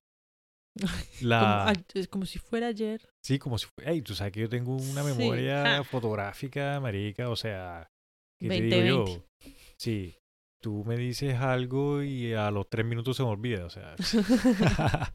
la... 1.23 1.73
es 1.95 2.09
como 2.09 2.27
si 2.27 2.39
fuera 2.39 2.69
ayer. 2.69 3.09
Sí, 3.23 3.39
como 3.39 3.59
si 3.59 3.67
fuera... 3.67 3.93
Ey, 3.93 4.03
tú 4.03 4.15
sabes 4.15 4.33
que 4.33 4.41
yo 4.41 4.49
tengo 4.49 4.77
una 4.77 5.03
Sí, 5.03 5.15
memoria 5.15 5.63
ja. 5.65 5.85
fotográfica, 5.85 6.81
marica, 6.81 7.29
o 7.29 7.37
sea... 7.37 7.91
¿Qué 8.39 8.49
te 8.49 8.61
digo 8.61 8.99
2020. 8.99 9.15
yo? 9.15 9.53
Sí, 9.79 10.19
tú 10.61 10.85
me 10.85 10.97
dices 10.97 11.37
algo 11.41 12.03
y 12.03 12.35
a 12.35 12.51
los 12.51 12.69
tres 12.69 12.85
minutos 12.85 13.17
se 13.17 13.23
me 13.23 13.31
olvida, 13.31 13.65
o 13.65 13.71
sea... 13.71 13.95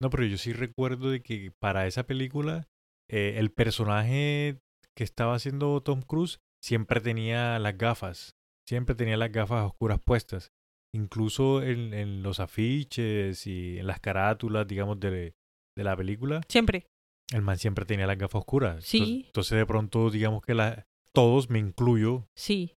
no, 0.00 0.10
pero 0.10 0.24
yo 0.24 0.38
sí 0.38 0.52
recuerdo 0.52 1.10
de 1.10 1.22
que 1.22 1.52
para 1.58 1.86
esa 1.86 2.06
película 2.06 2.66
eh, 3.08 3.34
el 3.38 3.50
personaje 3.52 4.60
que 4.96 5.04
estaba 5.04 5.34
haciendo 5.34 5.82
Tom 5.82 6.02
Cruise 6.02 6.40
siempre 6.62 7.00
tenía 7.00 7.58
las 7.58 7.76
gafas, 7.76 8.36
siempre 8.66 8.94
tenía 8.94 9.16
las 9.16 9.32
gafas 9.32 9.66
oscuras 9.66 10.00
puestas. 10.00 10.52
Incluso 10.94 11.62
en, 11.62 11.92
en 11.92 12.22
los 12.22 12.38
afiches 12.40 13.46
y 13.46 13.78
en 13.78 13.86
las 13.86 13.98
carátulas, 14.00 14.66
digamos, 14.66 15.00
de, 15.00 15.34
de 15.76 15.84
la 15.84 15.96
película, 15.96 16.40
Siempre. 16.48 16.86
el 17.32 17.42
man 17.42 17.58
siempre 17.58 17.84
tenía 17.84 18.06
las 18.06 18.16
gafas 18.18 18.38
oscuras. 18.40 18.84
Sí. 18.84 18.98
Entonces, 18.98 19.26
entonces 19.26 19.58
de 19.58 19.66
pronto, 19.66 20.10
digamos 20.10 20.42
que 20.42 20.54
la, 20.54 20.86
todos, 21.12 21.50
me 21.50 21.58
incluyo, 21.58 22.28
Sí. 22.36 22.76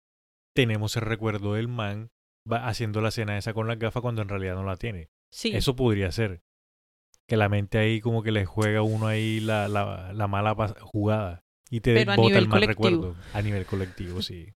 tenemos 0.55 0.97
el 0.97 1.03
recuerdo 1.03 1.55
del 1.55 1.67
man 1.69 2.11
va 2.51 2.69
haciendo 2.69 3.01
la 3.01 3.09
escena 3.09 3.37
esa 3.39 3.53
con 3.55 3.67
las 3.67 3.79
gafas 3.79 4.01
cuando 4.03 4.23
en 4.23 4.29
realidad 4.29 4.55
no 4.55 4.65
la 4.65 4.77
tiene. 4.77 5.09
Sí. 5.33 5.51
Eso 5.57 5.75
podría 5.75 6.13
ser. 6.13 6.43
Que 7.27 7.37
la 7.39 7.49
mente 7.49 7.79
ahí 7.79 8.01
como 8.01 8.23
que 8.23 8.31
le 8.33 8.45
juega 8.45 8.81
a 8.81 8.83
uno 8.83 9.07
ahí 9.07 9.41
la, 9.41 9.67
la, 9.67 10.13
la 10.13 10.29
mala 10.29 10.55
jugada. 10.83 11.41
Y 11.71 11.81
te 11.81 11.95
Pero 11.95 12.15
bota 12.17 12.39
el 12.39 12.47
mal 12.49 12.61
colectivo. 12.61 12.89
recuerdo. 12.91 13.17
A 13.33 13.43
nivel 13.43 13.65
colectivo, 13.67 14.21
sí. 14.23 14.53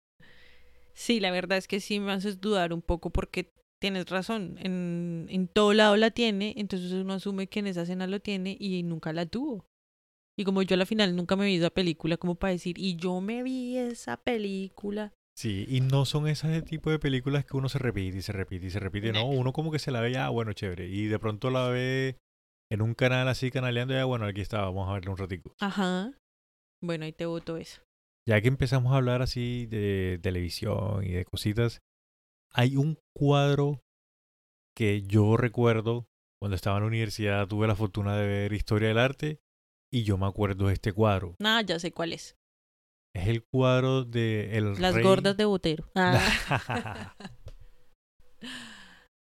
Sí, 0.98 1.20
la 1.20 1.30
verdad 1.30 1.58
es 1.58 1.68
que 1.68 1.78
sí 1.78 2.00
me 2.00 2.10
haces 2.10 2.40
dudar 2.40 2.72
un 2.72 2.82
poco 2.82 3.10
porque 3.10 3.52
tienes 3.80 4.06
razón. 4.10 4.56
En, 4.58 5.26
en 5.30 5.46
todo 5.46 5.72
lado 5.72 5.96
la 5.96 6.10
tiene, 6.10 6.54
entonces 6.56 6.90
uno 6.90 7.12
asume 7.14 7.46
que 7.46 7.60
en 7.60 7.68
esa 7.68 7.82
escena 7.82 8.08
lo 8.08 8.18
tiene 8.20 8.56
y 8.58 8.82
nunca 8.82 9.12
la 9.12 9.24
tuvo. 9.24 9.64
Y 10.36 10.42
como 10.44 10.62
yo 10.62 10.74
a 10.74 10.76
la 10.78 10.86
final 10.86 11.14
nunca 11.14 11.36
me 11.36 11.46
vi 11.46 11.54
esa 11.54 11.70
película, 11.70 12.16
como 12.16 12.34
para 12.34 12.52
decir, 12.52 12.78
y 12.80 12.96
yo 12.96 13.20
me 13.20 13.44
vi 13.44 13.76
esa 13.76 14.16
película. 14.16 15.12
Sí, 15.36 15.66
y 15.68 15.82
no 15.82 16.04
son 16.04 16.26
ese 16.26 16.62
tipo 16.62 16.90
de 16.90 16.98
películas 16.98 17.44
que 17.44 17.56
uno 17.56 17.68
se 17.68 17.78
repite 17.78 18.18
y 18.18 18.22
se 18.22 18.32
repite 18.32 18.66
y 18.66 18.70
se 18.70 18.80
repite. 18.80 19.12
No, 19.12 19.20
No. 19.20 19.26
uno 19.26 19.52
como 19.52 19.70
que 19.70 19.78
se 19.78 19.92
la 19.92 20.00
ve 20.00 20.10
ya, 20.10 20.28
bueno, 20.30 20.52
chévere. 20.52 20.88
Y 20.88 21.06
de 21.06 21.18
pronto 21.20 21.50
la 21.50 21.68
ve 21.68 22.16
en 22.72 22.82
un 22.82 22.94
canal 22.94 23.28
así 23.28 23.52
canaleando, 23.52 23.94
ya, 23.94 24.04
bueno, 24.04 24.26
aquí 24.26 24.40
está, 24.40 24.62
vamos 24.62 24.88
a 24.88 24.94
verla 24.94 25.12
un 25.12 25.16
ratico. 25.16 25.54
Ajá. 25.60 26.12
Bueno, 26.82 27.04
ahí 27.04 27.12
te 27.12 27.26
voto 27.26 27.56
eso. 27.56 27.80
Ya 28.28 28.40
que 28.42 28.48
empezamos 28.48 28.92
a 28.92 28.96
hablar 28.96 29.22
así 29.22 29.66
de 29.66 30.18
televisión 30.22 31.02
y 31.02 31.12
de 31.12 31.24
cositas, 31.24 31.80
hay 32.52 32.76
un 32.76 32.98
cuadro 33.16 33.80
que 34.76 35.02
yo 35.02 35.36
recuerdo 35.38 36.06
cuando 36.40 36.54
estaba 36.54 36.76
en 36.76 36.82
la 36.82 36.88
universidad, 36.88 37.48
tuve 37.48 37.66
la 37.66 37.74
fortuna 37.74 38.16
de 38.16 38.26
ver 38.26 38.52
Historia 38.52 38.88
del 38.88 38.98
Arte 38.98 39.40
y 39.90 40.02
yo 40.04 40.18
me 40.18 40.26
acuerdo 40.26 40.66
de 40.66 40.74
este 40.74 40.92
cuadro. 40.92 41.34
Nada, 41.40 41.62
ya 41.62 41.78
sé 41.78 41.90
cuál 41.92 42.12
es. 42.12 42.36
Es 43.16 43.28
el 43.28 43.42
cuadro 43.44 44.04
de 44.04 44.56
el 44.58 44.74
Las 44.80 44.94
rey- 44.94 45.02
gordas 45.02 45.36
de 45.36 45.44
Botero. 45.46 45.90
Ah. 45.96 47.14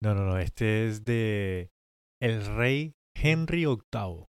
no, 0.02 0.14
no, 0.14 0.24
no, 0.26 0.38
este 0.38 0.88
es 0.88 1.04
de 1.04 1.70
el 2.20 2.44
rey 2.56 2.94
Henry 3.16 3.64
VIII 3.66 4.26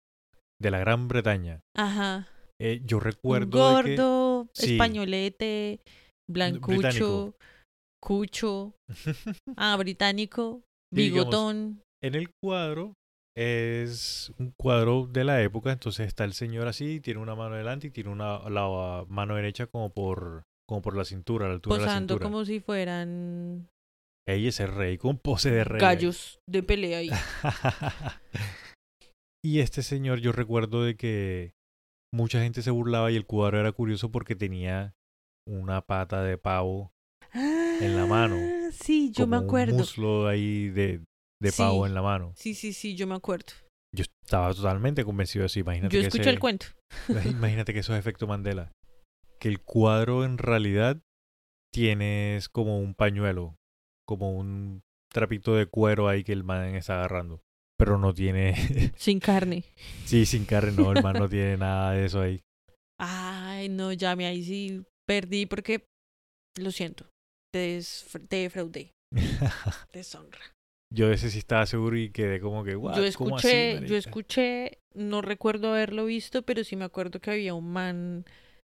de 0.59 0.71
la 0.71 0.79
Gran 0.79 1.07
Bretaña. 1.07 1.61
Ajá. 1.75 2.27
Eh, 2.59 2.81
yo 2.83 2.97
Un 2.97 3.03
recuerdo 3.03 3.77
de 3.77 3.83
que- 3.83 3.95
gordo, 3.97 4.26
Sí. 4.57 4.73
españolete, 4.73 5.79
blancucho, 6.29 6.77
Británico. 6.77 7.35
cucho, 8.01 8.73
ah, 9.57 9.75
británico, 9.77 10.61
Sí, 10.93 11.01
digamos, 11.01 11.25
bigotón. 11.25 11.81
En 12.03 12.15
el 12.15 12.29
cuadro 12.43 12.93
es 13.35 14.31
un 14.39 14.51
cuadro 14.59 15.07
de 15.07 15.23
la 15.23 15.41
época, 15.43 15.71
entonces 15.71 16.07
está 16.07 16.23
el 16.23 16.33
señor 16.33 16.67
así, 16.67 16.99
tiene 16.99 17.19
una 17.19 17.35
mano 17.35 17.55
delante 17.55 17.87
y 17.87 17.91
tiene 17.91 18.09
una 18.09 18.49
la 18.49 19.05
mano 19.09 19.35
derecha 19.35 19.67
como 19.67 19.91
por 19.91 20.43
como 20.67 20.81
por 20.81 20.97
la 20.97 21.05
cintura, 21.05 21.45
a 21.45 21.49
la 21.49 21.53
altura 21.55 21.75
de 21.75 21.81
la 21.81 21.87
posando 21.87 22.13
cintura. 22.15 22.23
como 22.29 22.45
si 22.45 22.59
fueran 22.59 23.69
Ella 24.27 24.49
es 24.49 24.59
el 24.59 24.73
rey, 24.73 24.97
con 24.97 25.17
pose 25.17 25.49
de 25.51 25.63
rey. 25.63 25.79
gallos 25.79 26.39
de 26.49 26.63
pelea 26.63 26.97
ahí. 26.99 27.09
y 29.45 29.59
este 29.59 29.81
señor, 29.83 30.19
yo 30.19 30.31
recuerdo 30.31 30.83
de 30.83 30.95
que 30.97 31.51
mucha 32.13 32.41
gente 32.41 32.61
se 32.61 32.71
burlaba 32.71 33.11
y 33.11 33.15
el 33.15 33.25
cuadro 33.25 33.59
era 33.59 33.71
curioso 33.71 34.11
porque 34.11 34.35
tenía 34.35 34.93
una 35.47 35.81
pata 35.81 36.23
de 36.23 36.37
pavo, 36.37 36.91
En 37.33 37.95
la 37.95 38.05
mano, 38.05 38.35
Ah, 38.37 38.69
Sí, 38.71 39.11
yo 39.11 39.27
me 39.27 39.37
como 39.37 39.47
acuerdo. 39.47 39.73
un 39.73 39.79
muslo 39.79 40.27
ahí 40.27 40.69
de, 40.69 41.01
de 41.41 41.51
pavo 41.51 41.85
en 41.85 41.93
la 41.93 42.01
mano. 42.01 42.33
Sí, 42.35 42.53
sí, 42.53 42.73
sí, 42.73 42.95
yo 42.95 43.07
me 43.07 43.15
acuerdo. 43.15 43.53
Yo 43.95 44.03
estaba 44.03 44.53
totalmente 44.53 45.05
convencido 45.05 45.43
de 45.43 45.47
eso. 45.47 45.59
Imagínate 45.59 45.95
Yo 45.95 46.01
escuché 46.01 46.29
el 46.29 46.39
cuento. 46.39 46.67
Imagínate 47.25 47.73
que 47.73 47.79
eso 47.79 47.93
es 47.93 47.99
efecto 47.99 48.27
Mandela. 48.27 48.71
Que 49.39 49.47
el 49.49 49.61
cuadro 49.61 50.25
en 50.25 50.37
realidad 50.37 50.99
tienes 51.73 52.49
como 52.49 52.79
un 52.79 52.93
pañuelo, 52.95 53.55
como 54.05 54.31
un 54.31 54.81
trapito 55.13 55.55
de 55.55 55.67
cuero 55.67 56.07
ahí 56.07 56.23
que 56.23 56.33
el 56.33 56.43
man 56.43 56.75
está 56.75 56.95
agarrando. 56.95 57.41
Pero 57.77 57.97
no 57.97 58.13
tiene. 58.13 58.55
Sin 58.97 59.19
carne. 59.19 59.63
sí, 60.05 60.25
sin 60.25 60.45
carne, 60.45 60.71
no, 60.71 60.91
el 60.91 61.03
man 61.03 61.15
no 61.17 61.29
tiene 61.29 61.57
nada 61.57 61.91
de 61.91 62.05
eso 62.05 62.21
ahí. 62.21 62.41
Ay, 62.99 63.69
no, 63.69 63.93
ya 63.93 64.15
me 64.15 64.25
ahí 64.25 64.43
sí 64.43 64.83
perdí 65.07 65.45
porque 65.45 65.85
lo 66.59 66.71
siento. 66.71 67.05
Te, 67.53 67.79
te 68.27 68.35
defraudé. 68.37 68.91
Deshonra. 69.93 70.39
Yo 70.93 71.11
ese 71.11 71.29
sí 71.29 71.37
estaba 71.39 71.65
seguro 71.65 71.97
y 71.97 72.09
quedé 72.11 72.39
como 72.39 72.63
que, 72.63 72.75
"What? 72.75 72.95
Yo 72.95 73.11
¿Cómo 73.17 73.37
así, 73.37 73.47
escuché, 73.47 73.73
yo 73.73 73.75
marica?". 73.81 73.95
escuché, 73.97 74.77
no 74.95 75.21
recuerdo 75.21 75.69
haberlo 75.73 76.05
visto, 76.05 76.43
pero 76.43 76.63
sí 76.63 76.75
me 76.77 76.85
acuerdo 76.85 77.19
que 77.19 77.29
había 77.31 77.53
un 77.53 77.71
man 77.71 78.25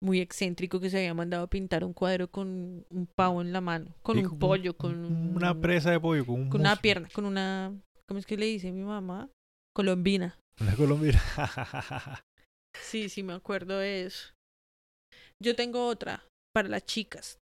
muy 0.02 0.20
excéntrico 0.20 0.80
que 0.80 0.88
se 0.90 0.98
había 0.98 1.12
mandado 1.12 1.44
a 1.44 1.50
pintar 1.50 1.84
un 1.84 1.92
cuadro 1.92 2.28
con 2.30 2.86
un 2.88 3.06
pavo 3.14 3.42
en 3.42 3.52
la 3.52 3.60
mano, 3.60 3.94
con 4.02 4.16
un 4.18 4.38
pollo, 4.38 4.74
con 4.76 4.94
un- 5.04 5.36
Una 5.36 5.60
presa 5.60 5.90
de 5.90 6.00
pollo, 6.00 6.24
con 6.24 6.40
un 6.40 6.48
con 6.48 6.60
una 6.62 6.76
pierna, 6.76 7.08
con 7.12 7.26
una, 7.26 7.74
¿cómo 8.08 8.18
es 8.18 8.26
que 8.26 8.36
le 8.36 8.46
dice 8.46 8.72
mi 8.72 8.82
mamá? 8.82 9.30
Colombina. 9.74 10.38
Una 10.60 10.74
colombiana. 10.74 11.22
Sí, 12.80 13.08
sí 13.08 13.22
me 13.22 13.32
acuerdo 13.34 13.78
de 13.78 14.06
eso. 14.06 14.30
Yo 15.42 15.54
tengo 15.54 15.86
otra 15.86 16.24
para 16.54 16.68
las 16.68 16.84
chicas. 16.84 17.38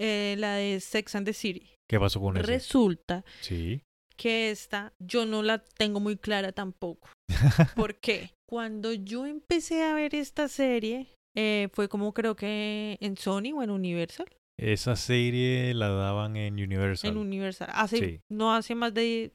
Eh, 0.00 0.36
la 0.38 0.54
de 0.56 0.78
Sex 0.80 1.14
and 1.14 1.26
the 1.26 1.32
City. 1.32 1.72
¿Qué 1.88 1.98
pasó 1.98 2.20
con 2.20 2.36
eso? 2.36 2.46
Resulta 2.46 3.24
Sí. 3.40 3.82
que 4.16 4.50
esta 4.50 4.92
yo 4.98 5.26
no 5.26 5.42
la 5.42 5.58
tengo 5.64 6.00
muy 6.00 6.16
clara 6.16 6.52
tampoco. 6.52 7.08
¿Por 7.76 7.96
qué? 7.96 8.30
Cuando 8.48 8.92
yo 8.92 9.26
empecé 9.26 9.82
a 9.84 9.94
ver 9.94 10.14
esta 10.14 10.48
serie, 10.48 11.08
eh, 11.36 11.68
fue 11.72 11.88
como 11.88 12.12
creo 12.12 12.36
que 12.36 12.98
en 13.00 13.16
Sony 13.16 13.52
o 13.54 13.62
en 13.62 13.70
Universal. 13.70 14.28
Esa 14.58 14.96
serie 14.96 15.74
la 15.74 15.88
daban 15.88 16.36
en 16.36 16.54
Universal. 16.54 17.10
En 17.10 17.16
Universal. 17.18 17.68
Hace, 17.72 17.98
Sí. 17.98 18.20
no 18.30 18.54
hace 18.54 18.74
más 18.74 18.94
de, 18.94 19.32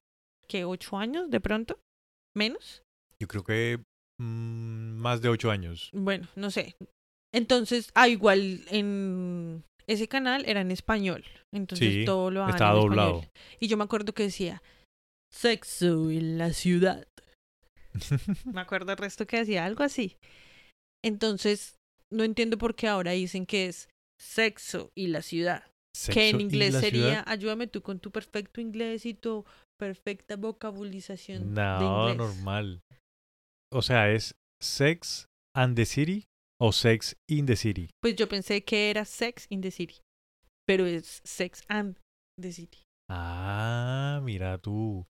¿qué? 0.48 0.66
¿Ocho 0.66 0.98
años 0.98 1.30
de 1.30 1.40
pronto? 1.40 1.80
¿Menos? 2.36 2.82
Yo 3.20 3.28
creo 3.28 3.44
que 3.44 3.80
mm, 4.20 4.96
más 4.98 5.22
de 5.22 5.30
ocho 5.30 5.52
años. 5.52 5.90
Bueno, 5.94 6.28
no 6.36 6.50
sé. 6.50 6.76
Entonces, 7.34 7.92
ah, 7.94 8.08
igual 8.08 8.62
en 8.70 9.64
ese 9.88 10.08
canal 10.08 10.44
era 10.48 10.62
en 10.62 10.72
español. 10.72 11.24
Entonces 11.54 11.94
Sí, 11.94 12.06
todo 12.06 12.32
lo 12.32 12.48
estaba 12.50 12.74
en 12.76 12.82
doblado. 12.82 13.10
español. 13.20 13.32
Y 13.60 13.68
yo 13.68 13.78
me 13.78 13.84
acuerdo 13.84 14.14
que 14.14 14.24
decía, 14.24 14.62
sexo 15.32 16.10
en 16.10 16.38
la 16.38 16.52
ciudad. 16.54 17.08
Me 18.46 18.62
acuerdo 18.62 18.92
el 18.94 18.98
resto 18.98 19.28
que 19.28 19.38
decía 19.38 19.66
algo 19.66 19.84
así. 19.84 20.18
Entonces, 21.04 21.76
no 22.10 22.24
entiendo 22.24 22.58
por 22.58 22.74
qué 22.76 22.88
ahora 22.88 23.12
dicen 23.12 23.46
que 23.46 23.68
es 23.68 23.90
sexo 24.22 24.92
y 24.96 25.08
la 25.08 25.22
ciudad. 25.22 25.64
Sexo 25.96 26.14
que 26.14 26.30
en 26.30 26.42
inglés 26.42 26.76
sería, 26.76 27.02
ciudad. 27.02 27.24
ayúdame 27.28 27.68
tú 27.68 27.82
con 27.82 28.00
tu 28.00 28.12
perfecto 28.12 28.62
inglés 28.62 29.06
y 29.06 29.14
tu 29.14 29.46
perfecta 29.80 30.38
vocabulización 30.38 31.54
de 31.54 31.62
No, 31.62 32.10
inglés. 32.12 32.18
normal. 32.18 32.82
O 33.74 33.82
sea, 33.82 34.12
es 34.12 34.36
Sex 34.62 35.26
and 35.56 35.76
the 35.76 35.86
City 35.86 36.26
o 36.60 36.72
Sex 36.72 37.18
in 37.30 37.46
the 37.46 37.56
City. 37.56 37.90
Pues 38.02 38.16
yo 38.16 38.30
pensé 38.30 38.64
que 38.64 38.90
era 38.90 39.04
Sex 39.06 39.48
in 39.50 39.62
the 39.62 39.72
City, 39.72 40.00
pero 40.68 40.86
es 40.86 41.22
Sex 41.26 41.64
and 41.68 41.98
the 42.40 42.52
City. 42.54 42.84
Ah, 43.10 44.22
mira 44.24 44.58
tú. 44.60 45.08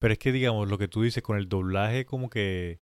Pero 0.00 0.12
es 0.12 0.18
que 0.18 0.32
digamos, 0.32 0.68
lo 0.68 0.78
que 0.78 0.88
tú 0.88 1.02
dices 1.02 1.22
con 1.22 1.38
el 1.38 1.48
doblaje 1.48 2.04
como 2.04 2.28
que 2.30 2.78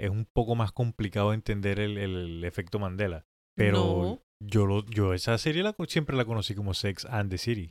es 0.00 0.10
un 0.10 0.26
poco 0.26 0.54
más 0.54 0.72
complicado 0.72 1.32
entender 1.32 1.80
el, 1.80 1.96
el- 1.96 2.16
el 2.16 2.44
efecto 2.44 2.78
Mandela. 2.78 3.24
Pero 3.56 3.78
No, 3.78 4.22
yo 4.42 4.66
lo, 4.66 4.84
yo 4.86 5.14
esa 5.14 5.36
serie 5.38 5.62
la, 5.62 5.74
siempre 5.88 6.16
la 6.16 6.24
conocí 6.24 6.54
como 6.54 6.74
Sex 6.74 7.04
and 7.06 7.30
the 7.30 7.38
City. 7.38 7.70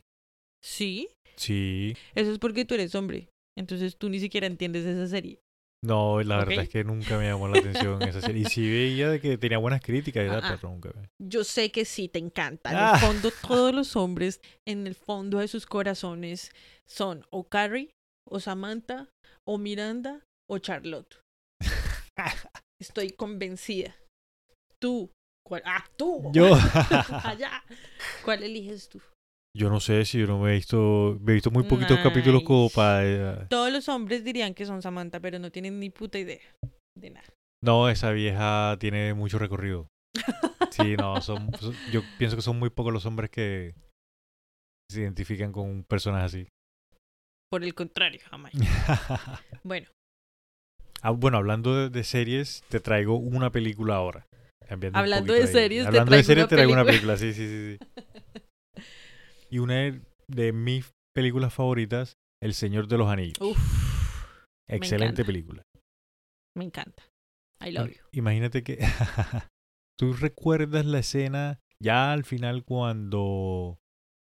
sí, 0.64 1.08
Sí. 1.36 1.94
eso 2.14 2.32
es 2.32 2.38
porque 2.38 2.64
tú 2.64 2.74
eres 2.74 2.94
hombre. 2.94 3.28
Entonces 3.58 3.96
tú 3.98 4.08
ni 4.08 4.20
siquiera 4.20 4.46
entiendes 4.46 4.84
esa 4.86 5.06
serie. 5.06 5.38
No, 5.84 6.22
la 6.22 6.38
verdad 6.38 6.64
es 6.64 6.68
que 6.70 6.82
nunca 6.84 7.18
me 7.18 7.26
llamó 7.26 7.46
la 7.48 7.58
atención 7.58 8.02
esa 8.02 8.20
serie. 8.22 8.42
Y 8.42 8.44
sí 8.46 8.62
veía 8.68 9.10
de 9.10 9.20
que 9.20 9.36
tenía 9.38 9.58
buenas 9.58 9.82
críticas 9.82 10.24
y 10.24 10.28
tal, 10.28 10.40
Ah, 10.42 10.48
ah. 10.52 10.58
pero 10.60 10.72
nunca 10.72 10.90
me... 10.94 11.08
Yo 11.22 11.44
sé 11.44 11.70
que 11.70 11.84
sí 11.84 12.08
te 12.08 12.18
encanta. 12.18 12.70
En 12.70 12.76
Ah. 12.78 12.92
el 12.94 13.00
fondo, 13.00 13.30
todos 13.46 13.74
los 13.74 13.94
hombres, 13.96 14.40
en 14.66 14.86
el 14.86 14.94
fondo 14.94 15.38
de 15.38 15.48
sus 15.48 15.66
corazones, 15.66 16.50
son 16.88 17.24
o 17.30 17.44
Carrie, 17.44 17.90
o 18.28 18.40
Samantha, 18.40 19.08
o 19.46 19.58
Miranda, 19.58 20.24
o 20.50 20.58
Charlotte. 20.58 21.20
Estoy 22.80 23.10
convencida. 23.10 23.94
Tú. 24.80 25.10
¿Cuál? 25.46 25.62
Ah, 25.64 25.84
tú. 25.96 26.30
Yo... 26.32 26.50
Allá. 27.24 27.62
¿Cuál 28.24 28.42
eliges 28.42 28.88
tú? 28.88 29.00
Yo 29.56 29.70
no 29.70 29.78
sé 29.78 30.04
si 30.04 30.18
yo 30.18 30.26
no 30.26 30.40
me 30.40 30.50
he 30.50 30.54
visto, 30.54 31.18
me 31.22 31.32
he 31.32 31.34
visto 31.34 31.50
muy 31.52 31.62
poquitos 31.62 32.00
capítulos 32.00 32.42
como 32.42 32.68
para... 32.68 33.46
Todos 33.48 33.72
los 33.72 33.88
hombres 33.88 34.24
dirían 34.24 34.52
que 34.54 34.66
son 34.66 34.82
Samantha, 34.82 35.20
pero 35.20 35.38
no 35.38 35.50
tienen 35.50 35.78
ni 35.78 35.88
puta 35.88 36.18
idea 36.18 36.40
de 36.98 37.10
nada. 37.10 37.26
No, 37.64 37.88
esa 37.88 38.10
vieja 38.10 38.76
tiene 38.80 39.14
mucho 39.14 39.38
recorrido. 39.38 39.88
Sí, 40.72 40.96
no, 40.96 41.22
son, 41.22 41.54
son- 41.58 41.78
yo 41.90 42.02
pienso 42.18 42.36
que 42.36 42.42
son 42.42 42.58
muy 42.58 42.68
pocos 42.70 42.92
los 42.92 43.06
hombres 43.06 43.30
que 43.30 43.74
se 44.90 45.00
identifican 45.00 45.52
con 45.52 45.84
personas 45.84 46.24
así. 46.24 46.48
Por 47.50 47.62
el 47.64 47.72
contrario, 47.74 48.20
jamás. 48.28 48.52
Bueno, 49.62 49.86
Ah, 51.02 51.10
bueno, 51.10 51.38
hablando 51.38 51.74
de, 51.76 51.88
de 51.88 52.04
series, 52.04 52.62
te 52.68 52.80
traigo 52.80 53.16
una 53.16 53.50
película 53.52 53.94
ahora. 53.94 54.26
Cambiando 54.68 54.98
Hablando 54.98 55.32
de 55.32 55.46
series, 55.46 55.82
te 55.82 55.88
Hablando 55.88 56.16
de 56.16 56.22
traigo 56.22 56.26
series, 56.26 56.44
una 56.44 56.48
te 56.48 56.54
traigo 56.56 56.72
una 56.72 56.84
película. 56.84 57.16
sí, 57.16 57.32
sí, 57.32 57.46
sí. 57.46 57.78
sí. 57.78 58.82
Y 59.50 59.58
una 59.58 59.74
de, 59.74 60.02
de 60.28 60.52
mis 60.52 60.92
películas 61.14 61.54
favoritas, 61.54 62.16
El 62.42 62.54
Señor 62.54 62.88
de 62.88 62.98
los 62.98 63.08
Anillos. 63.08 63.38
uff, 63.40 64.26
Excelente 64.68 65.24
película. 65.24 65.62
me 66.56 66.64
encanta. 66.64 67.04
I 67.64 67.70
love 67.70 67.88
you. 67.90 68.02
Imagínate 68.12 68.62
que 68.62 68.78
tú 69.98 70.12
recuerdas 70.14 70.84
la 70.84 70.98
escena 70.98 71.60
ya 71.80 72.12
al 72.12 72.24
final 72.24 72.64
cuando 72.64 73.78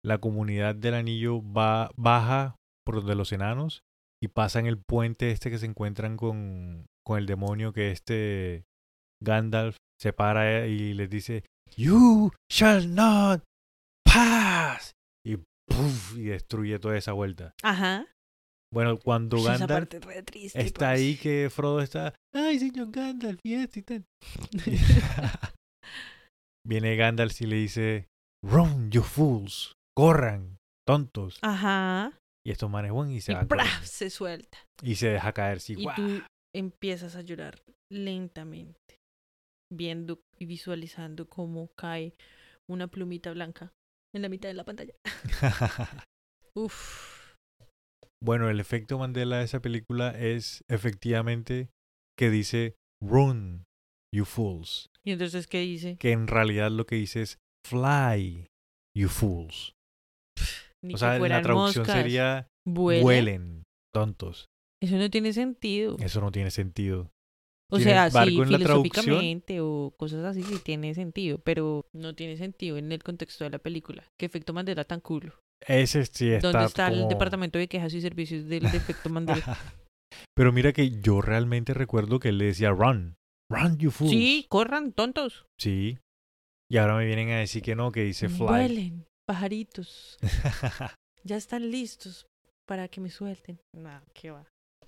la 0.04 0.20
comunidad 0.20 0.76
del 0.76 0.94
anillo 0.96 1.42
va 1.42 1.90
baja 1.96 2.56
por 2.86 2.96
donde 2.96 3.16
los 3.16 3.32
enanos 3.32 3.84
y 4.22 4.28
pasan 4.28 4.68
el 4.68 4.78
puente 4.78 5.32
este 5.32 5.50
que 5.50 5.58
se 5.58 5.66
encuentran 5.66 6.18
con, 6.18 6.86
con 7.04 7.18
el 7.18 7.26
demonio 7.26 7.74
que 7.74 7.92
este 7.92 8.66
Gandalf 9.24 9.78
se 10.00 10.14
para 10.14 10.68
y 10.68 10.94
les 10.94 11.10
dice 11.10 11.44
You 11.76 12.32
shall 12.52 12.94
not 12.94 13.44
pass 14.06 14.92
y, 15.26 15.38
¡puf! 15.38 16.16
y 16.18 16.24
destruye 16.26 16.78
toda 16.80 16.98
esa 16.98 17.14
vuelta. 17.14 17.54
Ajá. 17.64 18.06
Bueno, 18.74 18.98
cuando 18.98 19.38
Esa 19.38 19.52
Gandalf 19.58 19.70
parte 19.72 19.98
es 19.98 20.06
re 20.06 20.24
triste. 20.24 20.62
está 20.62 20.80
parce. 20.88 21.02
ahí 21.02 21.16
que 21.18 21.50
Frodo 21.50 21.82
está, 21.82 22.14
ay 22.34 22.60
señor 22.60 22.92
Gandalf, 22.92 23.40
y 23.44 23.54
esto 23.56 23.80
y 23.80 23.82
tal. 23.84 24.06
Viene 26.68 26.96
Gandalf 26.96 27.40
y 27.42 27.46
le 27.46 27.56
dice, 27.58 28.08
Run, 28.44 28.92
you 28.92 29.02
fools, 29.04 29.74
corran, 29.96 30.58
tontos. 30.88 31.40
Ajá. 31.42 32.18
Y 32.46 32.52
estos 32.52 32.70
manes 32.70 32.92
van 32.92 33.12
y 33.12 33.22
se 33.22 33.34
Y 33.34 33.36
se 33.86 34.10
suelta. 34.10 34.58
Y 34.82 34.96
se 34.96 35.10
deja 35.10 35.32
caer, 35.34 35.60
sí, 35.60 35.74
Y 35.78 35.84
guau. 35.84 35.96
tú 35.96 36.22
empiezas 36.54 37.16
a 37.16 37.22
llorar 37.22 37.62
lentamente, 37.92 38.80
viendo 39.76 40.22
y 40.38 40.46
visualizando 40.46 41.28
cómo 41.28 41.70
cae 41.76 42.16
una 42.68 42.88
plumita 42.88 43.32
blanca 43.32 43.74
en 44.14 44.22
la 44.22 44.30
mitad 44.30 44.50
de 44.50 44.54
la 44.56 44.64
pantalla. 44.64 44.94
Uf. 46.56 47.36
bueno, 48.24 48.50
el 48.50 48.60
efecto 48.60 48.98
Mandela 48.98 49.40
de 49.40 49.46
esa 49.46 49.62
película 49.62 50.12
es 50.12 50.64
efectivamente 50.70 51.70
que 52.18 52.30
dice, 52.30 52.76
Run, 53.04 53.66
you 54.14 54.26
fools. 54.26 54.88
Y 55.04 55.12
entonces, 55.12 55.48
¿qué 55.48 55.60
dice? 55.60 55.98
Que 55.98 56.12
en 56.12 56.28
realidad 56.28 56.72
lo 56.72 56.86
que 56.86 56.96
dice 56.96 57.22
es, 57.22 57.40
Fly, 57.68 58.48
you 58.96 59.10
fools. 59.10 59.74
Ni 60.84 60.94
O 60.94 60.98
sea, 60.98 61.18
la 61.20 61.42
traducción 61.42 61.84
moscas. 61.84 62.02
sería, 62.02 62.48
Vuela. 62.66 63.04
vuelen, 63.04 63.64
tontos. 63.94 64.46
Eso 64.82 64.98
no 64.98 65.10
tiene 65.10 65.34
sentido. 65.34 65.98
Eso 66.00 66.22
no 66.22 66.32
tiene 66.32 66.52
sentido. 66.52 67.12
O 67.72 67.80
sea, 67.80 68.10
sí, 68.10 68.40
filosóficamente 68.46 69.60
o 69.60 69.94
cosas 69.98 70.24
así 70.24 70.44
sí 70.44 70.60
tiene 70.64 70.94
sentido, 70.94 71.40
pero 71.40 71.86
no 71.94 72.14
tiene 72.14 72.38
sentido 72.38 72.78
en 72.78 72.92
el 72.92 73.04
contexto 73.04 73.44
de 73.44 73.50
la 73.50 73.60
película. 73.60 74.04
¿Qué 74.18 74.26
efecto 74.26 74.54
Mandela 74.54 74.84
tan 74.84 75.02
cool? 75.02 75.34
Ese 75.68 76.06
sí 76.06 76.30
está 76.30 76.52
¿Dónde 76.52 76.68
está 76.68 76.88
el 76.90 77.08
departamento 77.08 77.58
de 77.58 77.68
quejas 77.68 77.94
y 77.94 78.02
servicios 78.02 78.46
del 78.48 78.66
efecto 78.66 79.10
Mandela? 79.10 79.58
Pero 80.36 80.54
mira 80.54 80.74
que 80.74 80.92
yo 81.02 81.22
realmente 81.22 81.74
recuerdo 81.74 82.20
que 82.20 82.30
él 82.30 82.38
le 82.38 82.46
decía 82.46 82.70
run, 82.70 83.16
run 83.50 83.78
you 83.78 83.90
fools. 83.90 84.12
sí, 84.12 84.46
corran, 84.50 84.92
tontos. 84.92 85.46
Sí. 85.58 85.98
Y 86.70 86.78
ahora 86.78 86.96
me 86.98 87.06
vienen 87.06 87.32
a 87.32 87.40
decir 87.40 87.62
que 87.62 87.76
no, 87.76 87.92
que 87.92 88.04
dice 88.04 88.30
fly. 88.30 88.48
Vuelen, 88.48 89.06
pajaritos. 89.26 90.18
Ya 91.28 91.38
están 91.38 91.72
listos 91.72 92.28
para 92.68 92.88
que 92.88 93.02
me 93.02 93.10
suelten. 93.10 93.60
No, 93.74 94.00
qué 94.14 94.30
va. 94.30 94.46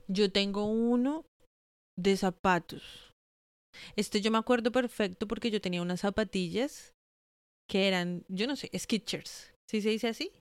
Yo 0.08 0.32
tengo 0.32 0.66
uno 0.66 1.26
de 1.98 2.16
zapatos. 2.18 3.12
Este 3.96 4.22
yo 4.22 4.32
me 4.32 4.38
acuerdo 4.38 4.72
perfecto 4.72 5.28
porque 5.28 5.52
yo 5.52 5.62
tenía 5.62 5.82
unas 5.82 6.02
zapatillas 6.02 6.94
que 7.70 7.88
eran, 7.88 8.24
yo 8.28 8.48
no 8.48 8.56
sé, 8.56 8.72
Skechers. 8.78 9.54
¿Sí 9.70 9.82
se 9.82 9.90
dice 9.90 10.08
así? 10.08 10.32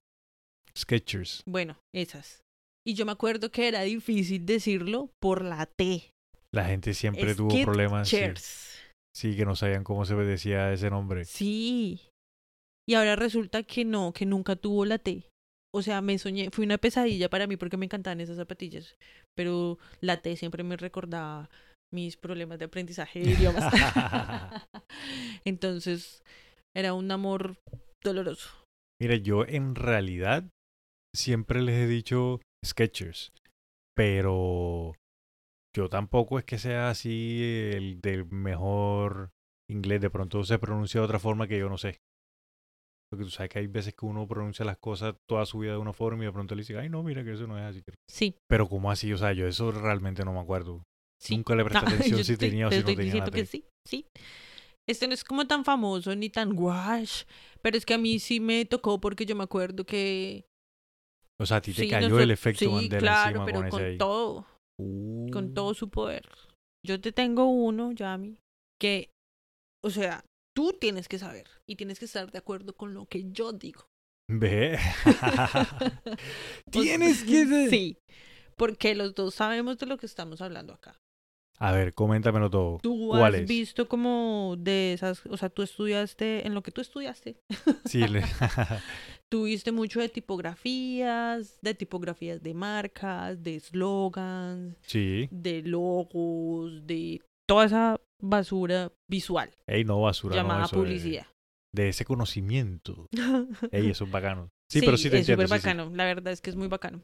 Sketchers. 0.76 1.42
Bueno, 1.46 1.78
esas. 1.94 2.42
Y 2.86 2.94
yo 2.94 3.04
me 3.04 3.12
acuerdo 3.12 3.50
que 3.50 3.66
era 3.66 3.82
difícil 3.82 4.46
decirlo 4.46 5.10
por 5.20 5.42
la 5.42 5.66
T. 5.66 6.12
La 6.54 6.66
gente 6.66 6.94
siempre 6.94 7.34
tuvo 7.34 7.48
problemas. 7.64 8.08
Sí, 8.08 8.16
Skechers. 8.16 8.78
sí, 9.14 9.36
que 9.36 9.44
no 9.44 9.56
sabían 9.56 9.82
cómo 9.82 10.04
se 10.04 10.14
decía 10.14 10.72
ese 10.72 10.88
nombre. 10.90 11.24
Sí. 11.24 12.08
Y 12.88 12.94
ahora 12.94 13.16
resulta 13.16 13.64
que 13.64 13.84
no, 13.84 14.12
que 14.12 14.26
nunca 14.26 14.54
tuvo 14.54 14.84
la 14.84 14.98
T. 14.98 15.28
O 15.76 15.82
sea, 15.82 16.00
me 16.00 16.16
soñé, 16.16 16.48
fue 16.50 16.64
una 16.64 16.78
pesadilla 16.78 17.28
para 17.28 17.46
mí 17.46 17.58
porque 17.58 17.76
me 17.76 17.84
encantaban 17.84 18.22
esas 18.22 18.38
zapatillas. 18.38 18.96
Pero 19.34 19.78
la 20.00 20.22
T 20.22 20.34
siempre 20.36 20.62
me 20.62 20.78
recordaba 20.78 21.50
mis 21.92 22.16
problemas 22.16 22.58
de 22.58 22.64
aprendizaje 22.64 23.20
de 23.20 23.32
idiomas. 23.32 23.62
Entonces, 25.44 26.22
era 26.74 26.94
un 26.94 27.10
amor 27.10 27.58
doloroso. 28.02 28.48
Mira, 28.98 29.16
yo 29.16 29.44
en 29.46 29.74
realidad 29.74 30.48
siempre 31.14 31.60
les 31.60 31.74
he 31.74 31.86
dicho 31.86 32.40
Sketchers. 32.64 33.32
Pero 33.94 34.94
yo 35.76 35.90
tampoco 35.90 36.38
es 36.38 36.46
que 36.46 36.56
sea 36.56 36.88
así 36.88 37.70
el 37.74 38.00
del 38.00 38.24
mejor 38.24 39.28
inglés. 39.68 40.00
De 40.00 40.08
pronto 40.08 40.42
se 40.42 40.58
pronuncia 40.58 41.02
de 41.02 41.04
otra 41.04 41.18
forma 41.18 41.46
que 41.46 41.58
yo 41.58 41.68
no 41.68 41.76
sé. 41.76 41.98
Porque 43.10 43.24
tú 43.24 43.30
sabes 43.30 43.50
que 43.50 43.58
hay 43.60 43.66
veces 43.66 43.94
que 43.94 44.04
uno 44.04 44.26
pronuncia 44.26 44.64
las 44.64 44.78
cosas 44.78 45.14
toda 45.28 45.46
su 45.46 45.60
vida 45.60 45.72
de 45.72 45.78
una 45.78 45.92
forma 45.92 46.24
y 46.24 46.26
de 46.26 46.32
pronto 46.32 46.54
le 46.54 46.62
dice, 46.62 46.76
ay, 46.76 46.88
no, 46.88 47.02
mira 47.02 47.22
que 47.24 47.32
eso 47.32 47.46
no 47.46 47.56
es 47.58 47.64
así. 47.64 47.82
Sí, 48.10 48.36
Pero 48.48 48.68
¿cómo 48.68 48.90
así? 48.90 49.12
O 49.12 49.18
sea, 49.18 49.32
yo 49.32 49.46
eso 49.46 49.70
realmente 49.70 50.24
no 50.24 50.32
me 50.32 50.40
acuerdo. 50.40 50.82
sí. 51.20 51.36
Nunca 51.36 51.54
le 51.54 51.64
presté 51.64 51.84
atención 51.86 52.24
si 52.24 52.36
te- 52.36 52.48
tenía 52.48 52.66
o 52.68 52.70
si 52.70 52.78
no 52.80 52.84
tenía 52.84 53.04
diciendo 53.04 53.30
que 53.30 53.46
sí, 53.46 53.64
sí. 53.84 54.06
Este 54.88 55.08
no 55.08 55.14
es 55.14 55.24
como 55.24 55.46
tan 55.46 55.64
famoso 55.64 56.14
ni 56.14 56.30
tan 56.30 56.54
guash, 56.54 57.24
pero 57.60 57.76
es 57.76 57.84
que 57.84 57.94
a 57.94 57.98
mí 57.98 58.18
sí 58.18 58.38
me 58.38 58.64
tocó 58.64 59.00
porque 59.00 59.26
yo 59.26 59.34
me 59.34 59.42
acuerdo 59.44 59.84
que 59.84 60.46
O 61.40 61.46
sea, 61.46 61.58
a 61.58 61.60
ti 61.60 61.72
te 61.72 61.82
sí, 61.82 61.88
cayó 61.88 62.20
el 62.20 62.30
efecto 62.30 62.70
sí, 62.70 62.70
Mandela 62.70 62.98
claro, 63.00 63.38
encima 63.40 63.46
pero 63.46 63.68
con 63.70 63.98
todo, 63.98 64.46
con 65.32 65.54
todo 65.54 65.74
su 65.74 65.88
poder. 65.90 66.28
Yo 66.86 67.00
te 67.00 67.10
tengo 67.10 67.46
uno, 67.46 67.90
Yami, 67.92 68.38
que, 68.80 69.10
o 69.84 69.90
sea, 69.90 70.24
tú 70.56 70.72
tienes 70.80 71.06
que 71.06 71.18
saber 71.18 71.46
y 71.66 71.76
tienes 71.76 71.98
que 71.98 72.06
estar 72.06 72.30
de 72.32 72.38
acuerdo 72.38 72.74
con 72.74 72.94
lo 72.94 73.04
que 73.06 73.30
yo 73.30 73.52
digo. 73.52 73.86
Ve. 74.28 74.78
Tienes 76.70 77.22
que 77.24 77.46
ser- 77.46 77.70
Sí, 77.70 77.98
porque 78.56 78.94
los 78.94 79.14
dos 79.14 79.34
sabemos 79.34 79.78
de 79.78 79.86
lo 79.86 79.98
que 79.98 80.06
estamos 80.06 80.40
hablando 80.40 80.72
acá. 80.72 80.96
A 81.58 81.72
ver, 81.72 81.94
coméntamelo 81.94 82.50
todo. 82.50 82.78
Tú 82.82 83.08
¿Cuál 83.08 83.34
has 83.34 83.40
es? 83.42 83.48
visto 83.48 83.88
como 83.88 84.56
de 84.58 84.92
esas, 84.92 85.24
o 85.26 85.36
sea, 85.38 85.48
tú 85.48 85.62
estudiaste, 85.62 86.46
en 86.46 86.54
lo 86.54 86.62
que 86.62 86.70
tú 86.70 86.80
estudiaste, 86.82 87.38
Sí, 87.86 88.06
le- 88.08 88.22
tuviste 89.30 89.72
mucho 89.72 90.00
de 90.00 90.08
tipografías, 90.10 91.58
de 91.62 91.74
tipografías 91.74 92.42
de 92.42 92.52
marcas, 92.54 93.42
de 93.42 93.58
slogans, 93.60 94.76
sí. 94.82 95.28
de 95.30 95.62
logos, 95.62 96.86
de 96.86 97.22
toda 97.48 97.64
esa 97.66 98.00
basura 98.20 98.92
visual 99.08 99.50
Ey, 99.66 99.84
no 99.84 100.00
basura, 100.00 100.36
llamada 100.36 100.60
no, 100.60 100.66
eso 100.66 100.76
de- 100.76 100.82
publicidad. 100.82 101.26
De, 101.74 101.88
ese 101.90 102.04
conocimiento. 102.04 103.06
Ey, 103.72 103.90
eso 103.90 104.04
es 104.04 104.10
bacano. 104.10 104.48
Sí, 104.70 104.80
pero 104.80 104.96
sí 104.96 105.10
te 105.10 105.18
es 105.18 105.26
súper 105.26 105.46
sí, 105.48 105.54
sí. 105.54 105.58
bacano, 105.60 105.90
la 105.94 106.04
verdad 106.04 106.32
es 106.32 106.40
que 106.40 106.50
es 106.50 106.56
muy 106.56 106.68
bacano. 106.68 107.02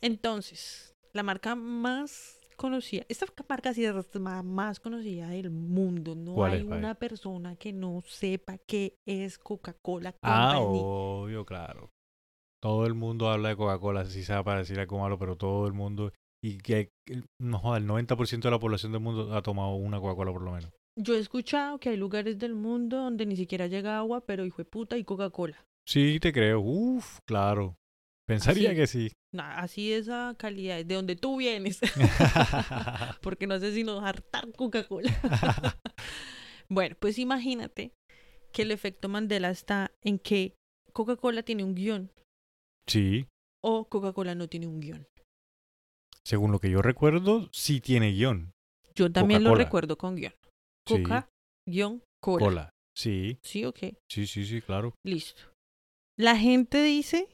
Entonces, 0.00 0.94
la 1.12 1.22
marca 1.22 1.54
más 1.54 2.38
conocida, 2.56 3.04
esta 3.08 3.26
marca 3.48 3.72
sí 3.72 3.84
es 3.84 3.94
la 3.94 4.42
más 4.42 4.78
conocida 4.80 5.28
del 5.28 5.50
mundo. 5.50 6.14
No 6.14 6.34
¿Cuál 6.34 6.52
hay 6.52 6.60
es, 6.60 6.66
una 6.66 6.94
persona 6.94 7.56
que 7.56 7.72
no 7.72 8.02
sepa 8.06 8.58
qué 8.58 8.96
es 9.06 9.38
Coca-Cola 9.38 10.14
Ah, 10.22 10.58
obvio, 10.60 11.44
claro. 11.46 11.90
Todo 12.60 12.86
el 12.86 12.94
mundo 12.94 13.30
habla 13.30 13.50
de 13.50 13.56
Coca-Cola, 13.56 14.04
sí 14.04 14.22
sabe 14.22 14.44
para 14.44 14.58
decir 14.60 14.78
algo 14.78 14.98
malo, 14.98 15.18
pero 15.18 15.36
todo 15.36 15.66
el 15.66 15.72
mundo. 15.72 16.12
Y 16.44 16.58
que, 16.58 16.90
no 17.40 17.58
joda, 17.58 17.78
el 17.78 17.86
90% 17.86 18.42
de 18.42 18.50
la 18.50 18.58
población 18.58 18.92
del 18.92 19.00
mundo 19.00 19.34
ha 19.34 19.40
tomado 19.40 19.76
una 19.76 19.98
Coca-Cola 19.98 20.30
por 20.30 20.42
lo 20.42 20.52
menos. 20.52 20.70
Yo 20.94 21.14
he 21.14 21.18
escuchado 21.18 21.78
que 21.78 21.88
hay 21.88 21.96
lugares 21.96 22.38
del 22.38 22.54
mundo 22.54 22.98
donde 22.98 23.24
ni 23.24 23.34
siquiera 23.34 23.66
llega 23.66 23.96
agua, 23.96 24.26
pero 24.26 24.44
hijo 24.44 24.58
de 24.58 24.66
puta 24.66 24.98
y 24.98 25.04
Coca-Cola. 25.04 25.64
Sí, 25.88 26.20
te 26.20 26.34
creo. 26.34 26.60
Uf, 26.60 27.20
claro. 27.26 27.78
Pensaría 28.28 28.72
Así. 28.72 28.76
que 28.76 28.86
sí. 28.86 29.12
Nah, 29.32 29.58
así 29.58 29.90
esa 29.90 30.34
calidad, 30.38 30.84
de 30.84 30.94
donde 30.94 31.16
tú 31.16 31.38
vienes. 31.38 31.80
Porque 33.22 33.46
no 33.46 33.58
sé 33.58 33.72
si 33.72 33.82
nos 33.82 34.04
hartar 34.04 34.52
Coca-Cola. 34.52 35.12
bueno, 36.68 36.94
pues 37.00 37.18
imagínate 37.18 37.94
que 38.52 38.62
el 38.62 38.70
efecto 38.70 39.08
Mandela 39.08 39.48
está 39.48 39.92
en 40.02 40.18
que 40.18 40.54
Coca-Cola 40.92 41.42
tiene 41.42 41.64
un 41.64 41.74
guion 41.74 42.12
sí, 42.86 43.26
o 43.62 43.88
Coca-Cola 43.88 44.34
no 44.34 44.46
tiene 44.46 44.66
un 44.66 44.80
guion. 44.80 45.06
Según 46.24 46.52
lo 46.52 46.58
que 46.58 46.70
yo 46.70 46.82
recuerdo, 46.82 47.48
sí 47.52 47.80
tiene 47.80 48.12
guion. 48.12 48.52
Yo 48.94 49.10
también 49.10 49.44
lo 49.44 49.54
recuerdo 49.54 49.98
con 49.98 50.16
guion. 50.16 50.32
Sí. 50.88 51.02
Coca, 51.02 51.28
guion, 51.68 52.02
cola. 52.22 52.44
Cola. 52.44 52.70
Sí, 52.96 53.38
Sí, 53.42 53.64
ok, 53.64 53.78
sí, 54.08 54.26
sí, 54.26 54.46
sí, 54.46 54.62
claro. 54.62 54.94
listo. 55.04 55.42
La 56.16 56.36
gente 56.36 56.82
dice 56.82 57.28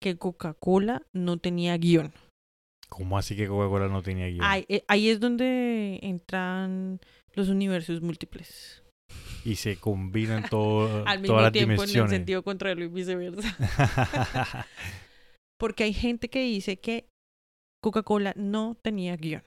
que 0.00 0.16
Coca-Cola 0.16 1.02
no 1.12 1.38
tenía 1.38 1.76
guion. 1.76 2.12
¿Cómo 2.88 3.18
así 3.18 3.36
que 3.36 3.48
Coca-Cola 3.48 3.88
no 3.88 4.02
tenía 4.02 4.28
guion? 4.28 4.44
Ahí, 4.44 4.64
eh, 4.68 4.84
ahí 4.86 5.08
es 5.08 5.18
donde 5.18 5.98
entran 6.02 7.00
los 7.34 7.48
universos 7.48 8.00
múltiples. 8.02 8.84
Y 9.44 9.56
se 9.56 9.76
combinan 9.76 10.44
todo, 10.50 11.04
Al 11.06 11.20
mismo 11.20 11.34
todas 11.34 11.42
las 11.44 11.52
tiempo 11.52 11.82
en 11.82 11.96
el 11.96 12.08
sentido 12.08 12.44
contrario 12.44 12.84
y 12.84 12.88
viceversa. 12.88 13.56
Porque 15.58 15.82
hay 15.84 15.92
gente 15.92 16.28
que 16.28 16.40
dice 16.40 16.78
que 16.78 17.08
Coca-Cola 17.82 18.32
no 18.36 18.76
tenía 18.82 19.16
guion. 19.16 19.42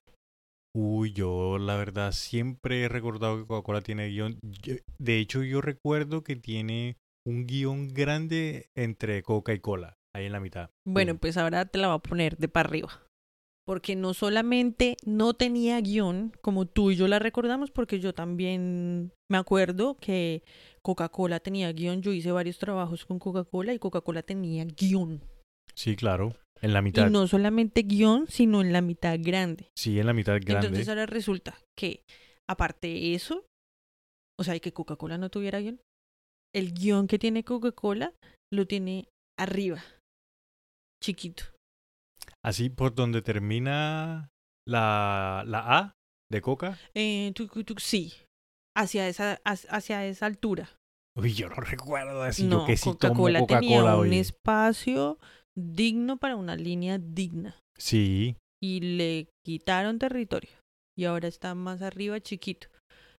Uy, 0.73 1.11
yo 1.11 1.57
la 1.57 1.75
verdad 1.75 2.13
siempre 2.13 2.83
he 2.83 2.89
recordado 2.89 3.37
que 3.37 3.45
Coca-Cola 3.45 3.81
tiene 3.81 4.07
guion. 4.07 4.39
Yo- 4.41 4.75
De 4.97 5.19
hecho, 5.19 5.43
yo 5.43 5.59
recuerdo 5.61 6.23
que 6.23 6.37
tiene 6.37 6.97
un 7.27 7.45
guion 7.45 7.89
grande 7.89 8.69
entre 8.75 9.21
Coca 9.21 9.53
y 9.53 9.59
Cola, 9.59 9.97
ahí 10.15 10.25
en 10.25 10.31
la 10.31 10.39
mitad. 10.39 10.69
Bueno, 10.87 11.13
Pum. 11.13 11.19
pues 11.19 11.37
ahora 11.37 11.65
te 11.65 11.77
la 11.77 11.87
voy 11.87 11.97
a 11.97 11.99
poner 11.99 12.37
de 12.37 12.47
para 12.47 12.69
arriba. 12.69 12.89
Porque 13.67 13.95
no 13.95 14.13
solamente 14.15 14.97
no 15.05 15.33
tenía 15.35 15.79
guion, 15.81 16.31
como 16.41 16.65
tú 16.65 16.89
y 16.91 16.95
yo 16.95 17.07
la 17.07 17.19
recordamos, 17.19 17.69
porque 17.69 17.99
yo 17.99 18.13
también 18.13 19.13
me 19.29 19.37
acuerdo 19.37 19.97
que 19.97 20.41
Coca-Cola 20.81 21.39
tenía 21.41 21.71
guion. 21.71 22.01
Yo 22.01 22.11
hice 22.11 22.31
varios 22.31 22.57
trabajos 22.57 23.05
con 23.05 23.19
Coca-Cola 23.19 23.73
y 23.73 23.79
Coca-Cola 23.79 24.23
tenía 24.23 24.65
guion. 24.65 25.21
Sí, 25.75 25.95
claro, 25.95 26.35
en 26.61 26.73
la 26.73 26.79
Y 26.79 26.83
mitad. 26.83 27.09
no 27.09 27.27
solamente 27.27 27.83
guion, 27.83 28.27
sino 28.27 28.61
en 28.61 28.73
la 28.73 28.81
mitad 28.81 29.17
grande. 29.19 29.69
Sí, 29.77 29.99
en 29.99 30.05
la 30.07 30.13
mitad 30.13 30.33
grande. 30.39 30.67
Entonces 30.67 30.89
ahora 30.89 31.05
resulta 31.05 31.57
que, 31.77 32.03
aparte 32.49 32.87
de 32.87 33.15
eso, 33.15 33.45
o 34.39 34.43
sea, 34.43 34.57
que 34.59 34.73
Coca-Cola 34.73 35.17
no 35.17 35.29
tuviera 35.29 35.59
guion, 35.59 35.79
el 36.53 36.73
guion 36.73 37.07
que 37.07 37.19
tiene 37.19 37.43
Coca-Cola 37.43 38.13
lo 38.53 38.65
tiene 38.67 39.07
arriba, 39.39 39.81
chiquito. 41.03 41.43
Así 42.43 42.69
por 42.69 42.93
donde 42.95 43.21
termina 43.21 44.29
la, 44.67 45.43
la 45.45 45.77
A 45.77 45.93
de 46.31 46.41
Coca. 46.41 46.77
Eh, 46.93 47.33
sí, 47.77 48.13
hacia 48.75 49.07
esa, 49.07 49.39
hacia- 49.45 50.05
esa 50.05 50.25
altura. 50.25 50.69
Uy, 51.17 51.33
yo 51.33 51.49
no 51.49 51.55
recuerdo 51.57 52.23
así. 52.23 52.45
no, 52.45 52.61
yo 52.61 52.65
que 52.65 52.77
sí 52.77 52.89
Coca-Cola 52.89 53.45
tenía 53.45 53.83
un 53.83 53.99
oye. 54.07 54.19
espacio 54.19 55.19
digno 55.57 56.17
para 56.17 56.35
una 56.35 56.55
línea 56.55 56.97
digna. 56.97 57.59
Sí, 57.77 58.35
y 58.61 58.79
le 58.81 59.29
quitaron 59.43 59.99
territorio 59.99 60.51
y 60.97 61.05
ahora 61.05 61.27
está 61.27 61.55
más 61.55 61.81
arriba 61.81 62.19
chiquito. 62.19 62.67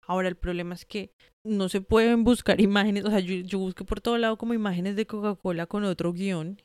Ahora 0.06 0.28
el 0.28 0.36
problema 0.36 0.76
es 0.76 0.86
que 0.86 1.12
no 1.46 1.70
se 1.70 1.82
pueden 1.82 2.24
buscar 2.24 2.60
imágenes, 2.60 3.06
o 3.06 3.10
sea, 3.10 3.20
yo, 3.20 3.36
yo 3.36 3.60
busqué 3.60 3.84
por 3.84 4.02
todo 4.02 4.18
lado 4.18 4.38
como 4.38 4.54
imágenes 4.54 4.96
de 4.96 5.08
Coca-Cola 5.08 5.68
con 5.68 5.84
otro 5.84 6.14
guion 6.14 6.62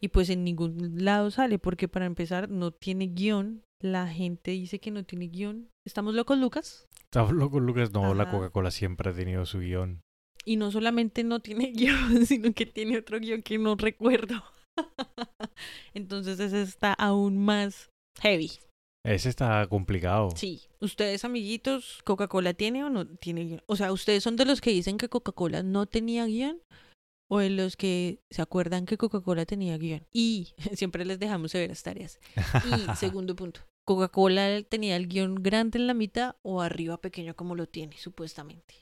y 0.00 0.08
pues 0.08 0.30
en 0.30 0.44
ningún 0.44 1.04
lado 1.04 1.30
sale 1.30 1.58
porque 1.58 1.88
para 1.88 2.06
empezar 2.06 2.48
no 2.48 2.70
tiene 2.70 3.08
guion, 3.08 3.62
la 3.80 4.08
gente 4.08 4.52
dice 4.52 4.78
que 4.80 4.90
no 4.90 5.04
tiene 5.04 5.28
guion. 5.28 5.68
¿Estamos 5.86 6.14
locos, 6.14 6.38
Lucas? 6.38 6.86
estás 7.16 7.32
loco, 7.32 7.60
Lucas. 7.60 7.92
No, 7.92 8.14
la. 8.14 8.30
Coca-Cola 8.30 8.70
siempre 8.70 9.10
ha 9.10 9.14
tenido 9.14 9.46
su 9.46 9.60
guion. 9.60 10.00
Y 10.44 10.56
no 10.56 10.70
solamente 10.70 11.24
no 11.24 11.40
tiene 11.40 11.72
guion, 11.72 12.26
sino 12.26 12.52
que 12.52 12.66
tiene 12.66 12.98
otro 12.98 13.18
guion 13.20 13.42
que 13.42 13.58
no 13.58 13.76
recuerdo. 13.76 14.42
Entonces 15.94 16.40
ese 16.40 16.62
está 16.62 16.92
aún 16.92 17.38
más 17.38 17.90
heavy. 18.20 18.50
Ese 19.06 19.28
está 19.28 19.64
complicado. 19.68 20.30
Sí, 20.34 20.62
ustedes 20.80 21.24
amiguitos, 21.24 22.00
¿Coca-Cola 22.04 22.54
tiene 22.54 22.82
o 22.82 22.90
no 22.90 23.06
tiene 23.06 23.44
guion? 23.44 23.62
O 23.66 23.76
sea, 23.76 23.92
¿ustedes 23.92 24.24
son 24.24 24.34
de 24.34 24.44
los 24.44 24.60
que 24.60 24.70
dicen 24.70 24.98
que 24.98 25.08
Coca-Cola 25.08 25.62
no 25.62 25.86
tenía 25.86 26.26
guion? 26.26 26.60
¿O 27.28 27.38
de 27.38 27.50
los 27.50 27.76
que 27.76 28.20
se 28.30 28.42
acuerdan 28.42 28.84
que 28.84 28.98
Coca-Cola 28.98 29.46
tenía 29.46 29.78
guion? 29.78 30.04
Y 30.12 30.54
siempre 30.74 31.04
les 31.04 31.20
dejamos 31.20 31.52
severas 31.52 31.84
tareas. 31.84 32.18
Y 32.64 32.96
segundo 32.96 33.36
punto, 33.36 33.60
¿Coca-Cola 33.86 34.62
tenía 34.64 34.96
el 34.96 35.06
guion 35.06 35.36
grande 35.36 35.78
en 35.78 35.86
la 35.86 35.94
mitad 35.94 36.34
o 36.42 36.60
arriba 36.60 37.00
pequeño 37.00 37.36
como 37.36 37.54
lo 37.54 37.68
tiene, 37.68 37.96
supuestamente? 37.98 38.74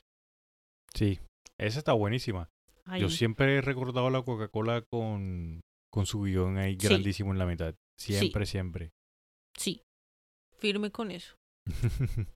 Sí, 0.95 1.19
esa 1.59 1.77
está 1.77 1.93
buenísima. 1.93 2.49
Ahí. 2.85 3.01
Yo 3.01 3.09
siempre 3.09 3.57
he 3.57 3.61
recordado 3.61 4.09
la 4.09 4.23
Coca-Cola 4.23 4.81
con, 4.81 5.61
con 5.95 6.05
su 6.05 6.21
guion 6.23 6.57
ahí 6.57 6.77
Sí. 6.77 6.87
grandísimo 6.89 7.31
en 7.31 7.37
la 7.39 7.45
mitad. 7.45 7.73
Siempre, 7.97 8.45
siempre. 8.45 8.91
Sí, 9.57 9.81
firme 10.59 10.91
con 10.91 11.09
eso. 11.09 11.35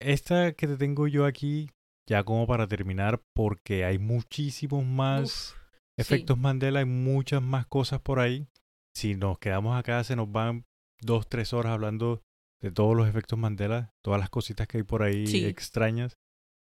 Esta 0.00 0.52
que 0.52 0.66
te 0.66 0.76
tengo 0.76 1.08
yo 1.08 1.24
aquí, 1.24 1.70
ya 2.06 2.22
como 2.22 2.46
para 2.46 2.68
terminar, 2.68 3.22
porque 3.34 3.84
hay 3.86 3.98
muchísimos 3.98 4.84
más 4.84 5.54
Uf, 5.54 5.58
efectos 5.98 6.38
Mandela, 6.38 6.80
hay 6.80 6.84
muchas 6.84 7.42
más 7.42 7.66
cosas 7.66 8.00
por 8.00 8.20
ahí. 8.20 8.46
Si 8.94 9.14
nos 9.14 9.38
quedamos 9.38 9.76
acá, 9.76 10.04
se 10.04 10.14
nos 10.14 10.30
van 10.30 10.64
dos, 11.00 11.28
tres 11.28 11.52
horas 11.52 11.72
hablando 11.72 12.22
de 12.60 12.70
todos 12.70 12.94
los 12.96 13.08
efectos 13.08 13.38
Mandela, 13.38 13.90
todas 14.04 14.20
las 14.20 14.30
cositas 14.30 14.68
que 14.68 14.78
hay 14.78 14.82
por 14.84 15.02
ahí 15.02 15.26
Sí. 15.26 15.44
extrañas, 15.46 16.16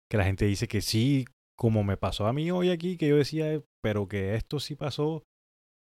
que 0.10 0.18
la 0.18 0.24
gente 0.24 0.46
dice 0.46 0.68
que 0.68 0.82
sí, 0.82 1.26
como 1.58 1.84
me 1.84 1.98
pasó 1.98 2.26
a 2.28 2.34
mí 2.34 2.50
hoy 2.52 2.70
aquí, 2.70 2.96
que 2.98 3.10
yo 3.10 3.18
decía, 3.18 3.62
pero 3.84 4.08
que 4.08 4.36
esto 4.36 4.60
sí 4.62 4.76
pasó, 4.76 5.24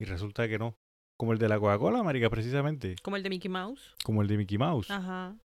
y 0.02 0.06
resulta 0.06 0.48
que 0.48 0.58
no. 0.60 0.76
Como 1.18 1.32
el 1.34 1.40
de 1.40 1.48
la 1.48 1.60
Coca-Cola, 1.60 2.04
marica, 2.04 2.30
precisamente. 2.30 2.96
Como 3.02 3.16
el 3.16 3.24
de 3.24 3.30
Mickey 3.30 3.50
Mouse. 3.50 3.96
Como 4.04 4.22
el 4.22 4.28
de 4.28 4.38
Mickey 4.38 4.58
Mouse. 4.58 4.92
Ajá. 4.92 5.38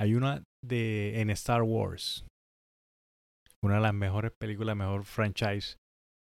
Hay 0.00 0.14
una 0.14 0.42
de 0.64 1.20
en 1.20 1.30
Star 1.30 1.62
Wars. 1.62 2.24
Una 3.62 3.74
de 3.74 3.80
las 3.82 3.92
mejores 3.94 4.32
películas, 4.40 4.74
mejor 4.76 5.04
franchise 5.04 5.76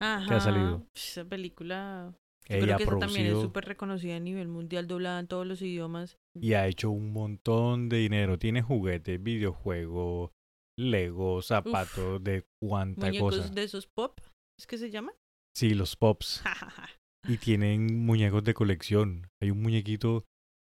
Ajá. 0.02 0.38
ha 0.38 0.40
salido. 0.40 0.86
Esa 0.96 1.26
película 1.26 2.14
Yo 2.48 2.56
Ella 2.56 2.76
creo 2.76 2.78
que 2.78 2.84
esa 2.84 3.00
también 3.00 3.26
es 3.28 3.42
súper 3.42 3.66
reconocida 3.66 4.16
a 4.16 4.20
nivel 4.22 4.48
mundial, 4.48 4.88
doblada 4.88 5.20
en 5.20 5.28
todos 5.28 5.46
los 5.46 5.62
idiomas. 5.62 6.16
y 6.34 6.54
ha 6.54 6.68
hecho 6.68 6.92
un 6.92 7.12
montón 7.12 7.90
de 7.90 7.98
dinero. 7.98 8.40
Tiene 8.40 8.62
juguetes, 8.62 9.22
videojuegos, 9.22 10.32
Lego, 10.80 11.42
zapatos, 11.42 12.24
de 12.24 12.46
cuánta 12.64 13.08
Muñecos 13.08 13.38
cosa. 13.38 13.50
de 13.50 13.64
esos 13.64 13.88
pop, 13.88 14.18
¿es 14.58 14.68
que 14.68 14.78
se 14.78 14.90
llama? 14.92 15.12
Sí, 15.56 15.74
los 15.74 15.96
pops. 15.96 16.44
Y 17.28 17.38
tienen 17.40 18.06
muñecos 18.06 18.44
de 18.44 18.54
colección. 18.54 19.32
Hay 19.42 19.50
un 19.50 19.60
muñequito 19.64 20.26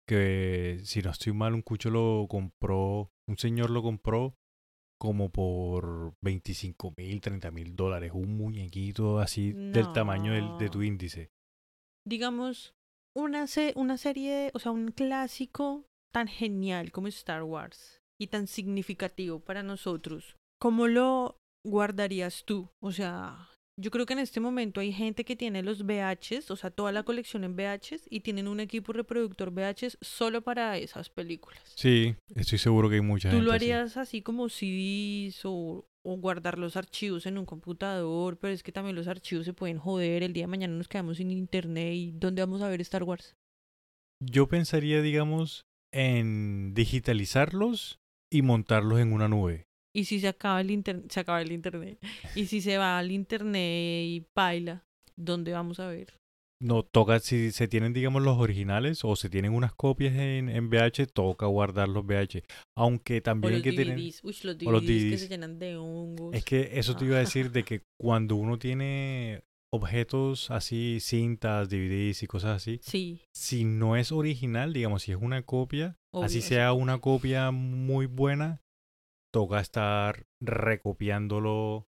que, 0.07 0.79
si 0.85 1.03
no 1.03 1.11
estoy 1.11 1.31
mal, 1.33 1.53
un 1.53 1.61
cucho 1.61 1.91
lo 1.91 2.25
compró, 2.27 3.11
un 3.29 3.38
señor 3.38 3.69
lo 3.69 3.83
compró 3.83 4.33
como 4.99 5.29
por 5.29 6.15
25 6.23 6.95
mil, 6.97 7.21
30 7.21 7.51
mil 7.51 7.75
dólares. 7.75 8.11
Un 8.15 8.35
muñequito 8.38 9.19
así 9.19 9.51
del 9.53 9.91
tamaño 9.93 10.33
del- 10.33 10.57
de 10.57 10.69
tu 10.71 10.81
índice. 10.81 11.29
Digamos, 12.07 12.73
una, 13.15 13.45
se- 13.45 13.73
una 13.75 13.97
serie, 13.97 14.49
o 14.55 14.59
sea, 14.59 14.71
un 14.71 14.91
clásico 14.91 15.85
tan 16.11 16.27
genial 16.27 16.91
como 16.91 17.07
Star 17.09 17.43
Wars 17.43 17.99
y 18.19 18.27
tan 18.27 18.47
significativo 18.47 19.41
para 19.41 19.61
nosotros. 19.61 20.38
¿Cómo 20.59 20.88
lo 20.88 21.38
guardarías 21.63 22.45
tú? 22.45 22.71
O 22.81 22.91
sea, 22.91 23.49
yo 23.80 23.91
creo 23.91 24.05
que 24.07 24.13
en 24.13 24.19
este 24.19 24.39
momento 24.39 24.82
hay 24.82 24.91
gente 24.91 25.23
que 25.23 25.36
tiene 25.36 25.61
los 25.61 25.84
VHs, 25.84 26.49
o 26.49 26.55
sea, 26.55 26.71
toda 26.71 26.91
la 26.91 27.03
colección 27.03 27.43
en 27.43 27.55
VHs 27.55 28.07
y 28.09 28.21
tienen 28.21 28.47
un 28.47 28.59
equipo 28.59 28.91
reproductor 28.91 29.51
VHs 29.51 29.99
solo 30.01 30.41
para 30.41 30.78
esas 30.78 31.09
películas. 31.09 31.61
Sí, 31.75 32.15
estoy 32.36 32.57
seguro 32.57 32.89
que 32.89 32.95
hay 32.95 33.01
mucha 33.01 33.30
¿Tú 33.30 33.36
gente 33.36 33.45
lo 33.45 33.51
así. 33.53 33.65
harías 33.65 33.97
así 33.97 34.21
como 34.23 34.49
CDs 34.49 35.41
o, 35.45 35.86
o 36.03 36.17
guardar 36.17 36.57
los 36.57 36.75
archivos 36.75 37.28
en 37.28 37.38
un 37.38 37.45
computador? 37.45 38.38
Pero 38.39 38.53
es 38.53 38.63
que 38.63 38.71
también 38.71 38.95
los 38.95 39.07
archivos 39.07 39.45
se 39.45 39.53
pueden 39.53 39.78
joder. 39.78 40.23
El 40.23 40.34
día 40.34 40.43
de 40.43 40.47
mañana 40.47 40.73
nos 40.75 40.88
quedamos 40.88 41.17
sin 41.17 41.30
internet 41.30 41.93
y 41.93 42.11
¿dónde 42.13 42.41
vamos 42.41 42.61
a 42.63 42.69
ver 42.69 42.82
Star 42.82 43.03
Wars? 43.03 43.36
Yo 44.19 44.47
pensaría, 44.47 45.03
digamos, 45.03 45.67
en 45.93 46.73
digitalizarlos 46.73 47.99
y 48.32 48.41
montarlos 48.41 48.99
en 48.99 49.13
una 49.13 49.28
nube. 49.28 49.66
Y 49.97 50.05
si 50.05 50.19
se 50.19 50.27
acaba 50.27 50.61
el 50.61 50.69
internet, 50.69 51.05
se 51.09 51.19
acaba 51.19 51.41
el 51.41 51.51
internet. 51.51 51.97
Y 52.35 52.45
si 52.45 52.61
se 52.61 52.77
va 52.77 52.99
al 52.99 53.11
internet 53.11 54.05
y 54.05 54.23
paila, 54.35 54.83
¿dónde 55.15 55.53
vamos 55.53 55.79
a 55.79 55.87
ver? 55.87 56.13
No 56.61 56.83
toca, 56.83 57.19
si 57.19 57.51
se 57.51 57.67
tienen, 57.67 57.93
digamos, 57.93 58.21
los 58.21 58.37
originales 58.37 59.03
o 59.03 59.15
se 59.15 59.27
tienen 59.27 59.53
unas 59.53 59.73
copias 59.73 60.13
en, 60.15 60.49
en 60.49 60.69
VH, 60.69 61.07
toca 61.07 61.47
guardar 61.47 61.89
los 61.89 62.05
VH. 62.05 62.43
Aunque 62.77 63.17
O 63.17 63.21
también 63.23 63.55
hay 63.55 63.59
los 63.59 63.63
que 63.63 63.73
tener... 63.73 63.97
DVDs. 63.97 64.23
Los 64.23 64.45
o 64.67 64.71
los 64.71 64.83
DVDs 64.83 64.85
que 64.85 65.09
DVDs. 65.09 65.19
se 65.21 65.27
llenan 65.29 65.57
de 65.57 65.77
hongos. 65.77 66.35
Es 66.35 66.45
que 66.45 66.69
eso 66.73 66.95
te 66.95 67.05
iba 67.05 67.15
a 67.15 67.21
decir 67.21 67.51
de 67.51 67.63
que 67.63 67.81
cuando 67.99 68.35
uno 68.35 68.59
tiene 68.59 69.41
objetos 69.73 70.51
así, 70.51 70.99
cintas, 71.01 71.69
DVDs 71.69 72.21
y 72.21 72.27
cosas 72.27 72.57
así, 72.57 72.79
Sí, 72.83 73.21
si 73.35 73.63
no 73.65 73.95
es 73.95 74.11
original, 74.11 74.73
digamos, 74.73 75.01
si 75.01 75.11
es 75.11 75.17
una 75.19 75.41
copia, 75.41 75.97
obvio, 76.13 76.25
así 76.25 76.41
sea 76.41 76.73
una 76.73 76.99
copia 76.99 77.49
muy 77.51 78.05
buena, 78.05 78.61
toca 79.32 79.59
estar 79.59 80.25
recopiándolo 80.41 81.88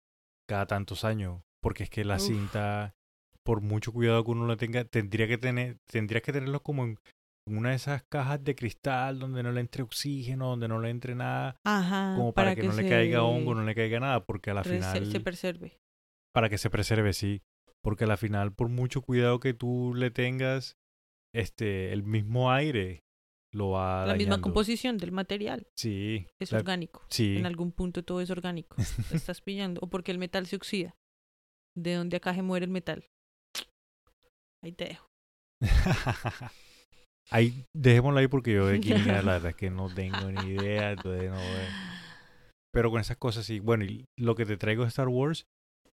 cada 0.47 0.65
tantos 0.67 1.03
años, 1.03 1.43
porque 1.61 1.83
es 1.83 1.89
que 1.89 2.03
la 2.03 2.15
Uf. 2.15 2.23
cinta, 2.23 2.95
por 3.43 3.61
mucho 3.61 3.93
cuidado 3.93 4.23
que 4.23 4.31
uno 4.31 4.47
la 4.47 4.57
tenga, 4.57 4.85
tendría 4.85 5.27
que 5.27 5.37
tener, 5.37 5.77
tendrías 5.85 6.23
que 6.23 6.33
tenerlo 6.33 6.61
como 6.61 6.83
en 6.83 6.97
en 7.47 7.57
una 7.57 7.69
de 7.69 7.75
esas 7.75 8.03
cajas 8.03 8.43
de 8.43 8.55
cristal 8.55 9.19
donde 9.19 9.43
no 9.43 9.51
le 9.51 9.61
entre 9.61 9.83
oxígeno, 9.83 10.49
donde 10.49 10.67
no 10.67 10.79
le 10.79 10.89
entre 10.89 11.15
nada, 11.15 11.57
Ajá, 11.63 12.13
como 12.15 12.33
para, 12.33 12.55
que, 12.55 12.63
no 12.63 12.73
le 12.73 12.87
caiga 12.87 13.23
hongo, 13.23 13.55
no 13.55 13.63
le 13.63 13.75
caiga 13.75 13.99
nada, 13.99 14.25
porque 14.25 14.51
a 14.51 14.53
la 14.53 14.63
final 14.63 15.05
se 15.11 15.19
preserve. 15.19 15.79
para 16.33 16.49
que 16.49 16.57
se 16.57 16.69
preserve, 16.69 17.13
sí. 17.13 17.41
Porque 17.83 18.03
a 18.03 18.07
la 18.07 18.17
final, 18.17 18.53
por 18.53 18.69
mucho 18.69 19.01
cuidado 19.01 19.39
que 19.39 19.55
tú 19.55 19.93
le 19.95 20.11
tengas, 20.11 20.77
este, 21.33 21.91
el 21.93 22.03
mismo 22.03 22.51
aire 22.51 23.03
lo 23.53 23.71
va 23.71 24.05
La 24.05 24.13
misma 24.13 24.31
dañando. 24.31 24.41
composición 24.41 24.97
del 24.97 25.11
material 25.11 25.67
Sí, 25.77 26.25
es 26.39 26.51
la- 26.51 26.59
orgánico. 26.59 27.03
sí. 27.09 27.37
En 27.37 27.45
algún 27.45 27.71
punto 27.71 28.03
todo 28.03 28.21
es 28.21 28.29
orgánico. 28.29 28.75
Te 29.09 29.17
estás 29.29 29.41
pillando. 29.41 29.79
O 29.81 29.87
porque 29.87 30.11
el 30.11 30.17
metal 30.17 30.45
se 30.47 30.55
oxida. 30.55 30.95
De 31.77 31.93
donde 31.95 32.17
acá 32.17 32.33
se 32.33 32.41
muere 32.41 32.65
el 32.65 32.71
metal. 32.71 33.05
Ahí 34.63 34.71
te 34.73 34.85
dejo. 34.85 35.07
Ahí, 37.29 37.65
dejémoslo 37.73 38.19
ahí 38.19 38.27
porque 38.27 38.53
yo 38.53 38.65
de 38.67 38.81
química 38.81 39.21
la 39.21 39.33
verdad 39.33 39.51
es 39.51 39.55
que 39.55 39.69
no 39.69 39.93
tengo 39.93 40.29
ni 40.31 40.49
idea, 40.51 40.91
entonces 40.91 41.29
no 41.29 41.37
voy- 41.37 41.67
Pero 42.73 42.91
con 42.91 42.99
esas 42.99 43.15
cosas 43.17 43.45
sí. 43.45 43.59
Bueno, 43.59 43.85
y 43.85 44.05
lo 44.19 44.35
que 44.35 44.45
te 44.45 44.57
traigo 44.57 44.83
de 44.83 44.89
Star 44.89 45.07
Wars 45.07 45.45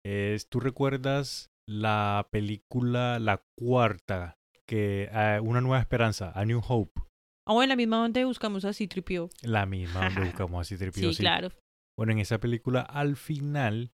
es, 0.04 0.48
¿tú 0.48 0.60
recuerdas 0.60 1.50
la 1.68 2.26
película, 2.30 3.18
la 3.18 3.42
cuarta, 3.58 4.36
que 4.66 5.10
eh, 5.12 5.40
Una 5.42 5.60
Nueva 5.60 5.80
Esperanza, 5.80 6.32
A 6.34 6.44
New 6.46 6.62
Hope? 6.66 7.02
Ah, 7.48 7.52
bueno, 7.52 7.64
en 7.64 7.68
la 7.70 7.76
misma 7.76 7.96
donde 7.98 8.24
buscamos 8.24 8.64
a 8.64 8.72
C-3PO. 8.72 9.30
La 9.42 9.66
misma 9.66 10.04
donde 10.06 10.24
buscamos 10.32 10.60
así 10.62 10.74
Sí, 10.76 10.78
tripio. 10.78 11.10
claro. 11.16 11.48
Bueno, 11.98 12.12
en 12.12 12.18
esa 12.18 12.38
película, 12.38 12.80
al 12.82 13.16
final, 13.16 13.90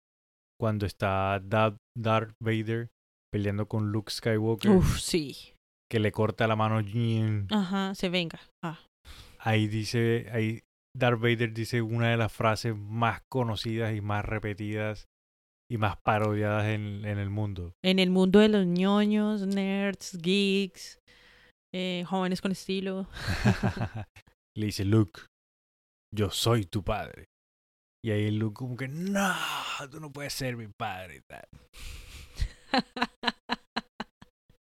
cuando 0.59 0.85
está 0.85 1.41
Darth, 1.43 1.77
Vader 2.43 2.89
peleando 3.31 3.67
con 3.67 3.91
Luke 3.91 4.11
Skywalker, 4.11 4.71
Uf, 4.71 4.99
sí. 4.99 5.53
que 5.89 5.99
le 5.99 6.11
corta 6.11 6.47
la 6.47 6.55
mano. 6.55 6.79
Ajá, 7.51 7.95
se 7.95 8.09
venga. 8.09 8.39
Ah. 8.63 8.79
ahí 9.39 9.67
dice, 9.67 10.27
ahí 10.31 10.61
Darth 10.95 11.19
Vader 11.19 11.53
dice 11.53 11.81
una 11.81 12.09
de 12.09 12.17
las 12.17 12.31
frases 12.31 12.75
más 12.75 13.21
conocidas 13.29 13.95
y 13.95 14.01
más 14.01 14.25
repetidas 14.25 15.07
y 15.69 15.77
más 15.77 15.97
parodiadas 15.97 16.65
en, 16.67 17.03
en 17.05 17.17
el 17.17 17.29
mundo. 17.29 17.73
En 17.83 17.99
el 17.99 18.09
mundo 18.09 18.39
de 18.39 18.49
los 18.49 18.65
ñoños, 18.65 19.45
nerds, 19.47 20.17
geeks, 20.21 20.99
eh, 21.77 22.03
jóvenes 22.05 22.41
con 22.41 22.51
estilo. 22.51 23.07
Le 24.57 24.65
dice, 24.65 24.83
Luke, 24.83 25.21
yo 26.11 26.31
soy 26.31 26.65
tu 26.65 26.83
padre. 26.83 27.29
Y 28.03 28.09
ahí 28.11 28.31
Luke 28.31 28.55
como 28.55 28.75
que, 28.75 28.87
no, 28.87 29.35
tú 29.91 29.99
no 29.99 30.11
puedes 30.11 30.33
ser 30.33 30.57
mi 30.57 30.67
padre. 30.67 31.17
y 31.17 31.21
tal. 31.21 31.47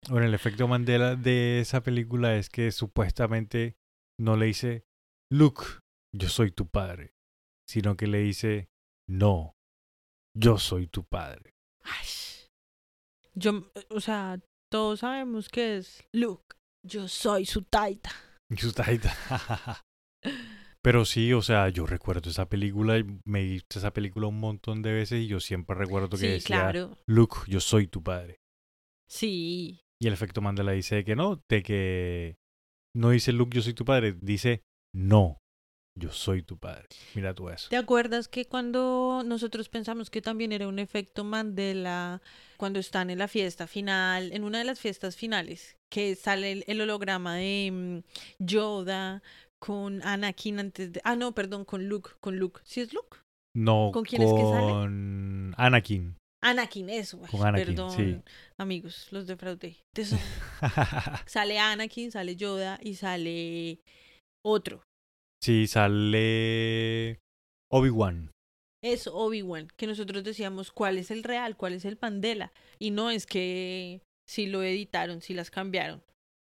Bueno, 0.09 0.25
el 0.25 0.33
efecto 0.33 0.67
Mandela 0.67 1.15
de 1.15 1.59
esa 1.61 1.83
película 1.83 2.35
es 2.35 2.49
que 2.49 2.71
supuestamente 2.71 3.77
no 4.19 4.35
le 4.35 4.47
dice, 4.47 4.83
Luke, 5.31 5.63
yo 6.13 6.27
soy 6.27 6.51
tu 6.51 6.67
padre, 6.67 7.13
sino 7.69 7.95
que 7.95 8.07
le 8.07 8.17
dice, 8.17 8.67
no, 9.07 9.53
yo 10.35 10.57
soy 10.57 10.87
tu 10.87 11.05
padre. 11.05 11.53
Ay. 11.83 12.07
Yo, 13.35 13.71
o 13.89 14.01
sea, 14.01 14.39
todos 14.69 15.01
sabemos 15.01 15.47
que 15.47 15.77
es 15.77 16.03
Luke. 16.11 16.57
Yo 16.83 17.07
soy 17.07 17.45
su 17.45 17.63
taita. 17.63 18.11
Su 18.57 18.73
taita. 18.73 19.15
Pero 20.83 21.05
sí, 21.05 21.31
o 21.31 21.41
sea, 21.41 21.69
yo 21.69 21.85
recuerdo 21.85 22.29
esa 22.29 22.49
película 22.49 22.97
y 22.97 23.05
me 23.23 23.41
he 23.41 23.43
visto 23.45 23.79
esa 23.79 23.93
película 23.93 24.27
un 24.27 24.39
montón 24.39 24.81
de 24.81 24.91
veces 24.91 25.21
y 25.21 25.27
yo 25.27 25.39
siempre 25.39 25.75
recuerdo 25.75 26.09
que 26.09 26.17
Sí, 26.17 26.27
decía, 26.27 26.57
claro. 26.57 26.97
Luke, 27.07 27.37
yo 27.47 27.59
soy 27.59 27.87
tu 27.87 28.03
padre. 28.03 28.39
Sí. 29.07 29.81
Y 30.01 30.07
el 30.07 30.13
efecto 30.13 30.41
Mandela 30.41 30.71
dice 30.71 31.03
que 31.03 31.15
no, 31.15 31.41
de 31.47 31.61
que 31.61 32.35
no 32.95 33.11
dice 33.11 33.31
Luke, 33.31 33.55
yo 33.55 33.61
soy 33.61 33.73
tu 33.73 33.85
padre, 33.85 34.17
dice 34.19 34.63
no, 34.93 35.37
yo 36.01 36.11
soy 36.11 36.41
tu 36.43 36.57
padre. 36.57 36.87
Mira 37.15 37.33
tú 37.33 37.49
eso. 37.49 37.67
¿Te 37.69 37.77
acuerdas 37.77 38.27
que 38.27 38.45
cuando 38.45 39.23
nosotros 39.25 39.69
pensamos 39.69 40.09
que 40.09 40.21
también 40.21 40.51
era 40.51 40.67
un 40.67 40.79
efecto 40.79 41.23
Mandela, 41.23 42.21
cuando 42.57 42.79
están 42.79 43.09
en 43.09 43.19
la 43.19 43.27
fiesta 43.27 43.67
final, 43.67 44.31
en 44.33 44.43
una 44.43 44.57
de 44.59 44.65
las 44.65 44.79
fiestas 44.79 45.15
finales, 45.15 45.77
que 45.89 46.15
sale 46.15 46.51
el, 46.51 46.63
el 46.67 46.81
holograma 46.81 47.35
de 47.35 47.69
mm, 47.71 48.43
Yoda 48.43 49.21
con 49.59 50.01
Anakin 50.03 50.59
antes 50.59 50.91
de... 50.91 51.01
Ah, 51.03 51.15
no, 51.15 51.33
perdón, 51.33 51.65
con 51.65 51.87
Luke, 51.87 52.11
con 52.19 52.37
Luke. 52.37 52.61
¿Sí 52.63 52.81
es 52.81 52.93
Luke? 52.93 53.17
No, 53.55 53.91
¿Con 53.93 54.03
quién 54.03 54.21
es 54.21 54.33
que 54.33 54.41
sale? 54.41 54.67
con 54.71 55.53
Anakin. 55.57 56.15
Anakin, 56.43 56.89
eso. 56.89 57.19
ay, 57.23 57.29
Con 57.29 57.45
Anakin, 57.47 57.65
perdón, 57.67 57.91
sí. 57.91 58.21
amigos, 58.57 59.07
los 59.11 59.27
defraudé. 59.27 59.77
Sale 61.27 61.59
Anakin, 61.59 62.11
sale 62.11 62.35
Yoda 62.35 62.79
y 62.81 62.95
sale 62.95 63.81
otro. 64.43 64.81
Sí, 65.41 65.67
sale 65.67 67.19
Obi-Wan. 67.69 68.31
Es 68.83 69.07
Obi-Wan, 69.07 69.67
que 69.75 69.87
nosotros 69.87 70.23
decíamos 70.23 70.71
cuál 70.71 70.97
es 70.97 71.11
el 71.11 71.23
real, 71.23 71.55
cuál 71.55 71.73
es 71.73 71.85
el 71.85 71.97
Mandela. 72.01 72.51
Y 72.79 72.91
no 72.91 73.11
es 73.11 73.25
que 73.25 74.01
si 74.27 74.47
lo 74.47 74.63
editaron, 74.63 75.21
si 75.21 75.33
las 75.33 75.51
cambiaron. 75.51 76.03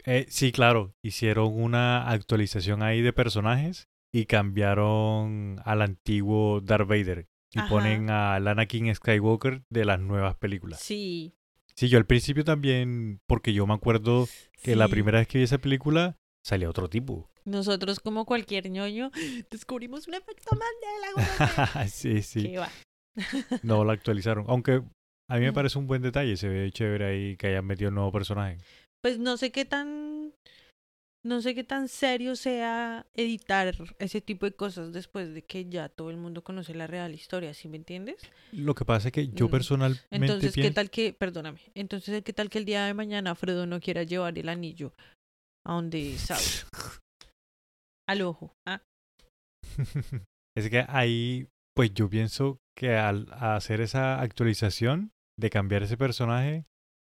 Eh, 0.05 0.26
sí, 0.28 0.53
claro, 0.53 0.95
hicieron 1.03 1.53
una 1.61 2.09
actualización 2.09 2.82
ahí 2.82 3.03
de 3.03 3.12
personajes 3.12 3.88
y 4.12 4.26
cambiaron 4.26 5.61
al 5.64 5.82
antiguo 5.82 6.61
Darth 6.61 6.88
Vader. 6.88 7.26
Y 7.53 7.59
Ajá. 7.59 7.68
ponen 7.68 8.11
al 8.11 8.47
Anakin 8.47 8.95
Skywalker 8.95 9.62
de 9.70 9.84
las 9.84 9.99
nuevas 9.99 10.36
películas. 10.36 10.80
Sí. 10.80 11.34
Sí, 11.74 11.88
yo 11.88 11.99
al 11.99 12.07
principio 12.07 12.45
también, 12.45 13.20
porque 13.26 13.53
yo 13.53 13.66
me 13.66 13.74
acuerdo 13.74 14.28
que 14.62 14.76
la 14.76 14.88
primera 14.88 15.18
vez 15.18 15.26
que 15.26 15.38
vi 15.38 15.45
esa 15.45 15.59
película 15.59 16.16
salía 16.45 16.68
otro 16.68 16.88
tipo. 16.88 17.30
Nosotros, 17.45 18.01
como 18.01 18.24
cualquier 18.24 18.70
ñoño, 18.70 19.11
descubrimos 19.51 20.09
un 20.09 20.14
efecto 20.14 20.51
Mandela. 20.53 21.86
sí, 21.88 22.22
sí. 22.22 22.43
¿Qué 22.43 22.59
va? 22.59 22.70
No 23.62 23.84
la 23.84 23.93
actualizaron. 23.93 24.45
Aunque 24.49 24.82
a 25.28 25.36
mí 25.36 25.41
me 25.41 25.53
parece 25.53 25.78
un 25.78 25.86
buen 25.86 26.03
detalle. 26.03 26.36
Se 26.36 26.49
ve 26.49 26.70
chévere 26.72 27.07
ahí 27.07 27.36
que 27.36 27.49
hayan 27.49 27.66
metido 27.66 27.88
un 27.88 27.97
nuevo 27.97 28.12
personaje. 28.12 28.59
Pues 29.03 29.18
no 29.18 29.36
sé 29.36 29.51
qué 29.51 29.64
tan. 29.64 30.32
No 31.22 31.43
sé 31.43 31.55
qué 31.55 31.64
tan 31.64 31.88
serio 31.88 32.34
sea 32.34 33.05
editar 33.14 33.74
ese 33.99 34.22
tipo 34.22 34.47
de 34.47 34.53
cosas 34.53 34.91
después 34.91 35.34
de 35.34 35.43
que 35.43 35.68
ya 35.68 35.91
todo 35.91 36.09
el 36.09 36.16
mundo 36.16 36.43
conoce 36.43 36.74
la 36.74 36.86
real 36.86 37.12
historia, 37.14 37.53
¿sí 37.53 37.68
me 37.68 37.76
entiendes? 37.76 38.16
Lo 38.53 38.74
que 38.74 38.86
pasa 38.86 39.09
es 39.09 39.12
que 39.12 39.28
yo 39.28 39.49
Mm. 39.49 39.51
personalmente 39.51 40.16
Entonces, 40.16 40.55
¿qué 40.55 40.70
tal 40.70 40.88
que, 40.88 41.12
perdóname, 41.12 41.61
entonces, 41.74 42.22
¿qué 42.22 42.32
tal 42.32 42.49
que 42.49 42.57
el 42.57 42.64
día 42.64 42.86
de 42.86 42.95
mañana 42.95 43.34
Fredo 43.34 43.66
no 43.66 43.80
quiera 43.80 44.03
llevar 44.03 44.38
el 44.38 44.49
anillo 44.49 44.95
a 45.66 45.74
donde 45.74 46.16
sabe? 46.16 46.41
Al 48.11 48.23
ojo. 48.23 48.57
¿ah? 48.67 48.83
es 50.57 50.69
que 50.69 50.85
ahí, 50.89 51.47
pues 51.77 51.95
yo 51.95 52.11
pienso 52.11 52.59
que 52.77 52.97
al 52.97 53.29
hacer 53.31 53.81
esa 53.81 54.21
actualización 54.21 55.13
de 55.39 55.49
cambiar 55.49 55.85
ese 55.85 55.97
personaje, 55.97 56.67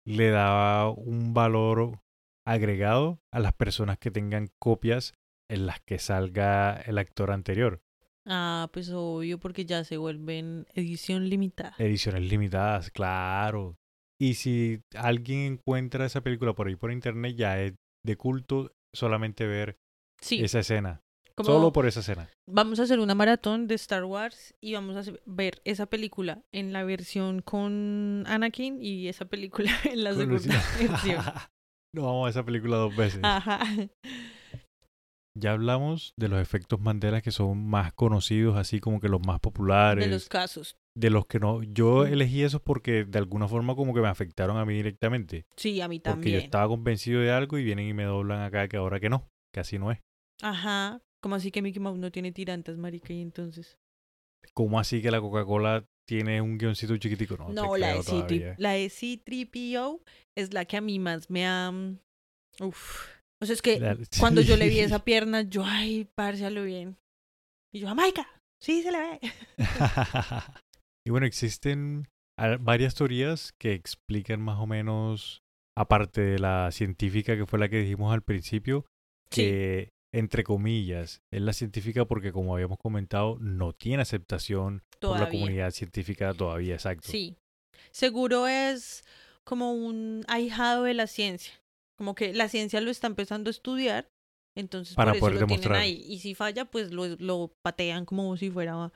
le 0.07 0.31
da 0.31 0.89
un 0.89 1.35
valor 1.35 1.99
agregado 2.47 3.19
a 3.33 3.41
las 3.41 3.55
personas 3.55 3.99
que 3.99 4.13
tengan 4.13 4.51
copias 4.63 5.15
en 5.51 5.67
las 5.67 5.81
que 5.81 5.99
salga 5.99 6.77
el 6.83 6.99
actor 6.99 7.33
anterior. 7.33 7.83
Ah, 8.25 8.71
pues 8.73 8.89
obvio, 8.91 9.41
porque 9.41 9.67
ya 9.67 9.83
se 9.83 9.97
vuelven 9.97 10.69
edición 10.75 11.29
limitada. 11.29 11.75
Ediciones 11.79 12.23
limitadas, 12.23 12.93
claro. 12.93 13.77
Y 14.21 14.35
si 14.35 14.81
alguien 14.97 15.55
encuentra 15.55 16.07
esa 16.07 16.21
película 16.21 16.53
por 16.53 16.69
ahí 16.69 16.77
por 16.77 16.93
internet, 16.93 17.35
ya 17.35 17.61
es 17.61 17.75
de 18.07 18.17
culto 18.17 18.71
solamente 18.95 19.45
ver 19.45 19.77
Sí, 20.25 20.43
esa 20.43 20.61
escena. 20.61 21.01
como 21.35 21.49
Solo 21.51 21.73
por 21.73 21.87
esa 21.87 22.01
escena. 22.01 22.29
vamos 22.49 22.81
a 22.81 22.85
hacer 22.85 22.99
una 23.01 23.15
maratón 23.15 23.67
de 23.67 23.75
Star 23.75 24.05
Wars 24.05 24.55
y 24.63 24.75
vamos 24.75 25.09
a 25.09 25.13
ver 25.27 25.61
esa 25.65 25.87
película 25.87 26.43
en 26.53 26.73
la 26.73 26.83
versión 26.85 27.43
con 27.43 28.25
Anakin 28.27 28.79
y 28.83 29.09
esa 29.09 29.25
película 29.27 29.71
en 29.85 30.05
la 30.05 30.11
Con 30.15 30.19
segunda 30.21 30.35
Lucía. 30.35 30.63
versión. 30.91 31.25
no 31.95 32.03
vamos 32.05 32.27
a 32.27 32.31
esa 32.31 32.45
película 32.45 32.77
dos 32.77 32.97
veces. 32.97 33.21
Ajá. 33.23 33.61
Ya 35.37 35.51
hablamos 35.51 36.13
de 36.17 36.29
los 36.29 36.41
efectos 36.41 36.81
Mandela 36.81 37.21
que 37.21 37.33
son 37.33 37.67
más 37.67 37.93
conocidos, 37.93 38.57
así 38.57 38.79
como 38.79 39.01
que 39.01 39.09
los 39.09 39.21
más 39.27 39.41
populares. 39.41 40.05
De 40.05 40.11
los 40.13 40.29
casos. 40.29 40.77
de 40.97 41.11
los 41.11 41.27
que 41.27 41.41
no. 41.41 41.61
Yo 41.65 42.07
elegí 42.07 42.43
esos 42.45 42.61
porque 42.63 43.05
de 43.05 43.19
alguna 43.19 43.49
forma 43.49 43.75
como 43.75 43.93
que 43.93 44.01
me 44.01 44.07
afectaron 44.07 44.57
a 44.59 44.65
mí 44.65 44.75
directamente. 44.75 45.45
Sí, 45.57 45.81
a 45.81 45.89
mí 45.89 45.99
Porque 45.99 46.11
yo 46.11 46.15
también. 46.15 46.41
estaba 46.41 46.69
convencido 46.69 47.21
de 47.21 47.33
algo 47.33 47.59
y 47.59 47.65
vienen 47.65 47.89
y 47.89 47.93
me 47.95 48.05
doblan 48.05 48.43
acá 48.43 48.69
que 48.69 48.77
ahora 48.77 49.01
que 49.01 49.11
no, 49.11 49.27
que 49.53 49.59
así 49.59 49.77
no 49.77 49.91
es. 49.91 49.99
Ajá. 50.43 51.01
Como 51.23 51.37
así 51.37 51.51
que 51.51 51.63
Mickey 51.63 51.81
Mouse 51.81 51.99
no 51.99 52.11
tiene 52.11 52.33
tirantes, 52.33 52.77
marica? 52.77 53.13
Y 53.13 53.23
entonces... 53.23 53.77
¿Cómo 54.53 54.79
así 54.79 55.01
que 55.01 55.11
la 55.11 55.21
Coca-Cola 55.21 55.87
tiene 56.07 56.41
un 56.43 56.59
guioncito 56.59 56.97
chiquitico? 56.99 57.37
No, 57.39 57.49
No, 57.51 57.77
la, 57.77 57.95
de 57.95 58.03
C-3 58.03 58.05
todavía. 58.05 58.55
la 58.59 58.73
de 58.73 58.91
C-3PO 58.91 60.03
es 60.37 60.53
la 60.53 60.65
que 60.67 60.77
a 60.77 60.81
mí 60.81 60.99
más 60.99 61.31
me 61.31 61.47
ha... 61.47 61.71
mm, 61.71 61.99
Uf. 62.61 63.09
O 63.43 63.47
sea, 63.47 63.55
es 63.55 63.63
que 63.63 63.81
La- 63.81 63.97
cuando 64.21 64.43
yo 64.43 64.57
le 64.57 64.69
vi 64.69 64.81
esa 64.81 65.03
pierna, 65.05 65.43
yo, 65.43 65.65
ay, 65.65 66.09
lo 66.51 66.65
bien. 66.65 66.97
Y 67.73 67.81
yo, 67.81 67.89
Jamaica, 67.89 68.29
sí 68.63 68.83
se 68.83 68.93
le 68.93 68.99
ve. 68.99 69.21
y 71.07 71.11
bueno, 71.11 71.27
existen 71.27 72.07
varias 72.61 72.95
teorías 72.95 73.53
que 73.59 73.73
explican 73.73 74.41
más 74.41 74.59
o 74.61 74.67
menos, 74.67 75.43
aparte 75.77 76.21
de 76.21 76.39
la 76.39 76.71
científica 76.71 77.37
que 77.37 77.47
fue 77.47 77.59
la 77.59 77.69
que 77.69 77.81
dijimos 77.81 78.13
al 78.13 78.23
principio, 78.23 78.87
que 79.31 79.91
entre 80.15 80.45
comillas 80.45 81.23
es 81.33 81.43
la 81.43 81.53
científica 81.53 82.05
porque 82.05 82.33
como 82.33 82.55
habíamos 82.55 82.79
comentado 82.79 83.37
no 83.41 83.73
tiene 83.73 84.03
aceptación 84.03 84.83
por 85.01 85.11
la 85.13 85.19
todavía. 85.19 85.29
comunidad 85.31 85.71
científica 85.73 86.33
todavía, 86.33 86.75
exacto. 86.75 87.09
Sí. 87.11 87.37
Seguro 87.91 88.47
es 88.47 89.05
como 89.45 89.73
un 89.73 90.25
ahijado 90.29 90.85
de 90.85 90.95
la 90.95 91.07
ciencia. 91.07 91.53
Como 91.99 92.15
que 92.15 92.33
la 92.33 92.49
ciencia 92.49 92.81
lo 92.81 92.91
está 92.91 93.07
empezando 93.07 93.51
a 93.51 93.53
estudiar, 93.53 94.09
entonces 94.57 94.95
Para 94.95 95.13
por 95.13 95.17
eso 95.17 95.21
poder 95.21 95.35
lo 95.35 95.41
demostrar. 95.41 95.81
tienen 95.81 95.83
ahí. 95.83 96.05
Y 96.13 96.19
si 96.21 96.35
falla, 96.35 96.65
pues 96.65 96.91
lo, 96.93 97.07
lo 97.07 97.53
patean 97.65 98.05
como 98.05 98.37
si 98.37 98.51
fuera 98.51 98.93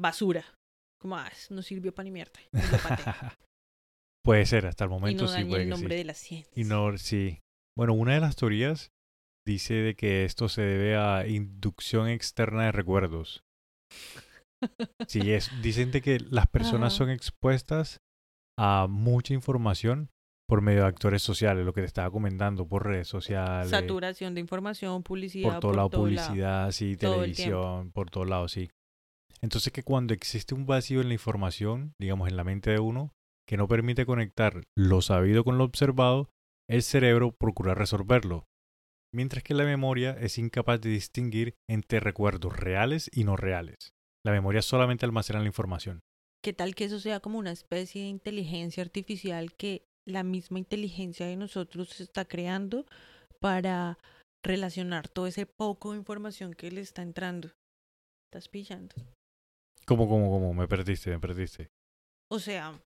basura. 0.00 0.44
Como, 1.00 1.16
ah, 1.16 1.30
no 1.50 1.62
sirvió 1.62 1.94
para 1.94 2.04
ni 2.04 2.10
mierda. 2.12 2.40
y. 2.42 2.48
Puede 4.24 4.46
ser, 4.46 4.66
hasta 4.66 4.84
el 4.84 4.90
y 4.90 4.92
momento 4.92 5.22
no 5.24 5.28
sí 5.28 5.34
dañe 5.34 5.48
puede 5.48 5.62
el 5.62 5.68
nombre 5.68 5.94
sí. 5.94 5.98
de 5.98 6.04
la 6.04 6.14
ciencia. 6.14 6.52
Y 6.54 6.64
no, 6.64 6.98
sí. 6.98 7.40
Bueno, 7.76 7.94
una 7.94 8.14
de 8.14 8.20
las 8.20 8.36
teorías 8.36 8.90
dice 9.48 9.74
de 9.74 9.94
que 9.94 10.26
esto 10.26 10.50
se 10.50 10.60
debe 10.60 10.96
a 10.96 11.26
inducción 11.26 12.08
externa 12.08 12.66
de 12.66 12.72
recuerdos. 12.72 13.44
Sí, 15.06 15.32
es, 15.32 15.50
dicen 15.62 15.90
de 15.90 16.02
que 16.02 16.20
las 16.20 16.48
personas 16.48 16.92
Ajá. 16.92 16.98
son 16.98 17.10
expuestas 17.10 18.02
a 18.58 18.86
mucha 18.90 19.32
información 19.32 20.10
por 20.46 20.60
medio 20.60 20.80
de 20.80 20.88
actores 20.88 21.22
sociales, 21.22 21.64
lo 21.64 21.72
que 21.72 21.80
te 21.80 21.86
estaba 21.86 22.10
comentando, 22.10 22.66
por 22.66 22.86
redes 22.86 23.08
sociales, 23.08 23.70
Saturación 23.70 24.34
de 24.34 24.40
información, 24.40 25.02
publicidad. 25.02 25.50
por 25.50 25.60
todo 25.60 25.72
lado 25.72 25.88
todo 25.88 26.06
lado. 26.08 26.26
publicidad, 26.28 26.70
sí, 26.72 26.96
todo 26.96 27.14
televisión, 27.14 27.90
por 27.92 28.10
todos 28.10 28.28
lados, 28.28 28.52
sí. 28.52 28.68
Entonces 29.40 29.72
que 29.72 29.82
cuando 29.82 30.12
existe 30.12 30.54
un 30.54 30.66
vacío 30.66 31.00
en 31.00 31.08
la 31.08 31.14
información, 31.14 31.94
digamos 31.98 32.28
en 32.28 32.36
la 32.36 32.44
mente 32.44 32.70
de 32.70 32.80
uno, 32.80 33.12
que 33.46 33.56
no 33.56 33.66
permite 33.68 34.04
conectar 34.04 34.62
lo 34.76 35.00
sabido 35.00 35.44
con 35.44 35.56
lo 35.56 35.64
observado, 35.64 36.28
el 36.68 36.82
cerebro 36.82 37.32
procura 37.32 37.74
resolverlo. 37.74 38.44
Mientras 39.14 39.42
que 39.42 39.54
la 39.54 39.64
memoria 39.64 40.16
es 40.20 40.38
incapaz 40.38 40.80
de 40.80 40.90
distinguir 40.90 41.54
entre 41.68 42.00
recuerdos 42.00 42.54
reales 42.54 43.08
y 43.12 43.24
no 43.24 43.36
reales. 43.36 43.76
La 44.24 44.32
memoria 44.32 44.60
solamente 44.60 45.06
almacena 45.06 45.40
la 45.40 45.46
información. 45.46 46.00
¿Qué 46.42 46.52
tal 46.52 46.74
que 46.74 46.84
eso 46.84 47.00
sea 47.00 47.20
como 47.20 47.38
una 47.38 47.50
especie 47.52 48.02
de 48.02 48.08
inteligencia 48.08 48.82
artificial 48.82 49.54
que 49.54 49.86
la 50.06 50.22
misma 50.22 50.58
inteligencia 50.58 51.26
de 51.26 51.36
nosotros 51.36 51.88
se 51.90 52.02
está 52.02 52.26
creando 52.26 52.86
para 53.40 53.98
relacionar 54.44 55.08
todo 55.08 55.26
ese 55.26 55.46
poco 55.46 55.92
de 55.92 55.98
información 55.98 56.52
que 56.54 56.70
le 56.70 56.80
está 56.80 57.02
entrando? 57.02 57.50
¿Estás 58.30 58.48
pillando? 58.48 58.94
¿Cómo, 59.86 60.06
cómo, 60.06 60.30
cómo? 60.30 60.52
Me 60.52 60.68
perdiste, 60.68 61.10
me 61.10 61.18
perdiste. 61.18 61.68
O 62.30 62.38
sea, 62.38 62.78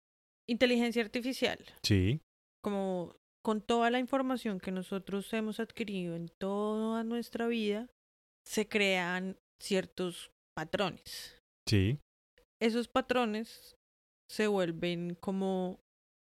inteligencia 0.48 1.02
artificial, 1.02 1.58
Sí, 1.82 2.20
como 2.62 3.16
con 3.42 3.60
toda 3.60 3.90
la 3.90 3.98
información 3.98 4.60
que 4.60 4.70
nosotros 4.70 5.32
hemos 5.32 5.58
adquirido 5.60 6.14
en 6.14 6.28
toda 6.28 7.02
nuestra 7.04 7.46
vida, 7.48 7.88
se 8.46 8.68
crean 8.68 9.36
ciertos 9.60 10.30
patrones. 10.56 11.38
sí, 11.68 11.98
Esos 12.60 12.88
patrones 12.88 13.76
se 14.30 14.46
vuelven 14.46 15.16
como 15.20 15.80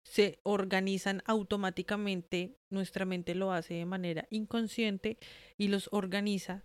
se 0.07 0.39
organizan 0.43 1.23
automáticamente, 1.25 2.57
nuestra 2.71 3.05
mente 3.05 3.33
lo 3.35 3.51
hace 3.51 3.73
de 3.75 3.85
manera 3.85 4.27
inconsciente 4.29 5.17
y 5.57 5.67
los 5.69 5.89
organiza 5.91 6.63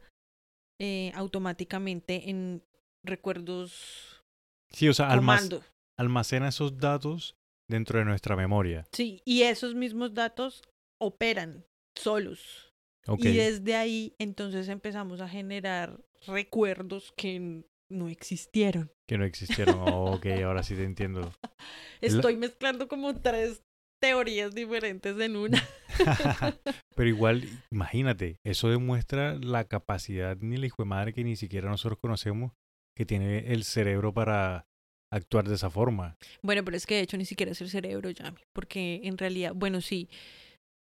eh, 0.78 1.12
automáticamente 1.14 2.28
en 2.30 2.62
recuerdos 3.05 4.22
sí, 4.70 4.88
o 4.88 4.95
sea, 4.95 5.11
almac- 5.11 5.62
almacena 5.99 6.49
esos 6.49 6.78
datos 6.78 7.34
dentro 7.70 7.98
de 7.98 8.04
nuestra 8.04 8.36
memoria. 8.36 8.84
Sí, 8.92 9.22
y 9.24 9.42
esos 9.42 9.74
mismos 9.74 10.12
datos 10.14 10.62
operan 11.00 11.64
solos. 11.96 12.72
Y 13.18 13.28
desde 13.32 13.76
ahí 13.76 14.14
entonces 14.18 14.68
empezamos 14.68 15.20
a 15.20 15.28
generar 15.28 15.98
recuerdos 16.26 17.12
que 17.16 17.64
no 17.90 18.08
existieron. 18.08 18.92
que 19.08 19.16
no 19.18 19.24
existieron. 19.24 19.76
ok, 19.80 20.26
ahora 20.44 20.62
sí 20.62 20.74
te 20.76 20.84
entiendo. 20.84 21.20
La- 21.22 21.32
Estoy 22.00 22.36
mezclando 22.36 22.86
como 22.88 23.14
tres 23.14 23.62
teorías 24.00 24.54
diferentes 24.54 25.18
en 25.18 25.36
una. 25.36 25.62
Pero 26.96 27.08
igual, 27.08 27.42
imagínate, 27.70 28.36
eso 28.44 28.68
demuestra 28.68 29.34
la 29.36 29.64
capacidad 29.64 30.36
ni 30.38 30.56
la 30.56 30.66
hijo 30.66 30.82
de 30.82 30.88
madre 30.88 31.12
que 31.12 31.24
ni 31.24 31.36
siquiera 31.36 31.68
nosotros 31.68 31.98
conocemos 32.00 32.52
que 32.96 33.06
tiene 33.06 33.52
el 33.52 33.64
cerebro 33.64 34.12
para 34.12 34.66
actuar 35.12 35.48
de 35.48 35.54
esa 35.54 35.70
forma. 35.70 36.16
Bueno, 36.42 36.64
pero 36.64 36.76
es 36.76 36.86
que 36.86 36.96
de 36.96 37.02
hecho 37.02 37.16
ni 37.16 37.24
siquiera 37.24 37.52
es 37.52 37.61
el 37.61 37.70
cerebro, 37.70 38.11
Yami, 38.11 38.40
porque 38.52 39.00
en 39.04 39.18
realidad, 39.18 39.52
bueno, 39.54 39.80
sí, 39.80 40.08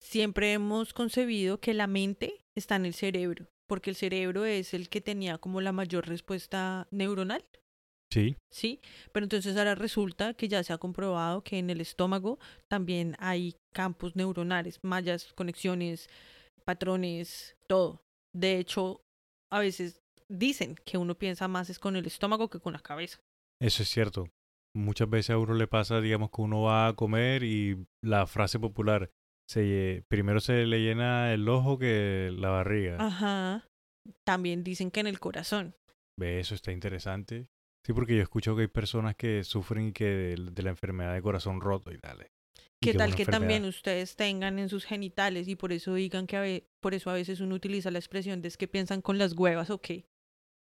siempre 0.01 0.53
hemos 0.53 0.93
concebido 0.93 1.59
que 1.59 1.74
la 1.74 1.88
mente 1.88 2.45
está 2.55 2.76
en 2.76 2.86
el 2.86 2.93
cerebro, 2.93 3.47
porque 3.68 3.89
el 3.89 3.95
cerebro 3.95 4.45
es 4.45 4.74
el 4.74 4.89
que 4.89 5.01
tenía 5.01 5.38
como 5.38 5.61
la 5.61 5.72
mayor 5.72 6.07
respuesta 6.07 6.88
neuronal, 6.91 7.45
Sí, 8.11 8.38
¿sí? 8.49 8.80
Pero 9.11 9.26
entonces 9.26 9.57
ahora 9.57 9.76
resulta 9.76 10.34
que 10.36 10.47
ya 10.47 10.63
se 10.63 10.72
ha 10.72 10.78
comprobado 10.78 11.43
que 11.43 11.57
en 11.57 11.70
el 11.70 11.82
estómago 11.82 12.39
también 12.70 13.16
hay 13.20 13.55
campos 13.74 14.16
neuronales, 14.16 14.80
mallas, 14.84 15.34
conexiones, 15.34 16.07
patrones, 16.63 17.55
todo. 17.68 18.01
De 18.34 18.57
hecho, 18.57 19.01
a 19.51 19.59
veces 19.59 20.01
dicen 20.30 20.76
que 20.86 20.97
uno 20.97 21.16
piensa 21.16 21.47
más 21.47 21.70
es 21.70 21.80
con 21.80 21.95
el 21.95 22.05
estómago 22.05 22.49
que 22.49 22.59
con 22.59 22.74
la 22.74 22.80
cabeza. 22.80 23.20
Eso 23.62 23.84
es 23.84 23.89
cierto. 23.89 24.28
Muchas 24.76 25.10
veces 25.10 25.32
a 25.32 25.38
uno 25.38 25.53
le 25.53 25.68
pasa, 25.68 26.01
digamos, 26.01 26.32
que 26.32 26.41
uno 26.41 26.64
va 26.64 26.88
a 26.88 26.93
comer 26.95 27.43
y 27.43 27.88
la 28.03 28.28
frase 28.28 28.60
popular, 28.60 29.10
se, 29.49 30.03
primero 30.10 30.39
se 30.39 30.66
le 30.66 30.80
llena 30.82 31.34
el 31.34 31.47
ojo 31.47 31.78
que 31.78 32.32
la 32.36 32.49
barriga. 32.49 32.97
Ajá. 32.99 33.68
También 34.26 34.64
dicen 34.64 34.91
que 34.91 34.99
en 34.99 35.08
el 35.08 35.20
corazón. 35.20 35.76
Ve, 36.20 36.39
eso 36.39 36.56
está 36.56 36.72
interesante. 36.72 37.47
Sí, 37.86 37.93
porque 37.93 38.16
yo 38.16 38.22
escucho 38.24 38.56
que 38.56 38.64
hay 38.64 38.68
personas 38.68 39.16
que 39.16 39.43
sufren 39.43 39.93
que 39.93 40.06
de, 40.06 40.36
de 40.51 40.64
la 40.64 40.72
enfermedad 40.72 41.14
de 41.14 41.22
corazón 41.22 41.62
roto 41.62 41.91
y 41.91 41.97
tal. 41.99 42.28
¿Qué 42.82 42.93
tal 42.93 43.16
que 43.16 43.26
también 43.26 43.66
ustedes 43.66 44.16
tengan 44.16 44.60
en 44.60 44.70
sus 44.70 44.86
genitales 44.86 45.47
y 45.47 45.56
por 45.56 45.72
eso 45.72 45.93
digan 45.95 46.28
que 46.28 46.38
a 46.38 46.41
ve- 46.41 46.68
por 46.82 46.93
eso 46.93 47.10
a 47.10 47.14
veces 47.14 47.39
uno 47.39 47.56
utiliza 47.56 47.89
la 47.91 47.99
expresión 47.99 48.41
de 48.41 48.47
es 48.49 48.58
que 48.58 48.68
piensan 48.68 49.01
con 49.01 49.18
las 49.18 49.34
huevas 49.34 49.70
o 49.70 49.80
qué? 49.82 50.06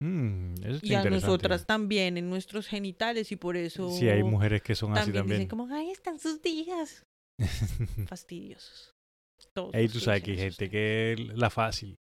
Mm, 0.01 0.55
Y 0.81 0.93
a 0.93 1.03
nosotras 1.05 1.65
también 1.65 2.17
en 2.17 2.29
nuestros 2.29 2.67
genitales 2.67 3.31
y 3.31 3.35
por 3.37 3.55
eso 3.55 3.89
Sí, 3.89 4.09
hay 4.09 4.23
mujeres 4.23 4.61
que 4.61 4.75
son 4.75 4.91
así 4.91 4.99
también 5.05 5.15
también. 5.21 5.39
dicen 5.41 5.49
como, 5.49 5.73
ay, 5.73 5.89
están 5.91 6.19
sus 6.19 6.41
días. 6.41 7.05
Fastidiosos. 8.07 8.93
Todos 9.53 9.73
Ey, 9.73 9.87
tú 9.87 9.99
sabes 9.99 10.21
que 10.23 10.31
hay 10.31 10.37
gente 10.37 10.69
que 10.69 11.15
la 11.35 11.49
fácil 11.49 11.95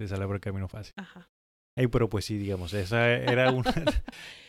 se 0.00 0.08
sale 0.08 0.26
por 0.26 0.36
el 0.36 0.40
camino 0.40 0.68
fácil. 0.68 0.92
Ajá. 0.96 1.28
Ey, 1.76 1.88
pero 1.88 2.08
pues 2.08 2.24
sí, 2.24 2.38
digamos, 2.38 2.72
esa 2.72 3.10
era 3.12 3.50
una... 3.52 3.64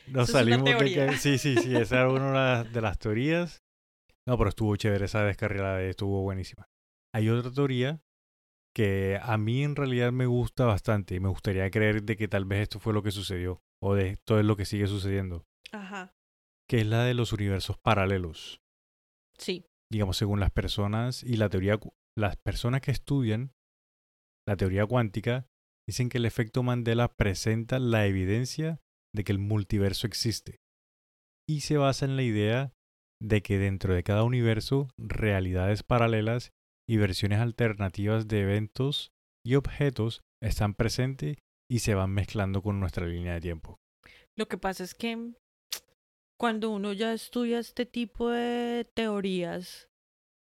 Nos 0.07 0.29
es 0.29 0.35
una 0.35 0.39
salimos 0.39 0.77
de 0.79 0.91
que... 0.93 1.17
Sí, 1.17 1.37
sí, 1.37 1.55
sí, 1.57 1.75
esa 1.75 2.01
era 2.01 2.09
una 2.11 2.27
de 2.27 2.33
las- 2.63 2.73
de 2.73 2.81
las 2.81 2.99
teorías. 2.99 3.63
No, 4.27 4.37
pero 4.37 4.49
estuvo 4.49 4.75
chévere, 4.75 5.05
esa 5.05 5.23
descarrilada 5.23 5.81
estuvo 5.83 6.21
buenísima. 6.21 6.67
Hay 7.13 7.29
otra 7.29 7.51
teoría 7.51 7.99
que 8.75 9.17
a 9.21 9.37
mí 9.37 9.63
en 9.63 9.75
realidad 9.75 10.11
me 10.11 10.25
gusta 10.25 10.65
bastante 10.65 11.15
y 11.15 11.19
me 11.19 11.29
gustaría 11.29 11.69
creer 11.71 12.03
de 12.03 12.17
que 12.17 12.27
tal 12.27 12.45
vez 12.45 12.63
esto 12.63 12.79
fue 12.79 12.93
lo 12.93 13.01
que 13.03 13.11
sucedió 13.11 13.61
o 13.81 13.95
de 13.95 14.09
esto 14.09 14.37
es 14.39 14.45
lo 14.45 14.57
que 14.57 14.65
sigue 14.65 14.87
sucediendo, 14.87 15.45
Ajá. 15.71 16.13
que 16.69 16.81
es 16.81 16.87
la 16.87 17.03
de 17.03 17.13
los 17.13 17.31
universos 17.33 17.77
paralelos. 17.77 18.61
Sí. 19.37 19.65
digamos, 19.91 20.17
según 20.17 20.39
las 20.39 20.51
personas 20.51 21.23
y 21.23 21.35
la 21.37 21.49
teoría, 21.49 21.79
las 22.17 22.37
personas 22.37 22.81
que 22.81 22.91
estudian 22.91 23.51
la 24.47 24.55
teoría 24.55 24.85
cuántica 24.85 25.47
dicen 25.87 26.09
que 26.09 26.17
el 26.17 26.25
efecto 26.25 26.63
Mandela 26.63 27.13
presenta 27.15 27.79
la 27.79 28.05
evidencia 28.05 28.79
de 29.13 29.23
que 29.23 29.31
el 29.31 29.39
multiverso 29.39 30.07
existe 30.07 30.59
y 31.47 31.61
se 31.61 31.77
basa 31.77 32.05
en 32.05 32.15
la 32.15 32.23
idea 32.23 32.73
de 33.21 33.41
que 33.41 33.57
dentro 33.57 33.93
de 33.93 34.03
cada 34.03 34.23
universo 34.23 34.89
realidades 34.97 35.83
paralelas 35.83 36.51
y 36.87 36.97
versiones 36.97 37.39
alternativas 37.39 38.27
de 38.27 38.41
eventos 38.41 39.11
y 39.45 39.55
objetos 39.55 40.21
están 40.41 40.73
presentes 40.73 41.37
y 41.69 41.79
se 41.79 41.95
van 41.95 42.11
mezclando 42.11 42.61
con 42.61 42.79
nuestra 42.79 43.07
línea 43.07 43.33
de 43.33 43.41
tiempo. 43.41 43.77
Lo 44.37 44.47
que 44.47 44.57
pasa 44.57 44.83
es 44.83 44.93
que 44.93 45.33
cuando 46.39 46.69
uno 46.69 46.93
ya 46.93 47.13
estudia 47.13 47.59
este 47.59 47.85
tipo 47.85 48.29
de 48.29 48.85
teorías 48.93 49.87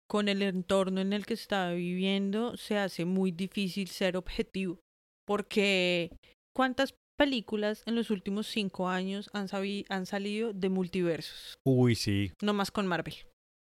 con 0.09 0.29
el 0.29 0.43
entorno 0.43 1.01
en 1.01 1.13
el 1.13 1.27
que 1.27 1.35
está 1.35 1.71
viviendo, 1.73 2.57
se 2.57 2.79
hace 2.79 3.05
muy 3.05 3.31
difícil 3.31 3.89
ser 3.89 4.17
objetivo. 4.17 4.81
Porque 5.27 6.17
¿cuántas 6.55 6.95
películas 7.19 7.83
en 7.87 7.95
los 7.95 8.11
últimos 8.11 8.47
cinco 8.47 8.89
años 8.89 9.31
han, 9.33 9.47
han 9.89 10.07
salido 10.07 10.53
de 10.53 10.69
multiversos? 10.69 11.55
Uy, 11.65 11.95
sí. 11.95 12.33
No 12.43 12.53
más 12.53 12.71
con 12.71 12.87
Marvel. 12.87 13.15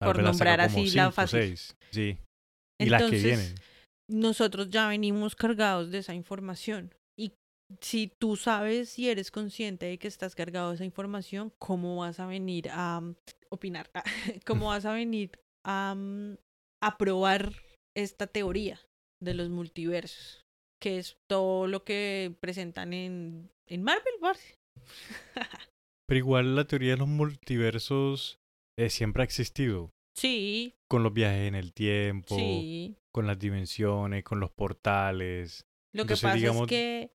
Marvel 0.02 0.16
Por 0.16 0.24
nombrar 0.24 0.62
así 0.62 0.86
la 0.92 1.06
cinco 1.06 1.08
o 1.08 1.12
fácil. 1.12 1.40
seis, 1.40 1.76
Sí. 1.92 2.18
Y 2.80 2.90
las 2.90 3.02
que 3.02 3.18
Entonces, 3.18 3.24
vienen. 3.24 3.56
nosotros 4.10 4.70
ya 4.70 4.88
venimos 4.88 5.36
cargados 5.36 5.92
de 5.92 6.00
esa 6.00 6.14
información. 6.14 6.94
Y 7.18 7.34
si 7.82 8.08
tú 8.08 8.36
sabes 8.36 8.98
y 8.98 9.10
eres 9.10 9.32
consciente 9.32 9.86
de 9.88 9.98
que 10.00 10.08
estás 10.08 10.36
cargado 10.36 10.70
de 10.70 10.76
esa 10.76 10.86
información, 10.86 11.52
¿cómo 11.60 11.98
vas 11.98 12.20
a 12.20 12.26
venir 12.26 12.70
a 12.72 13.02
mm, 13.02 13.16
opinar? 13.50 13.90
¿Cómo 14.46 14.68
vas 14.68 14.86
a 14.86 14.94
venir 14.94 15.32
a, 15.66 15.94
mm, 15.96 16.38
a 16.82 16.98
probar 16.98 17.54
esta 17.96 18.28
teoría 18.28 18.80
de 19.22 19.34
los 19.34 19.50
multiversos? 19.50 20.46
Que 20.82 20.98
es 21.00 21.18
todo 21.30 21.68
lo 21.68 21.84
que 21.84 22.34
presentan 22.40 22.94
en, 22.94 23.52
en 23.68 23.84
Marvel, 23.84 24.14
parce. 24.22 24.56
Pero 26.08 26.18
igual 26.18 26.56
la 26.56 26.66
teoría 26.66 26.92
de 26.92 26.98
los 26.98 27.08
multiversos 27.10 28.40
eh, 28.80 28.90
siempre 28.90 29.22
ha 29.22 29.26
existido. 29.26 29.92
Sí, 30.20 30.76
Con 30.88 31.04
los 31.04 31.14
viajes 31.14 31.48
en 31.48 31.56
el 31.56 31.74
tiempo, 31.74 32.36
sí. 32.36 32.98
con 33.12 33.28
las 33.28 33.38
dimensiones, 33.40 34.24
con 34.24 34.40
los 34.40 34.52
portales. 34.52 35.66
Lo 35.94 36.02
Entonces, 36.04 36.22
que 36.22 36.28
pasa 36.28 36.36
digamos- 36.38 36.62
es 36.64 36.68
que 36.70 37.16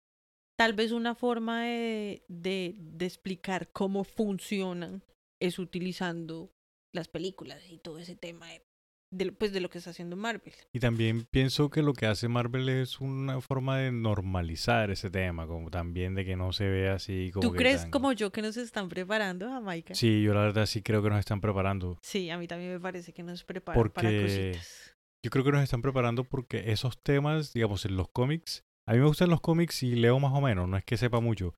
tal 0.58 0.74
vez 0.74 0.92
una 0.92 1.16
forma 1.16 1.64
de, 1.66 2.24
de, 2.28 2.76
de 2.78 3.06
explicar 3.06 3.72
cómo 3.72 4.04
funcionan 4.04 5.04
es 5.40 5.58
utilizando 5.60 6.54
las 6.94 7.08
películas 7.08 7.62
y 7.70 7.78
todo 7.80 7.98
ese 8.00 8.16
tema 8.16 8.48
de 8.50 8.66
de, 9.14 9.32
pues 9.32 9.52
de 9.52 9.60
lo 9.60 9.70
que 9.70 9.78
está 9.78 9.90
haciendo 9.92 10.16
Marvel. 10.16 10.54
Y 10.74 10.80
también 10.80 11.26
pienso 11.30 11.70
que 11.70 11.82
lo 11.82 11.94
que 11.94 12.06
hace 12.06 12.28
Marvel 12.28 12.70
es 12.70 13.00
una 13.02 13.42
forma 13.42 13.78
de 13.78 13.92
normalizar 13.92 14.90
ese 14.90 15.10
tema, 15.10 15.48
como 15.48 15.70
también 15.70 16.16
de 16.16 16.24
que 16.26 16.36
no 16.36 16.54
se 16.54 16.70
vea 16.70 16.94
así 16.96 17.30
como 17.34 17.42
¿Tú 17.48 17.52
que 17.52 17.58
crees 17.60 17.82
tan- 17.82 17.92
como 17.92 18.14
yo 18.14 18.32
que 18.32 18.42
nos 18.42 18.56
están 18.58 18.90
preparando, 18.90 19.50
Jamaica? 19.50 19.94
Sí, 19.96 20.22
yo 20.24 20.34
la 20.34 20.42
verdad 20.42 20.66
sí 20.66 20.82
creo 20.82 21.04
que 21.04 21.10
nos 21.10 21.20
están 21.20 21.42
preparando. 21.42 21.98
Sí, 22.02 22.30
a 22.30 22.38
mí 22.38 22.48
también 22.48 22.72
me 22.72 22.80
parece 22.80 23.14
que 23.14 23.22
nos 23.24 23.44
preparan 23.44 23.82
para 23.92 23.94
Porque- 24.10 24.22
cositas. 24.54 24.96
Yo 25.24 25.30
creo 25.30 25.44
que 25.46 25.52
nos 25.52 25.62
están 25.64 25.82
preparando 25.84 26.24
porque 26.24 26.72
esos 26.72 26.98
temas, 27.04 27.54
digamos, 27.54 27.86
en 27.86 27.96
los 27.96 28.08
cómics, 28.10 28.64
a 28.88 28.94
mí 28.94 29.00
me 29.00 29.06
gustan 29.06 29.30
los 29.30 29.40
cómics 29.42 29.84
y 29.84 29.96
leo 29.96 30.20
más 30.20 30.34
o 30.34 30.42
menos, 30.42 30.68
no 30.68 30.78
es 30.78 30.84
que 30.84 30.98
sepa 30.98 31.20
mucho, 31.20 31.54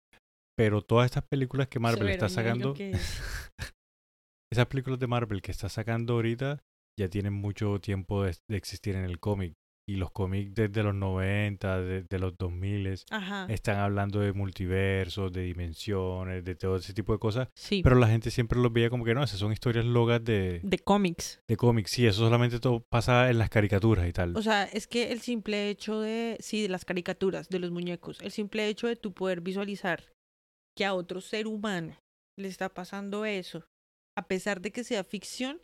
pero 0.57 0.81
todas 0.81 1.05
estas 1.05 1.23
películas 1.23 1.69
que 1.69 1.79
Marvel 1.79 2.09
está 2.09 2.27
Severo, 2.27 2.73
sacando, 2.73 2.75
es. 2.77 3.21
esas 4.51 4.65
películas 4.67 4.99
de 4.99 5.07
Marvel 5.07 5.41
que 5.41 5.51
está 5.51 5.69
sacando 5.69 6.13
ahorita 6.15 6.61
ya 6.99 7.09
tienen 7.09 7.33
mucho 7.33 7.79
tiempo 7.79 8.23
de, 8.23 8.35
de 8.49 8.57
existir 8.57 8.95
en 8.95 9.05
el 9.05 9.19
cómic. 9.19 9.53
Y 9.85 9.97
los 9.97 10.11
cómics 10.11 10.53
desde 10.53 10.81
los 10.81 10.95
90, 10.95 11.81
desde 11.81 12.17
los 12.17 12.37
2000 12.37 13.03
Ajá. 13.09 13.47
están 13.49 13.79
hablando 13.79 14.21
de 14.21 14.31
multiversos, 14.31 15.33
de 15.33 15.41
dimensiones, 15.41 16.45
de 16.45 16.55
todo 16.55 16.77
ese 16.77 16.93
tipo 16.93 17.11
de 17.11 17.19
cosas. 17.19 17.49
Sí. 17.53 17.81
Pero 17.83 17.97
la 17.97 18.07
gente 18.07 18.31
siempre 18.31 18.59
los 18.59 18.71
veía 18.71 18.89
como 18.89 19.03
que 19.03 19.13
no, 19.13 19.21
esas 19.21 19.39
son 19.39 19.51
historias 19.51 19.83
logas 19.83 20.23
de, 20.23 20.61
de 20.63 20.79
cómics. 20.79 21.41
de 21.49 21.57
cómics. 21.57 21.91
Sí, 21.91 22.07
eso 22.07 22.19
solamente 22.19 22.61
todo 22.61 22.85
pasa 22.89 23.29
en 23.29 23.37
las 23.39 23.49
caricaturas 23.49 24.07
y 24.07 24.13
tal. 24.13 24.37
O 24.37 24.41
sea, 24.41 24.63
es 24.63 24.87
que 24.87 25.11
el 25.11 25.19
simple 25.19 25.69
hecho 25.69 25.99
de, 25.99 26.37
sí, 26.39 26.61
de 26.61 26.69
las 26.69 26.85
caricaturas, 26.85 27.49
de 27.49 27.59
los 27.59 27.71
muñecos, 27.71 28.21
el 28.21 28.31
simple 28.31 28.69
hecho 28.69 28.87
de 28.87 28.95
tú 28.95 29.13
poder 29.13 29.41
visualizar 29.41 30.13
que 30.77 30.85
a 30.85 30.93
otro 30.93 31.19
ser 31.19 31.45
humano 31.47 31.97
le 32.39 32.47
está 32.47 32.69
pasando 32.69 33.25
eso, 33.25 33.65
a 34.17 34.27
pesar 34.27 34.61
de 34.61 34.71
que 34.71 34.85
sea 34.85 35.03
ficción, 35.03 35.59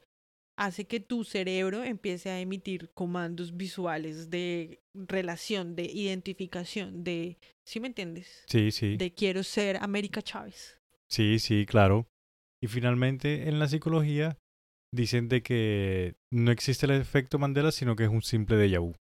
hace 0.59 0.85
que 0.85 0.99
tu 0.99 1.23
cerebro 1.23 1.83
empiece 1.83 2.29
a 2.29 2.39
emitir 2.41 2.91
comandos 2.93 3.55
visuales 3.55 4.29
de 4.29 4.81
relación, 4.93 5.75
de 5.75 5.83
identificación, 5.83 7.03
de, 7.05 7.37
¿sí 7.65 7.79
me 7.79 7.87
entiendes? 7.87 8.43
sí, 8.47 8.71
sí. 8.71 8.97
De 8.97 9.13
quiero 9.13 9.41
ser 9.43 9.77
América 9.77 10.21
Chávez. 10.21 10.77
Sí, 11.09 11.39
sí, 11.39 11.65
claro. 11.65 12.07
Y 12.61 12.67
finalmente, 12.67 13.47
en 13.47 13.57
la 13.57 13.69
psicología, 13.69 14.37
dicen 14.93 15.29
de 15.29 15.41
que 15.41 16.15
no 16.31 16.51
existe 16.51 16.85
el 16.85 16.91
efecto 16.91 17.39
Mandela, 17.39 17.71
sino 17.71 17.95
que 17.95 18.03
es 18.03 18.09
un 18.09 18.21
simple 18.21 18.57
déjà 18.57 18.81
vu. 18.81 18.93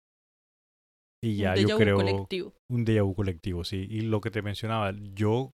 Y 1.23 1.37
ya 1.37 1.53
un 1.53 1.67
yo 1.67 1.77
creo 1.77 1.97
colectivo. 1.97 2.53
un 2.69 2.85
déjà 2.85 3.01
vu 3.03 3.15
colectivo, 3.15 3.63
sí. 3.63 3.87
Y 3.89 4.01
lo 4.01 4.21
que 4.21 4.29
te 4.29 4.43
mencionaba, 4.43 4.93
yo 5.15 5.51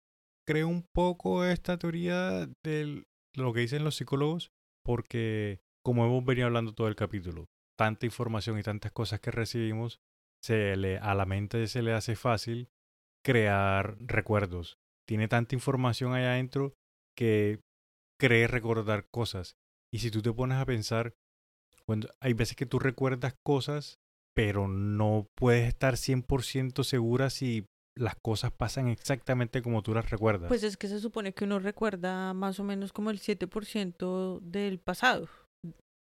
creo 0.48 0.68
un 0.68 0.86
poco 0.94 1.44
esta 1.44 1.80
teoría 1.80 2.48
de 2.64 3.04
lo 3.36 3.52
que 3.54 3.62
dicen 3.62 3.84
los 3.84 3.96
psicólogos, 3.96 4.52
porque 4.86 5.60
como 5.88 6.06
hemos 6.06 6.26
venido 6.26 6.48
hablando 6.48 6.74
todo 6.74 6.90
el 6.90 6.98
capítulo, 6.98 7.46
tanta 7.78 8.06
información 8.06 8.60
y 8.60 8.62
tantas 8.62 8.92
cosas 8.92 9.22
que 9.22 9.32
recibimos, 9.32 10.02
se 10.44 10.76
le, 10.76 10.98
a 10.98 11.16
la 11.16 11.26
mente 11.26 11.66
se 11.68 11.82
le 11.82 11.94
hace 11.94 12.18
fácil 12.18 12.68
crear 13.24 13.96
recuerdos. 14.02 14.76
Tiene 15.08 15.30
tanta 15.30 15.56
información 15.56 16.14
allá 16.14 16.34
adentro 16.34 16.74
que 17.18 17.62
cree 18.20 18.48
recordar 18.48 19.08
cosas. 19.14 19.56
Y 19.90 20.00
si 20.00 20.12
tú 20.12 20.22
te 20.22 20.34
pones 20.34 20.58
a 20.58 20.66
pensar, 20.66 21.14
hay 22.20 22.34
veces 22.34 22.58
que 22.58 22.66
tú 22.66 22.80
recuerdas 22.80 23.36
cosas, 23.46 23.96
pero 24.36 24.68
no 24.68 25.28
puedes 25.38 25.70
estar 25.70 25.94
100% 25.94 26.84
segura 26.84 27.30
si 27.30 27.66
las 27.96 28.16
cosas 28.16 28.52
pasan 28.52 28.90
exactamente 28.90 29.62
como 29.62 29.84
tú 29.84 29.94
las 29.94 30.10
recuerdas. 30.10 30.50
Pues 30.50 30.64
es 30.64 30.76
que 30.76 30.90
se 30.90 31.00
supone 31.00 31.34
que 31.34 31.46
uno 31.46 31.60
recuerda 31.60 32.34
más 32.34 32.60
o 32.60 32.66
menos 32.66 32.92
como 32.92 33.10
el 33.10 33.22
7% 33.22 34.42
del 34.42 34.80
pasado, 34.80 35.30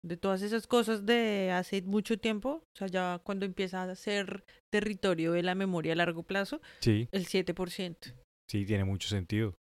de 0.05 0.17
todas 0.17 0.41
esas 0.41 0.67
cosas 0.67 1.05
de 1.05 1.51
hace 1.51 1.81
mucho 1.81 2.17
tiempo, 2.17 2.63
o 2.73 2.77
sea, 2.77 2.87
ya 2.87 3.19
cuando 3.23 3.45
empieza 3.45 3.83
a 3.83 3.95
ser 3.95 4.45
territorio 4.71 5.31
de 5.31 5.43
la 5.43 5.55
memoria 5.55 5.93
a 5.93 5.95
largo 5.95 6.23
plazo, 6.23 6.61
sí, 6.81 7.07
el 7.11 7.25
7%. 7.25 8.13
sí, 8.49 8.65
tiene 8.65 8.83
mucho 8.85 9.07
sentido. 9.09 9.55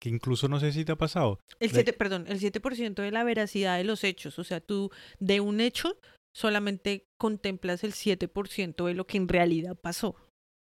Que 0.00 0.08
incluso 0.10 0.48
no 0.48 0.60
sé 0.60 0.72
si 0.72 0.84
te 0.84 0.92
ha 0.92 0.96
pasado. 0.96 1.38
El 1.60 1.68
De- 1.68 1.74
7, 1.76 1.92
perdón, 1.94 2.26
el 2.28 2.38
7% 2.40 3.02
de 3.02 3.10
la 3.10 3.24
veracidad 3.24 3.76
de 3.78 3.84
los 3.84 4.04
hechos, 4.04 4.38
o 4.38 4.44
sea, 4.44 4.60
tú 4.60 4.90
de 5.18 5.40
un 5.40 5.60
hecho 5.60 5.98
solamente 6.34 7.06
contemplas 7.18 7.84
el 7.84 7.92
7% 7.92 8.86
de 8.86 8.94
lo 8.94 9.06
que 9.06 9.16
en 9.18 9.28
realidad 9.28 9.76
pasó. 9.80 10.16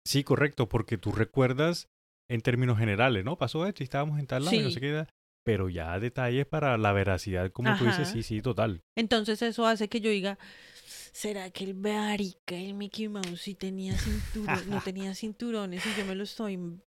Sí, 0.06 0.24
correcto, 0.24 0.68
porque 0.68 0.96
tú 0.96 1.12
recuerdas 1.12 1.88
en 2.30 2.40
términos 2.40 2.78
generales, 2.78 3.24
¿no? 3.24 3.36
Pasó 3.36 3.66
esto 3.66 3.82
y 3.82 3.84
estábamos 3.84 4.18
en 4.18 4.26
tal 4.26 4.44
lado 4.44 4.56
y 4.56 4.62
no 4.62 4.70
sé 4.70 4.80
qué. 4.80 5.06
Pero 5.48 5.70
ya 5.70 5.98
detalles 5.98 6.44
para 6.44 6.76
la 6.76 6.92
veracidad, 6.92 7.50
como 7.52 7.74
tú 7.78 7.86
dices, 7.86 8.06
sí, 8.08 8.22
sí, 8.22 8.42
total. 8.42 8.82
Entonces 8.94 9.40
eso 9.40 9.66
hace 9.66 9.88
que 9.88 10.02
yo 10.02 10.10
diga, 10.10 10.38
¿será 11.12 11.48
que 11.50 11.64
el 11.64 11.72
Barica, 11.72 12.54
el 12.54 12.74
Mickey 12.74 13.08
Mouse, 13.08 13.40
sí 13.40 13.54
tenía 13.54 13.96
cinturón, 13.96 14.46
no 14.68 14.82
tenía 14.82 15.14
cinturones 15.14 15.86
y 15.86 15.94
yo 15.96 16.04
me 16.04 16.14
lo 16.14 16.24
estoy 16.24 16.56
im- 16.58 16.80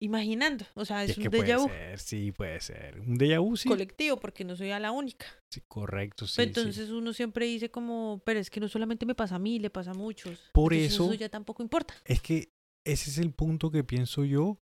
imaginando? 0.00 0.64
O 0.74 0.86
sea, 0.86 1.04
es, 1.04 1.10
es 1.10 1.16
que 1.18 1.28
un 1.28 1.34
déjà 1.34 1.56
puede 1.58 1.68
ser, 1.68 1.98
sí, 1.98 2.32
puede 2.32 2.60
ser. 2.60 3.00
Un 3.00 3.18
déjà 3.18 3.38
vu, 3.38 3.54
sí. 3.58 3.68
colectivo 3.68 4.16
porque 4.16 4.44
no 4.44 4.56
soy 4.56 4.70
a 4.70 4.80
la 4.80 4.92
única. 4.92 5.26
Sí, 5.52 5.60
correcto, 5.68 6.26
sí. 6.26 6.34
Pero 6.38 6.44
sí. 6.54 6.60
entonces 6.60 6.88
uno 6.88 7.12
siempre 7.12 7.44
dice 7.44 7.70
como, 7.70 8.22
pero 8.24 8.40
es 8.40 8.48
que 8.48 8.60
no 8.60 8.68
solamente 8.68 9.04
me 9.04 9.14
pasa 9.14 9.34
a 9.34 9.38
mí, 9.38 9.58
le 9.58 9.68
pasa 9.68 9.90
a 9.90 9.94
muchos. 9.94 10.38
Por 10.54 10.72
Entonces 10.72 10.94
eso- 10.94 11.04
eso 11.12 11.14
ya 11.20 11.28
tampoco 11.28 11.62
importa. 11.62 11.92
Es 12.06 12.22
que 12.22 12.48
ese 12.86 13.10
es 13.10 13.18
el 13.18 13.32
punto 13.34 13.70
que 13.70 13.84
pienso 13.84 14.24
yo, 14.24 14.58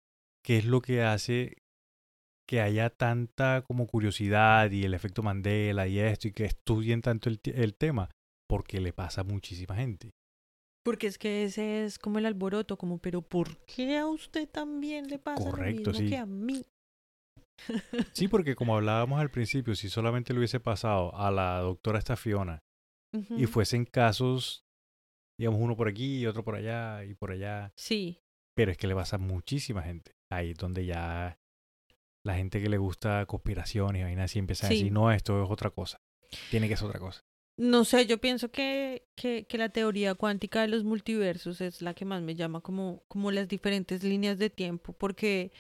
que 0.44 0.58
es 0.58 0.66
lo 0.66 0.80
que 0.80 1.02
hace 1.02 1.56
que 2.46 2.60
haya 2.60 2.90
tanta 2.90 3.62
como 3.62 3.86
curiosidad 3.86 4.70
y 4.70 4.84
el 4.84 4.94
efecto 4.94 5.22
Mandela 5.22 5.86
y 5.86 5.98
esto 5.98 6.28
y 6.28 6.32
que 6.32 6.44
estudien 6.44 7.00
tanto 7.02 7.28
el, 7.28 7.40
el 7.44 7.74
tema, 7.74 8.10
porque 8.48 8.80
le 8.80 8.92
pasa 8.92 9.22
a 9.22 9.24
muchísima 9.24 9.76
gente. 9.76 10.12
Porque 10.84 11.06
es 11.06 11.16
que 11.16 11.44
ese 11.44 11.84
es 11.84 11.98
como 11.98 12.18
el 12.18 12.26
alboroto, 12.26 12.76
como, 12.76 12.98
pero 12.98 13.22
¿por 13.22 13.56
qué 13.64 13.96
a 13.96 14.06
usted 14.06 14.46
también 14.48 15.08
le 15.08 15.18
pasa 15.18 15.50
Correcto, 15.50 15.90
lo 15.90 15.92
mismo 15.92 15.94
sí. 15.94 16.08
que 16.10 16.18
a 16.18 16.26
mí? 16.26 16.62
Sí, 18.12 18.28
porque 18.28 18.54
como 18.56 18.76
hablábamos 18.76 19.18
al 19.18 19.30
principio, 19.30 19.74
si 19.74 19.88
solamente 19.88 20.34
le 20.34 20.40
hubiese 20.40 20.60
pasado 20.60 21.14
a 21.16 21.30
la 21.30 21.60
doctora 21.60 21.98
esta 21.98 22.16
Fiona 22.16 22.62
y 23.30 23.46
fuesen 23.46 23.84
casos, 23.86 24.66
digamos, 25.38 25.60
uno 25.60 25.76
por 25.76 25.88
aquí 25.88 26.18
y 26.18 26.26
otro 26.26 26.44
por 26.44 26.56
allá 26.56 27.04
y 27.04 27.14
por 27.14 27.30
allá, 27.30 27.72
Sí, 27.76 28.20
pero 28.54 28.70
es 28.72 28.76
que 28.76 28.86
le 28.86 28.94
pasa 28.94 29.16
a 29.16 29.20
muchísima 29.20 29.82
gente. 29.82 30.12
Ahí 30.30 30.50
es 30.50 30.56
donde 30.58 30.84
ya 30.84 31.38
la 32.24 32.34
gente 32.36 32.60
que 32.62 32.68
le 32.68 32.78
gusta 32.78 33.26
conspiraciones 33.26 34.00
y 34.00 34.04
vainas 34.04 34.30
así 34.30 34.38
empieza 34.38 34.66
a 34.66 34.70
Sí. 34.70 34.76
decir, 34.76 34.92
no, 34.92 35.12
esto 35.12 35.42
es 35.44 35.50
otra 35.50 35.70
cosa. 35.70 35.98
Tiene 36.50 36.68
que 36.68 36.76
ser 36.76 36.86
otra 36.88 37.00
cosa. 37.00 37.20
No 37.56 37.84
sé, 37.84 38.06
yo 38.06 38.18
pienso 38.18 38.50
que, 38.50 39.04
que, 39.16 39.46
que 39.46 39.58
la 39.58 39.68
teoría 39.68 40.14
cuántica 40.16 40.62
de 40.62 40.68
los 40.68 40.82
multiversos 40.82 41.60
es 41.60 41.82
la 41.82 41.94
que 41.94 42.04
más 42.04 42.20
me 42.22 42.34
llama 42.34 42.60
como, 42.60 43.02
como 43.06 43.30
las 43.30 43.46
diferentes 43.46 44.02
líneas 44.02 44.38
de 44.38 44.50
tiempo, 44.50 44.92
porque, 44.92 45.52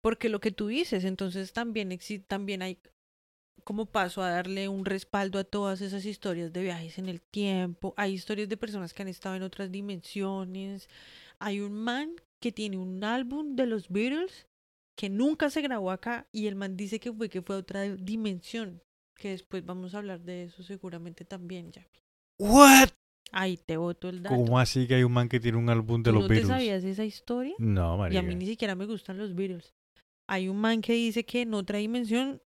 porque 0.00 0.28
lo 0.28 0.40
que 0.40 0.52
tú 0.52 0.68
dices, 0.68 1.04
entonces 1.04 1.52
también 1.52 1.90
existe, 1.90 2.24
también 2.28 2.62
hay 2.62 2.78
como 3.64 3.86
paso 3.86 4.22
a 4.22 4.30
darle 4.30 4.68
un 4.68 4.84
respaldo 4.84 5.38
a 5.40 5.44
todas 5.44 5.80
esas 5.80 6.04
historias 6.06 6.52
de 6.52 6.62
viajes 6.62 6.98
en 6.98 7.08
el 7.08 7.20
tiempo, 7.20 7.94
hay 7.96 8.12
historias 8.14 8.48
de 8.48 8.56
personas 8.56 8.94
que 8.94 9.02
han 9.02 9.08
estado 9.08 9.34
en 9.34 9.42
otras 9.42 9.72
dimensiones, 9.72 10.88
hay 11.40 11.60
un 11.60 11.72
man 11.72 12.12
que 12.40 12.52
tiene 12.52 12.78
un 12.78 13.02
álbum 13.02 13.56
de 13.56 13.66
los 13.66 13.88
Beatles 13.88 14.46
que 14.98 15.08
nunca 15.08 15.48
se 15.48 15.62
grabó 15.62 15.92
acá 15.92 16.26
y 16.32 16.48
el 16.48 16.56
man 16.56 16.76
dice 16.76 16.98
que 16.98 17.12
fue 17.12 17.28
que 17.28 17.40
fue 17.40 17.54
a 17.54 17.58
otra 17.60 17.82
dimensión 17.82 18.82
que 19.16 19.30
después 19.30 19.64
vamos 19.64 19.94
a 19.94 19.98
hablar 19.98 20.20
de 20.20 20.44
eso 20.44 20.62
seguramente 20.64 21.24
también, 21.24 21.70
ya. 21.72 21.86
¿What? 22.38 22.88
Ahí 23.30 23.56
te 23.58 23.76
boto 23.76 24.08
el 24.08 24.22
dato. 24.22 24.34
¿Cómo 24.36 24.58
así 24.58 24.86
que 24.88 24.94
hay 24.96 25.02
un 25.04 25.12
man 25.12 25.28
que 25.28 25.38
tiene 25.38 25.58
un 25.58 25.68
álbum 25.70 26.02
de 26.02 26.10
¿Tú 26.10 26.14
los 26.14 26.22
no 26.24 26.28
Beatles? 26.28 26.48
te 26.48 26.52
sabías 26.54 26.82
esa 26.84 27.04
historia? 27.04 27.54
No, 27.58 27.94
Y 27.94 27.98
María. 27.98 28.20
a 28.20 28.22
mí 28.22 28.34
ni 28.34 28.46
siquiera 28.46 28.74
me 28.74 28.86
gustan 28.86 29.18
los 29.18 29.34
Beatles. 29.34 29.72
Hay 30.28 30.48
un 30.48 30.56
man 30.58 30.80
que 30.80 30.92
dice 30.94 31.24
que 31.24 31.42
en 31.42 31.54
otra 31.54 31.78
dimensión 31.78 32.40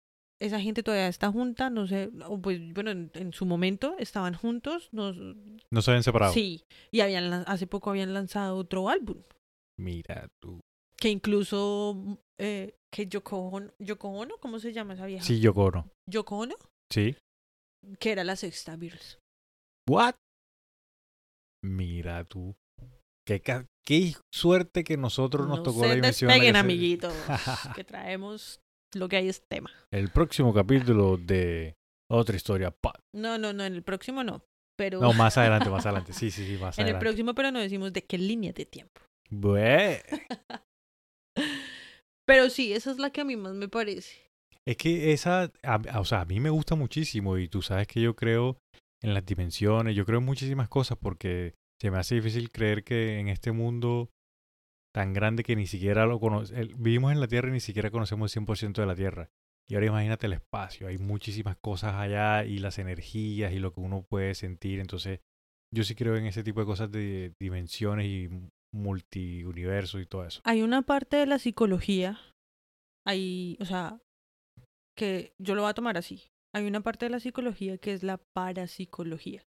esa 0.40 0.60
gente 0.60 0.82
todavía 0.82 1.08
está 1.08 1.30
junta, 1.32 1.68
no 1.68 1.86
sé, 1.86 2.10
o 2.26 2.40
pues 2.40 2.60
bueno, 2.72 2.92
en, 2.92 3.10
en 3.14 3.32
su 3.32 3.44
momento 3.44 3.96
estaban 3.98 4.34
juntos, 4.34 4.88
no, 4.92 5.12
No 5.70 5.82
se 5.82 5.90
habían 5.90 6.02
separado. 6.04 6.32
sí, 6.32 6.64
y 6.92 7.00
habían 7.00 7.32
hace 7.46 7.66
poco 7.66 7.90
habían 7.90 8.14
lanzado 8.14 8.56
otro 8.56 8.88
álbum, 8.88 9.18
Mira 9.78 10.28
tú. 10.40 10.60
que 10.96 11.08
incluso 11.10 12.18
eh, 12.40 12.74
que 12.92 13.06
Yoko 13.06 13.38
Ono, 13.38 13.72
Yoko 13.78 14.08
Ono, 14.08 14.36
¿cómo 14.38 14.58
se 14.58 14.72
llama 14.72 14.94
esa 14.94 15.06
vieja? 15.06 15.24
Sí, 15.24 15.40
yo 15.40 15.52
coro. 15.54 15.90
Yoko 16.08 16.38
Ono, 16.38 16.54
Sí. 16.92 17.16
que 17.98 18.12
era 18.12 18.24
la 18.24 18.36
sexta 18.36 18.76
Beatles. 18.76 19.18
What? 19.88 20.14
Mira 21.64 22.24
tú. 22.24 22.54
Qué, 23.26 23.42
qué 23.84 24.14
suerte 24.32 24.84
que 24.84 24.96
nosotros 24.96 25.46
nos 25.46 25.58
no 25.58 25.62
tocó 25.64 25.80
se 25.80 25.88
la 25.88 25.94
dimensión. 25.96 26.30
en 26.30 26.38
la 26.38 26.44
despeguen, 26.44 26.52
que 26.54 26.58
se- 26.58 26.64
amiguitos, 26.64 27.14
que 27.76 27.84
traemos 27.84 28.60
lo 28.94 29.08
que 29.08 29.16
hay 29.16 29.28
es 29.28 29.42
tema. 29.50 29.70
El 29.92 30.10
próximo 30.10 30.54
capítulo 30.54 31.16
de 31.18 31.74
otra 32.10 32.36
historia. 32.36 32.70
pa- 32.70 32.98
No, 33.14 33.36
no, 33.36 33.52
no, 33.52 33.64
en 33.64 33.74
el 33.74 33.82
próximo 33.82 34.24
no, 34.24 34.42
pero 34.78 35.00
No, 35.00 35.12
más 35.12 35.36
adelante, 35.36 35.68
más 35.68 35.84
adelante. 35.86 36.12
Sí, 36.14 36.30
sí, 36.30 36.46
sí, 36.46 36.52
más 36.58 36.78
en 36.78 36.82
el 36.86 36.94
adelante. 36.94 37.04
próximo 37.04 37.34
pero 37.34 37.50
no 37.50 37.58
decimos 37.60 37.92
de 37.92 38.02
qué 38.04 38.16
línea 38.16 38.52
de 38.52 38.64
tiempo. 38.64 39.00
Bue- 39.30 40.02
Pero 42.28 42.50
sí, 42.50 42.74
esa 42.74 42.90
es 42.90 42.98
la 42.98 43.08
que 43.10 43.22
a 43.22 43.24
mí 43.24 43.36
más 43.36 43.54
me 43.54 43.68
parece. 43.68 44.28
Es 44.66 44.76
que 44.76 45.12
esa, 45.14 45.50
a- 45.62 45.98
o 46.00 46.04
sea, 46.04 46.20
a 46.20 46.24
mí 46.26 46.40
me 46.40 46.50
gusta 46.50 46.74
muchísimo 46.74 47.38
y 47.38 47.48
tú 47.48 47.62
sabes 47.62 47.86
que 47.86 48.02
yo 48.02 48.14
creo 48.14 48.58
en 49.02 49.14
las 49.14 49.24
dimensiones, 49.24 49.96
yo 49.96 50.04
creo 50.04 50.18
en 50.18 50.26
muchísimas 50.26 50.68
cosas 50.68 50.98
porque 51.00 51.54
se 51.80 51.90
me 51.90 51.96
hace 51.96 52.16
difícil 52.16 52.50
creer 52.50 52.84
que 52.84 53.18
en 53.18 53.28
este 53.28 53.50
mundo 53.52 54.10
tan 54.94 55.14
grande 55.14 55.42
que 55.42 55.56
ni 55.56 55.66
siquiera 55.66 56.04
lo 56.04 56.20
conocemos, 56.20 56.78
vivimos 56.78 57.12
en 57.12 57.20
la 57.20 57.28
Tierra 57.28 57.48
y 57.48 57.52
ni 57.52 57.60
siquiera 57.60 57.90
conocemos 57.90 58.30
el 58.36 58.42
100% 58.44 58.82
de 58.82 58.86
la 58.86 58.94
Tierra. 58.94 59.30
Y 59.70 59.74
ahora 59.74 59.86
imagínate 59.86 60.26
el 60.26 60.34
espacio, 60.34 60.86
hay 60.86 60.98
muchísimas 60.98 61.56
cosas 61.56 61.94
allá 61.94 62.44
y 62.44 62.58
las 62.58 62.78
energías 62.78 63.54
y 63.54 63.58
lo 63.58 63.72
que 63.72 63.80
uno 63.80 64.04
puede 64.06 64.34
sentir. 64.34 64.80
Entonces, 64.80 65.20
yo 65.74 65.82
sí 65.82 65.94
creo 65.94 66.16
en 66.16 66.26
ese 66.26 66.42
tipo 66.42 66.60
de 66.60 66.66
cosas 66.66 66.90
de 66.90 67.32
dimensiones 67.40 68.06
y 68.06 68.28
multiuniversos 68.72 70.00
y 70.00 70.06
todo 70.06 70.24
eso. 70.24 70.40
Hay 70.44 70.62
una 70.62 70.82
parte 70.82 71.16
de 71.16 71.26
la 71.26 71.38
psicología, 71.38 72.18
hay, 73.06 73.56
o 73.60 73.64
sea, 73.64 74.00
que 74.96 75.32
yo 75.38 75.54
lo 75.54 75.62
voy 75.62 75.70
a 75.70 75.74
tomar 75.74 75.96
así. 75.96 76.28
Hay 76.54 76.66
una 76.66 76.80
parte 76.80 77.06
de 77.06 77.10
la 77.10 77.20
psicología 77.20 77.78
que 77.78 77.92
es 77.92 78.02
la 78.02 78.18
parapsicología. 78.34 79.42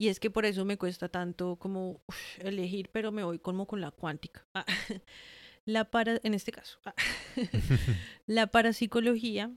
Y 0.00 0.08
es 0.08 0.20
que 0.20 0.30
por 0.30 0.44
eso 0.44 0.64
me 0.64 0.78
cuesta 0.78 1.08
tanto 1.08 1.56
como 1.56 2.02
uf, 2.06 2.38
elegir, 2.38 2.90
pero 2.92 3.10
me 3.10 3.24
voy 3.24 3.40
como 3.40 3.66
con 3.66 3.80
la 3.80 3.90
cuántica. 3.90 4.46
Ah, 4.54 4.64
La 5.68 5.90
para, 5.90 6.18
en 6.22 6.32
este 6.32 6.50
caso, 6.50 6.78
ah, 6.86 6.94
la 8.26 8.46
parapsicología 8.46 9.54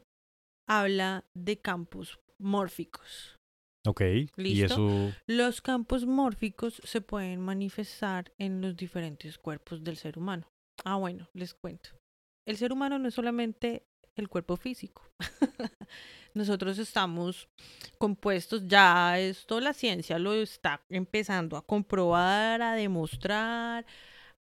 habla 0.68 1.24
de 1.34 1.62
campos 1.62 2.20
mórficos. 2.38 3.40
Ok, 3.88 4.02
y 4.02 4.30
¿Listo? 4.36 4.66
eso, 4.66 5.14
Los 5.26 5.62
campos 5.62 6.06
mórficos 6.06 6.82
se 6.84 7.02
pueden 7.02 7.42
manifestar 7.42 8.32
en 8.38 8.62
los 8.62 8.76
diferentes 8.76 9.38
cuerpos 9.40 9.84
del 9.84 9.98
ser 9.98 10.20
humano. 10.20 10.48
Ah, 10.84 10.98
bueno, 10.98 11.28
les 11.34 11.54
cuento. 11.54 11.90
El 12.46 12.58
ser 12.58 12.72
humano 12.72 13.00
no 13.00 13.08
es 13.08 13.16
solamente 13.16 13.88
el 14.16 14.30
cuerpo 14.30 14.56
físico. 14.56 15.04
Nosotros 16.34 16.78
estamos 16.78 17.50
compuestos, 17.98 18.68
ya 18.68 19.20
esto 19.20 19.60
la 19.60 19.74
ciencia 19.74 20.18
lo 20.18 20.34
está 20.34 20.82
empezando 20.90 21.58
a 21.58 21.66
comprobar, 21.66 22.62
a 22.62 22.76
demostrar, 22.76 23.86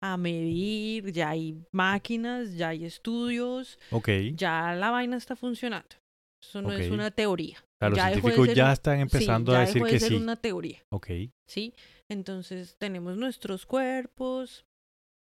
a 0.01 0.17
medir, 0.17 1.13
ya 1.13 1.31
hay 1.31 1.65
máquinas, 1.73 2.55
ya 2.55 2.69
hay 2.69 2.85
estudios, 2.85 3.79
ok. 3.91 4.09
ya 4.35 4.75
la 4.75 4.91
vaina 4.91 5.17
está 5.17 5.35
funcionando. 5.35 5.97
Eso 6.43 6.63
no 6.63 6.73
es 6.73 6.91
una 6.91 7.11
teoría. 7.11 7.59
O 7.59 7.79
sea, 7.79 7.89
los 7.91 7.97
ya 7.97 8.07
dejó 8.07 8.29
de 8.29 8.35
científicos 8.35 8.47
ser 8.47 8.57
ya 8.57 8.73
están 8.73 8.97
sí, 8.97 9.03
empezando 9.03 9.53
ya 9.53 9.59
a 9.59 9.61
decir 9.61 9.75
dejó 9.75 9.87
de 9.87 9.93
que 9.93 10.01
ser 10.01 10.09
sí. 10.09 10.15
una 10.17 10.37
teoría. 10.37 10.83
Ok, 10.93 11.09
¿sí? 11.49 11.75
Entonces 12.09 12.77
tenemos 12.79 13.17
nuestros 13.17 13.67
cuerpos 13.67 14.65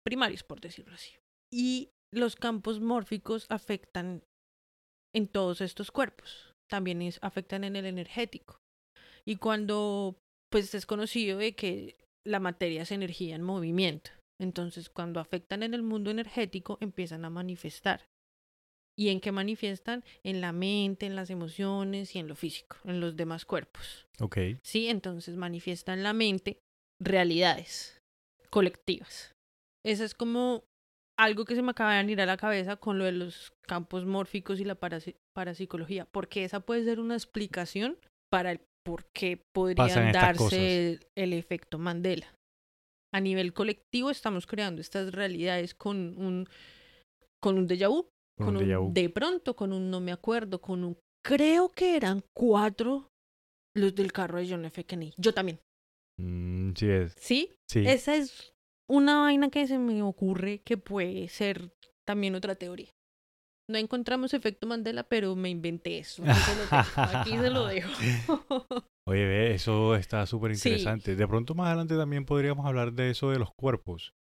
primarios, 0.05 0.43
por 0.43 0.61
decirlo 0.61 0.95
así. 0.95 1.13
Y 1.53 1.91
los 2.13 2.37
campos 2.37 2.81
mórficos 2.81 3.47
afectan 3.49 4.23
en 5.15 5.29
todos 5.29 5.61
estos 5.61 5.91
cuerpos. 5.91 6.53
También 6.69 7.03
es- 7.03 7.19
afectan 7.23 7.65
en 7.65 7.77
el 7.77 7.87
energético. 7.87 8.59
Y 9.25 9.37
cuando, 9.37 10.17
pues 10.51 10.75
es 10.75 10.87
conocido 10.87 11.39
de 11.39 11.55
que 11.55 11.97
la 12.27 12.41
materia 12.41 12.83
es 12.83 12.91
energía 12.93 13.37
en 13.37 13.43
movimiento. 13.43 14.11
Entonces, 14.41 14.91
cuando 14.91 15.21
afectan 15.21 15.63
en 15.63 15.73
el 15.75 15.83
mundo 15.83 16.11
energético, 16.11 16.79
empiezan 16.81 17.25
a 17.25 17.31
manifestar. 17.31 18.05
¿Y 18.99 19.11
en 19.11 19.21
qué 19.21 19.31
manifiestan? 19.31 20.05
En 20.25 20.41
la 20.41 20.53
mente, 20.53 21.05
en 21.07 21.17
las 21.17 21.29
emociones 21.31 22.15
y 22.15 22.19
en 22.19 22.29
lo 22.29 22.35
físico, 22.35 22.79
en 22.85 23.01
los 23.01 23.15
demás 23.17 23.45
cuerpos. 23.45 24.07
ok. 24.21 24.39
¿sí? 24.63 24.89
Entonces 24.89 25.37
manifiesta 25.37 25.93
en 25.93 26.03
la 26.03 26.13
mente 26.13 26.59
realidades 27.03 27.99
colectivas. 28.51 29.35
Eso 29.85 30.05
es 30.05 30.15
como 30.15 30.65
algo 31.19 31.45
que 31.45 31.55
se 31.55 31.63
me 31.63 31.71
acaba 31.71 31.93
de 31.95 32.03
venir 32.03 32.21
a 32.21 32.27
la 32.27 32.37
cabeza 32.37 32.77
con 32.77 32.99
lo 32.99 33.05
de 33.05 33.13
los 33.13 33.53
campos 33.67 34.05
mórficos 34.05 34.61
y 34.61 34.65
la 34.65 34.79
parasi- 34.79 35.17
parapsicología, 35.35 36.07
porque 36.07 36.45
esa 36.45 36.61
puede 36.61 36.85
ser 36.85 37.01
una 37.01 37.15
explicación 37.15 37.99
para 38.31 38.53
el 38.53 38.61
por 38.85 39.07
qué 39.13 39.43
estas 39.53 40.13
darse 40.13 40.89
el, 40.93 41.07
el 41.17 41.33
efecto 41.33 41.79
Mandela. 41.79 42.33
A 43.13 43.21
nivel 43.21 43.53
colectivo 43.53 44.11
estamos 44.11 44.47
creando 44.47 44.81
estas 44.81 45.13
realidades 45.13 45.75
con 45.75 46.17
un 46.19 46.49
con 47.43 47.59
un 47.59 47.67
déjà 47.69 47.89
vu, 47.89 48.09
Con 48.37 48.57
un 48.57 48.71
un 48.71 48.95
de 48.95 49.09
pronto, 49.11 49.57
con 49.57 49.73
un 49.73 49.91
no 49.91 50.01
me 50.01 50.13
acuerdo, 50.13 50.61
con 50.61 50.85
un 50.85 50.99
creo 51.25 51.71
que 51.71 51.97
eran 51.97 52.23
cuatro 52.35 53.09
los 53.75 53.95
del 53.95 54.13
carro 54.13 54.39
de 54.39 54.49
John 54.49 54.65
F. 54.65 54.85
Kennedy. 54.85 55.15
Yo 55.17 55.33
también. 55.35 55.59
Mm, 56.21 56.73
sí 56.75 56.87
es. 56.89 57.15
¿Sí? 57.19 57.55
Sí. 57.69 57.85
Esa 57.87 58.17
es 58.17 58.53
una 58.89 59.21
vaina 59.23 59.51
que 59.51 59.67
se 59.67 59.79
me 59.79 60.03
ocurre 60.03 60.61
que 60.65 60.77
puede 60.79 61.29
ser 61.29 61.71
también 62.07 62.35
otra 62.35 62.55
teoría. 62.55 62.91
No 63.69 63.79
encontramos 63.79 64.33
efecto 64.33 64.67
Mandela, 64.67 65.03
pero 65.03 65.35
me 65.35 65.51
inventé 65.51 65.99
eso. 65.99 66.23
Aquí 66.25 66.41
se 66.41 66.55
lo 66.57 66.63
dejo. 66.63 67.01
Aquí 67.01 67.31
se 67.39 67.51
lo 67.51 67.67
dejo. 67.67 67.91
Oye, 69.09 69.25
ve, 69.27 69.55
eso 69.55 69.95
está 69.97 70.25
súper 70.27 70.55
Sí. 70.57 70.69
interesante. 70.69 71.17
De 71.17 71.27
pronto 71.29 71.55
más 71.55 71.67
adelante 71.69 71.97
también 71.97 72.25
podríamos 72.25 72.65
hablar 72.67 72.93
de 72.93 73.11
eso 73.11 73.31
de 73.31 73.39
los 73.39 73.53
cuerpos. 73.55 74.13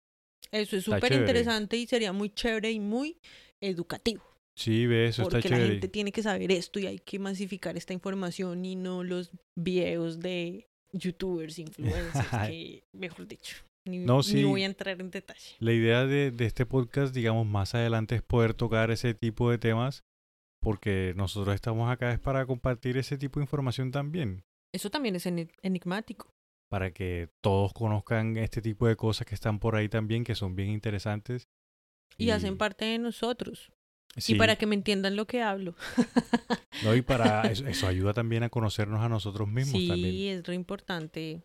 Eso 0.51 0.77
es 0.77 0.85
súper 0.85 1.13
interesante 1.13 1.77
y 1.77 1.87
sería 1.87 2.13
muy 2.13 2.31
chévere 2.31 2.71
y 2.71 2.81
muy 2.81 3.19
educativo. 3.65 4.23
Sí, 4.57 4.87
ve, 4.87 5.09
eso 5.09 5.23
porque 5.25 5.39
está 5.39 5.49
la 5.51 5.57
chévere. 5.57 5.73
gente 5.73 5.89
tiene 5.89 6.13
que 6.13 6.23
saber 6.23 6.53
esto 6.53 6.79
y 6.79 6.87
hay 6.87 6.99
que 7.01 7.19
masificar 7.19 7.77
esta 7.77 7.93
información 7.93 8.65
y 8.65 8.77
no 8.77 9.03
los 9.03 9.31
videos 9.59 10.21
de 10.21 10.69
youtubers, 10.93 11.59
influencers, 11.59 12.29
que, 12.49 12.85
mejor 12.93 13.27
dicho, 13.27 13.57
ni, 13.85 13.99
No, 13.99 14.19
ni 14.19 14.23
sí. 14.23 14.45
voy 14.45 14.63
a 14.63 14.67
entrar 14.67 15.01
en 15.01 15.11
detalle. 15.11 15.57
La 15.59 15.73
idea 15.73 16.07
de, 16.07 16.31
de 16.31 16.47
este 16.47 16.67
podcast, 16.67 17.13
digamos, 17.15 17.47
más 17.47 17.75
adelante 17.75 18.15
es 18.15 18.23
poder 18.23 18.55
tocar 18.55 18.91
ese 18.93 19.13
tipo 19.15 19.51
de 19.51 19.59
temas 19.59 20.05
porque 20.63 21.13
nosotros 21.17 21.55
estamos 21.55 21.91
acá 21.91 22.13
es 22.13 22.21
para 22.21 22.47
compartir 22.47 22.97
ese 22.97 23.19
tipo 23.19 23.39
de 23.41 23.45
información 23.45 23.91
también, 23.91 24.45
Eso 24.73 24.89
también 24.91 25.15
es 25.17 25.27
eni- 25.27 25.51
enigmático. 25.63 26.31
para 26.71 26.93
que 26.93 27.29
todos 27.43 27.73
conozcan 27.75 28.37
este 28.37 28.63
tipo 28.63 28.87
de 28.87 28.97
cosas 28.97 29.27
que 29.27 29.35
están 29.35 29.59
por 29.59 29.77
ahí 29.77 29.89
también, 29.89 30.25
que 30.25 30.35
son 30.35 30.55
bien 30.57 30.71
interesantes. 30.71 31.49
Y, 32.17 32.31
hacen 32.31 32.57
parte 32.57 32.85
de 32.85 32.99
nosotros. 32.99 33.73
sí, 34.17 34.35
Y 34.35 34.39
para 34.39 34.57
que 34.57 34.67
me 34.67 34.75
entiendan 34.77 35.17
lo 35.17 35.27
que 35.27 35.43
hablo. 35.43 35.75
no, 36.85 36.95
y 36.95 37.03
para 37.03 37.43
eso, 37.51 37.67
eso 37.67 37.87
ayuda 37.87 38.13
también 38.13 38.43
a 38.45 38.49
conocernos 38.49 39.01
a 39.01 39.09
nosotros 39.09 39.49
mismos 39.49 39.81
sí, 39.81 39.89
también. 39.89 40.39
es 40.39 40.45
re 40.47 40.55
importante 40.55 41.43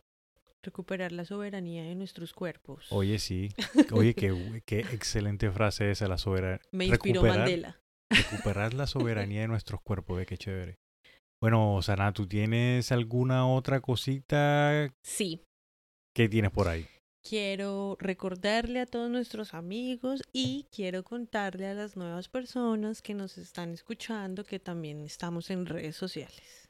recuperar 0.61 1.11
la 1.13 1.25
soberanía 1.25 1.83
de 1.83 1.95
nuestros 1.95 2.33
cuerpos. 2.33 2.85
Oye, 2.91 3.17
sí. 3.19 3.49
Oye, 3.93 4.13
qué, 4.13 4.61
qué 4.65 4.79
excelente 4.79 5.49
frase 5.51 5.89
esa, 5.91 6.07
la 6.07 6.17
soberanía. 6.17 6.59
me 6.71 6.85
inspiró 6.85 7.21
recuperar- 7.23 7.37
Mandela. 7.39 7.79
Recuperar 8.11 8.73
la 8.73 8.87
soberanía 8.87 9.41
de 9.41 9.47
nuestros 9.47 9.81
cuerpos, 9.81 10.17
ve 10.17 10.25
qué 10.25 10.35
chévere. 10.37 10.75
Bueno, 11.41 11.79
Sana, 11.83 12.11
¿tú 12.11 12.27
tienes 12.27 12.91
alguna 12.91 13.47
otra 13.47 13.79
cosita 13.81 14.91
Sí, 15.05 15.43
que 16.15 16.27
tienes 16.27 16.51
por 16.51 16.67
ahí? 16.67 16.85
Quiero 17.29 17.95
recordarle 17.99 18.79
a 18.79 18.87
todos 18.87 19.09
nuestros 19.11 19.53
amigos 19.53 20.23
y 20.33 20.65
quiero 20.75 21.03
contarle 21.03 21.67
a 21.67 21.75
las 21.75 21.95
nuevas 21.95 22.27
personas 22.27 23.03
que 23.03 23.13
nos 23.13 23.37
están 23.37 23.71
escuchando 23.71 24.43
que 24.43 24.59
también 24.59 25.01
estamos 25.01 25.51
en 25.51 25.67
redes 25.67 25.95
sociales. 25.95 26.67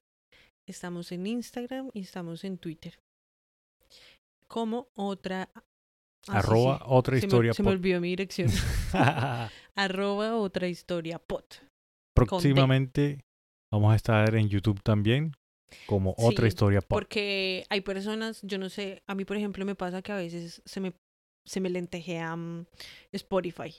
Estamos 0.67 1.13
en 1.13 1.25
Instagram 1.25 1.89
y 1.93 2.01
estamos 2.01 2.43
en 2.43 2.57
Twitter. 2.57 2.99
Como 4.47 4.89
otra... 4.95 5.49
Ah, 6.27 6.39
Arroba 6.39 6.77
sí. 6.79 6.83
otra 6.87 7.15
Se 7.15 7.21
me- 7.21 7.27
historia 7.27 7.53
se 7.53 7.63
me 7.63 7.69
olvidó 7.71 8.01
mi 8.01 8.09
dirección. 8.09 8.49
Arroba 9.75 10.35
otra 10.35 10.67
historia 10.67 11.19
pot. 11.19 11.63
Próximamente 12.13 13.21
vamos 13.71 13.93
a 13.93 13.95
estar 13.95 14.35
en 14.35 14.49
YouTube 14.49 14.81
también 14.83 15.31
como 15.87 16.13
otra 16.17 16.47
historia. 16.47 16.81
Porque 16.81 17.65
hay 17.69 17.81
personas, 17.81 18.41
yo 18.43 18.57
no 18.57 18.69
sé, 18.69 19.01
a 19.07 19.15
mí 19.15 19.25
por 19.25 19.37
ejemplo 19.37 19.65
me 19.65 19.75
pasa 19.75 20.01
que 20.01 20.11
a 20.11 20.17
veces 20.17 20.61
se 20.65 20.79
me, 20.79 20.93
se 21.47 21.59
me 21.61 21.69
lentejea 21.69 22.35
mm, 22.35 22.65
Spotify. 23.13 23.73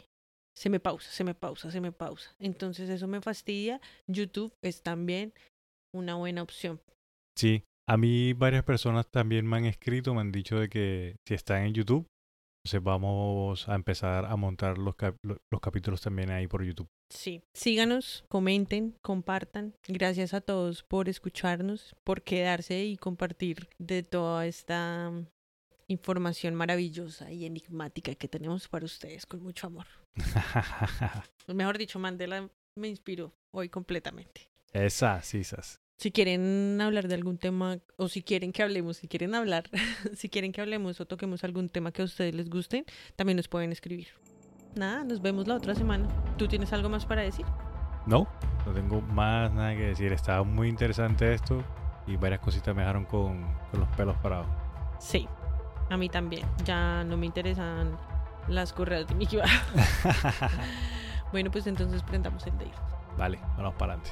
Se 0.56 0.68
me 0.68 0.80
pausa, 0.80 1.10
se 1.10 1.24
me 1.24 1.34
pausa, 1.34 1.70
se 1.70 1.80
me 1.80 1.92
pausa. 1.92 2.34
Entonces 2.38 2.90
eso 2.90 3.06
me 3.06 3.20
fastidia. 3.20 3.80
YouTube 4.08 4.52
es 4.62 4.82
también 4.82 5.32
una 5.94 6.16
buena 6.16 6.42
opción. 6.42 6.80
Sí, 7.38 7.62
a 7.88 7.96
mí 7.96 8.32
varias 8.34 8.64
personas 8.64 9.08
también 9.10 9.46
me 9.46 9.56
han 9.56 9.64
escrito, 9.64 10.12
me 10.14 10.20
han 10.20 10.32
dicho 10.32 10.58
de 10.58 10.68
que 10.68 11.16
si 11.26 11.34
están 11.34 11.64
en 11.64 11.72
YouTube, 11.74 12.06
entonces 12.64 12.82
vamos 12.82 13.68
a 13.68 13.74
empezar 13.74 14.26
a 14.26 14.36
montar 14.36 14.76
los, 14.76 14.94
cap- 14.96 15.16
lo- 15.24 15.38
los 15.50 15.60
capítulos 15.60 16.02
también 16.02 16.30
ahí 16.30 16.46
por 16.46 16.62
YouTube. 16.62 16.88
Sí. 17.10 17.42
Síganos, 17.52 18.24
comenten, 18.28 18.94
compartan. 19.02 19.74
Gracias 19.86 20.32
a 20.32 20.40
todos 20.40 20.82
por 20.84 21.08
escucharnos, 21.08 21.94
por 22.04 22.22
quedarse 22.22 22.84
y 22.84 22.96
compartir 22.96 23.68
de 23.78 24.02
toda 24.02 24.46
esta 24.46 25.12
información 25.88 26.54
maravillosa 26.54 27.32
y 27.32 27.44
enigmática 27.44 28.14
que 28.14 28.28
tenemos 28.28 28.68
para 28.68 28.84
ustedes 28.84 29.26
con 29.26 29.42
mucho 29.42 29.66
amor. 29.66 29.86
Mejor 31.48 31.78
dicho, 31.78 31.98
Mandela 31.98 32.48
me 32.76 32.88
inspiró 32.88 33.34
hoy 33.50 33.68
completamente. 33.68 34.48
Esas, 34.72 35.34
esas. 35.34 35.80
Si 35.98 36.12
quieren 36.12 36.80
hablar 36.80 37.08
de 37.08 37.16
algún 37.16 37.36
tema 37.36 37.78
o 37.96 38.08
si 38.08 38.22
quieren 38.22 38.52
que 38.52 38.62
hablemos, 38.62 38.98
si 38.98 39.08
quieren 39.08 39.34
hablar, 39.34 39.68
si 40.16 40.28
quieren 40.28 40.52
que 40.52 40.60
hablemos 40.60 41.00
o 41.00 41.06
toquemos 41.06 41.44
algún 41.44 41.68
tema 41.68 41.92
que 41.92 42.02
a 42.02 42.04
ustedes 42.04 42.34
les 42.34 42.48
guste, 42.48 42.84
también 43.16 43.36
nos 43.36 43.48
pueden 43.48 43.72
escribir. 43.72 44.08
Nada, 44.74 45.04
nos 45.04 45.20
vemos 45.20 45.46
la 45.46 45.56
otra 45.56 45.74
semana. 45.74 46.06
¿Tú 46.36 46.46
tienes 46.46 46.72
algo 46.72 46.88
más 46.88 47.04
para 47.04 47.22
decir? 47.22 47.44
No, 48.06 48.26
no 48.66 48.72
tengo 48.72 49.00
más 49.00 49.52
nada 49.52 49.74
que 49.74 49.88
decir. 49.88 50.12
Estaba 50.12 50.44
muy 50.44 50.68
interesante 50.68 51.34
esto 51.34 51.62
y 52.06 52.16
varias 52.16 52.40
cositas 52.40 52.74
me 52.74 52.82
dejaron 52.82 53.04
con, 53.04 53.44
los 53.72 53.88
pelos 53.96 54.16
parados. 54.18 54.46
Sí, 54.98 55.28
a 55.90 55.96
mí 55.96 56.08
también. 56.08 56.46
Ya 56.64 57.04
no 57.04 57.16
me 57.16 57.26
interesan 57.26 57.96
las 58.48 58.72
correas 58.72 59.06
de 59.08 59.14
mi 59.14 59.26
Bueno, 61.32 61.50
pues 61.50 61.66
entonces 61.66 62.02
prendamos 62.02 62.46
el 62.46 62.56
de 62.58 62.70
Vale, 63.16 63.38
vamos 63.56 63.74
para 63.74 63.94
adelante. 63.94 64.10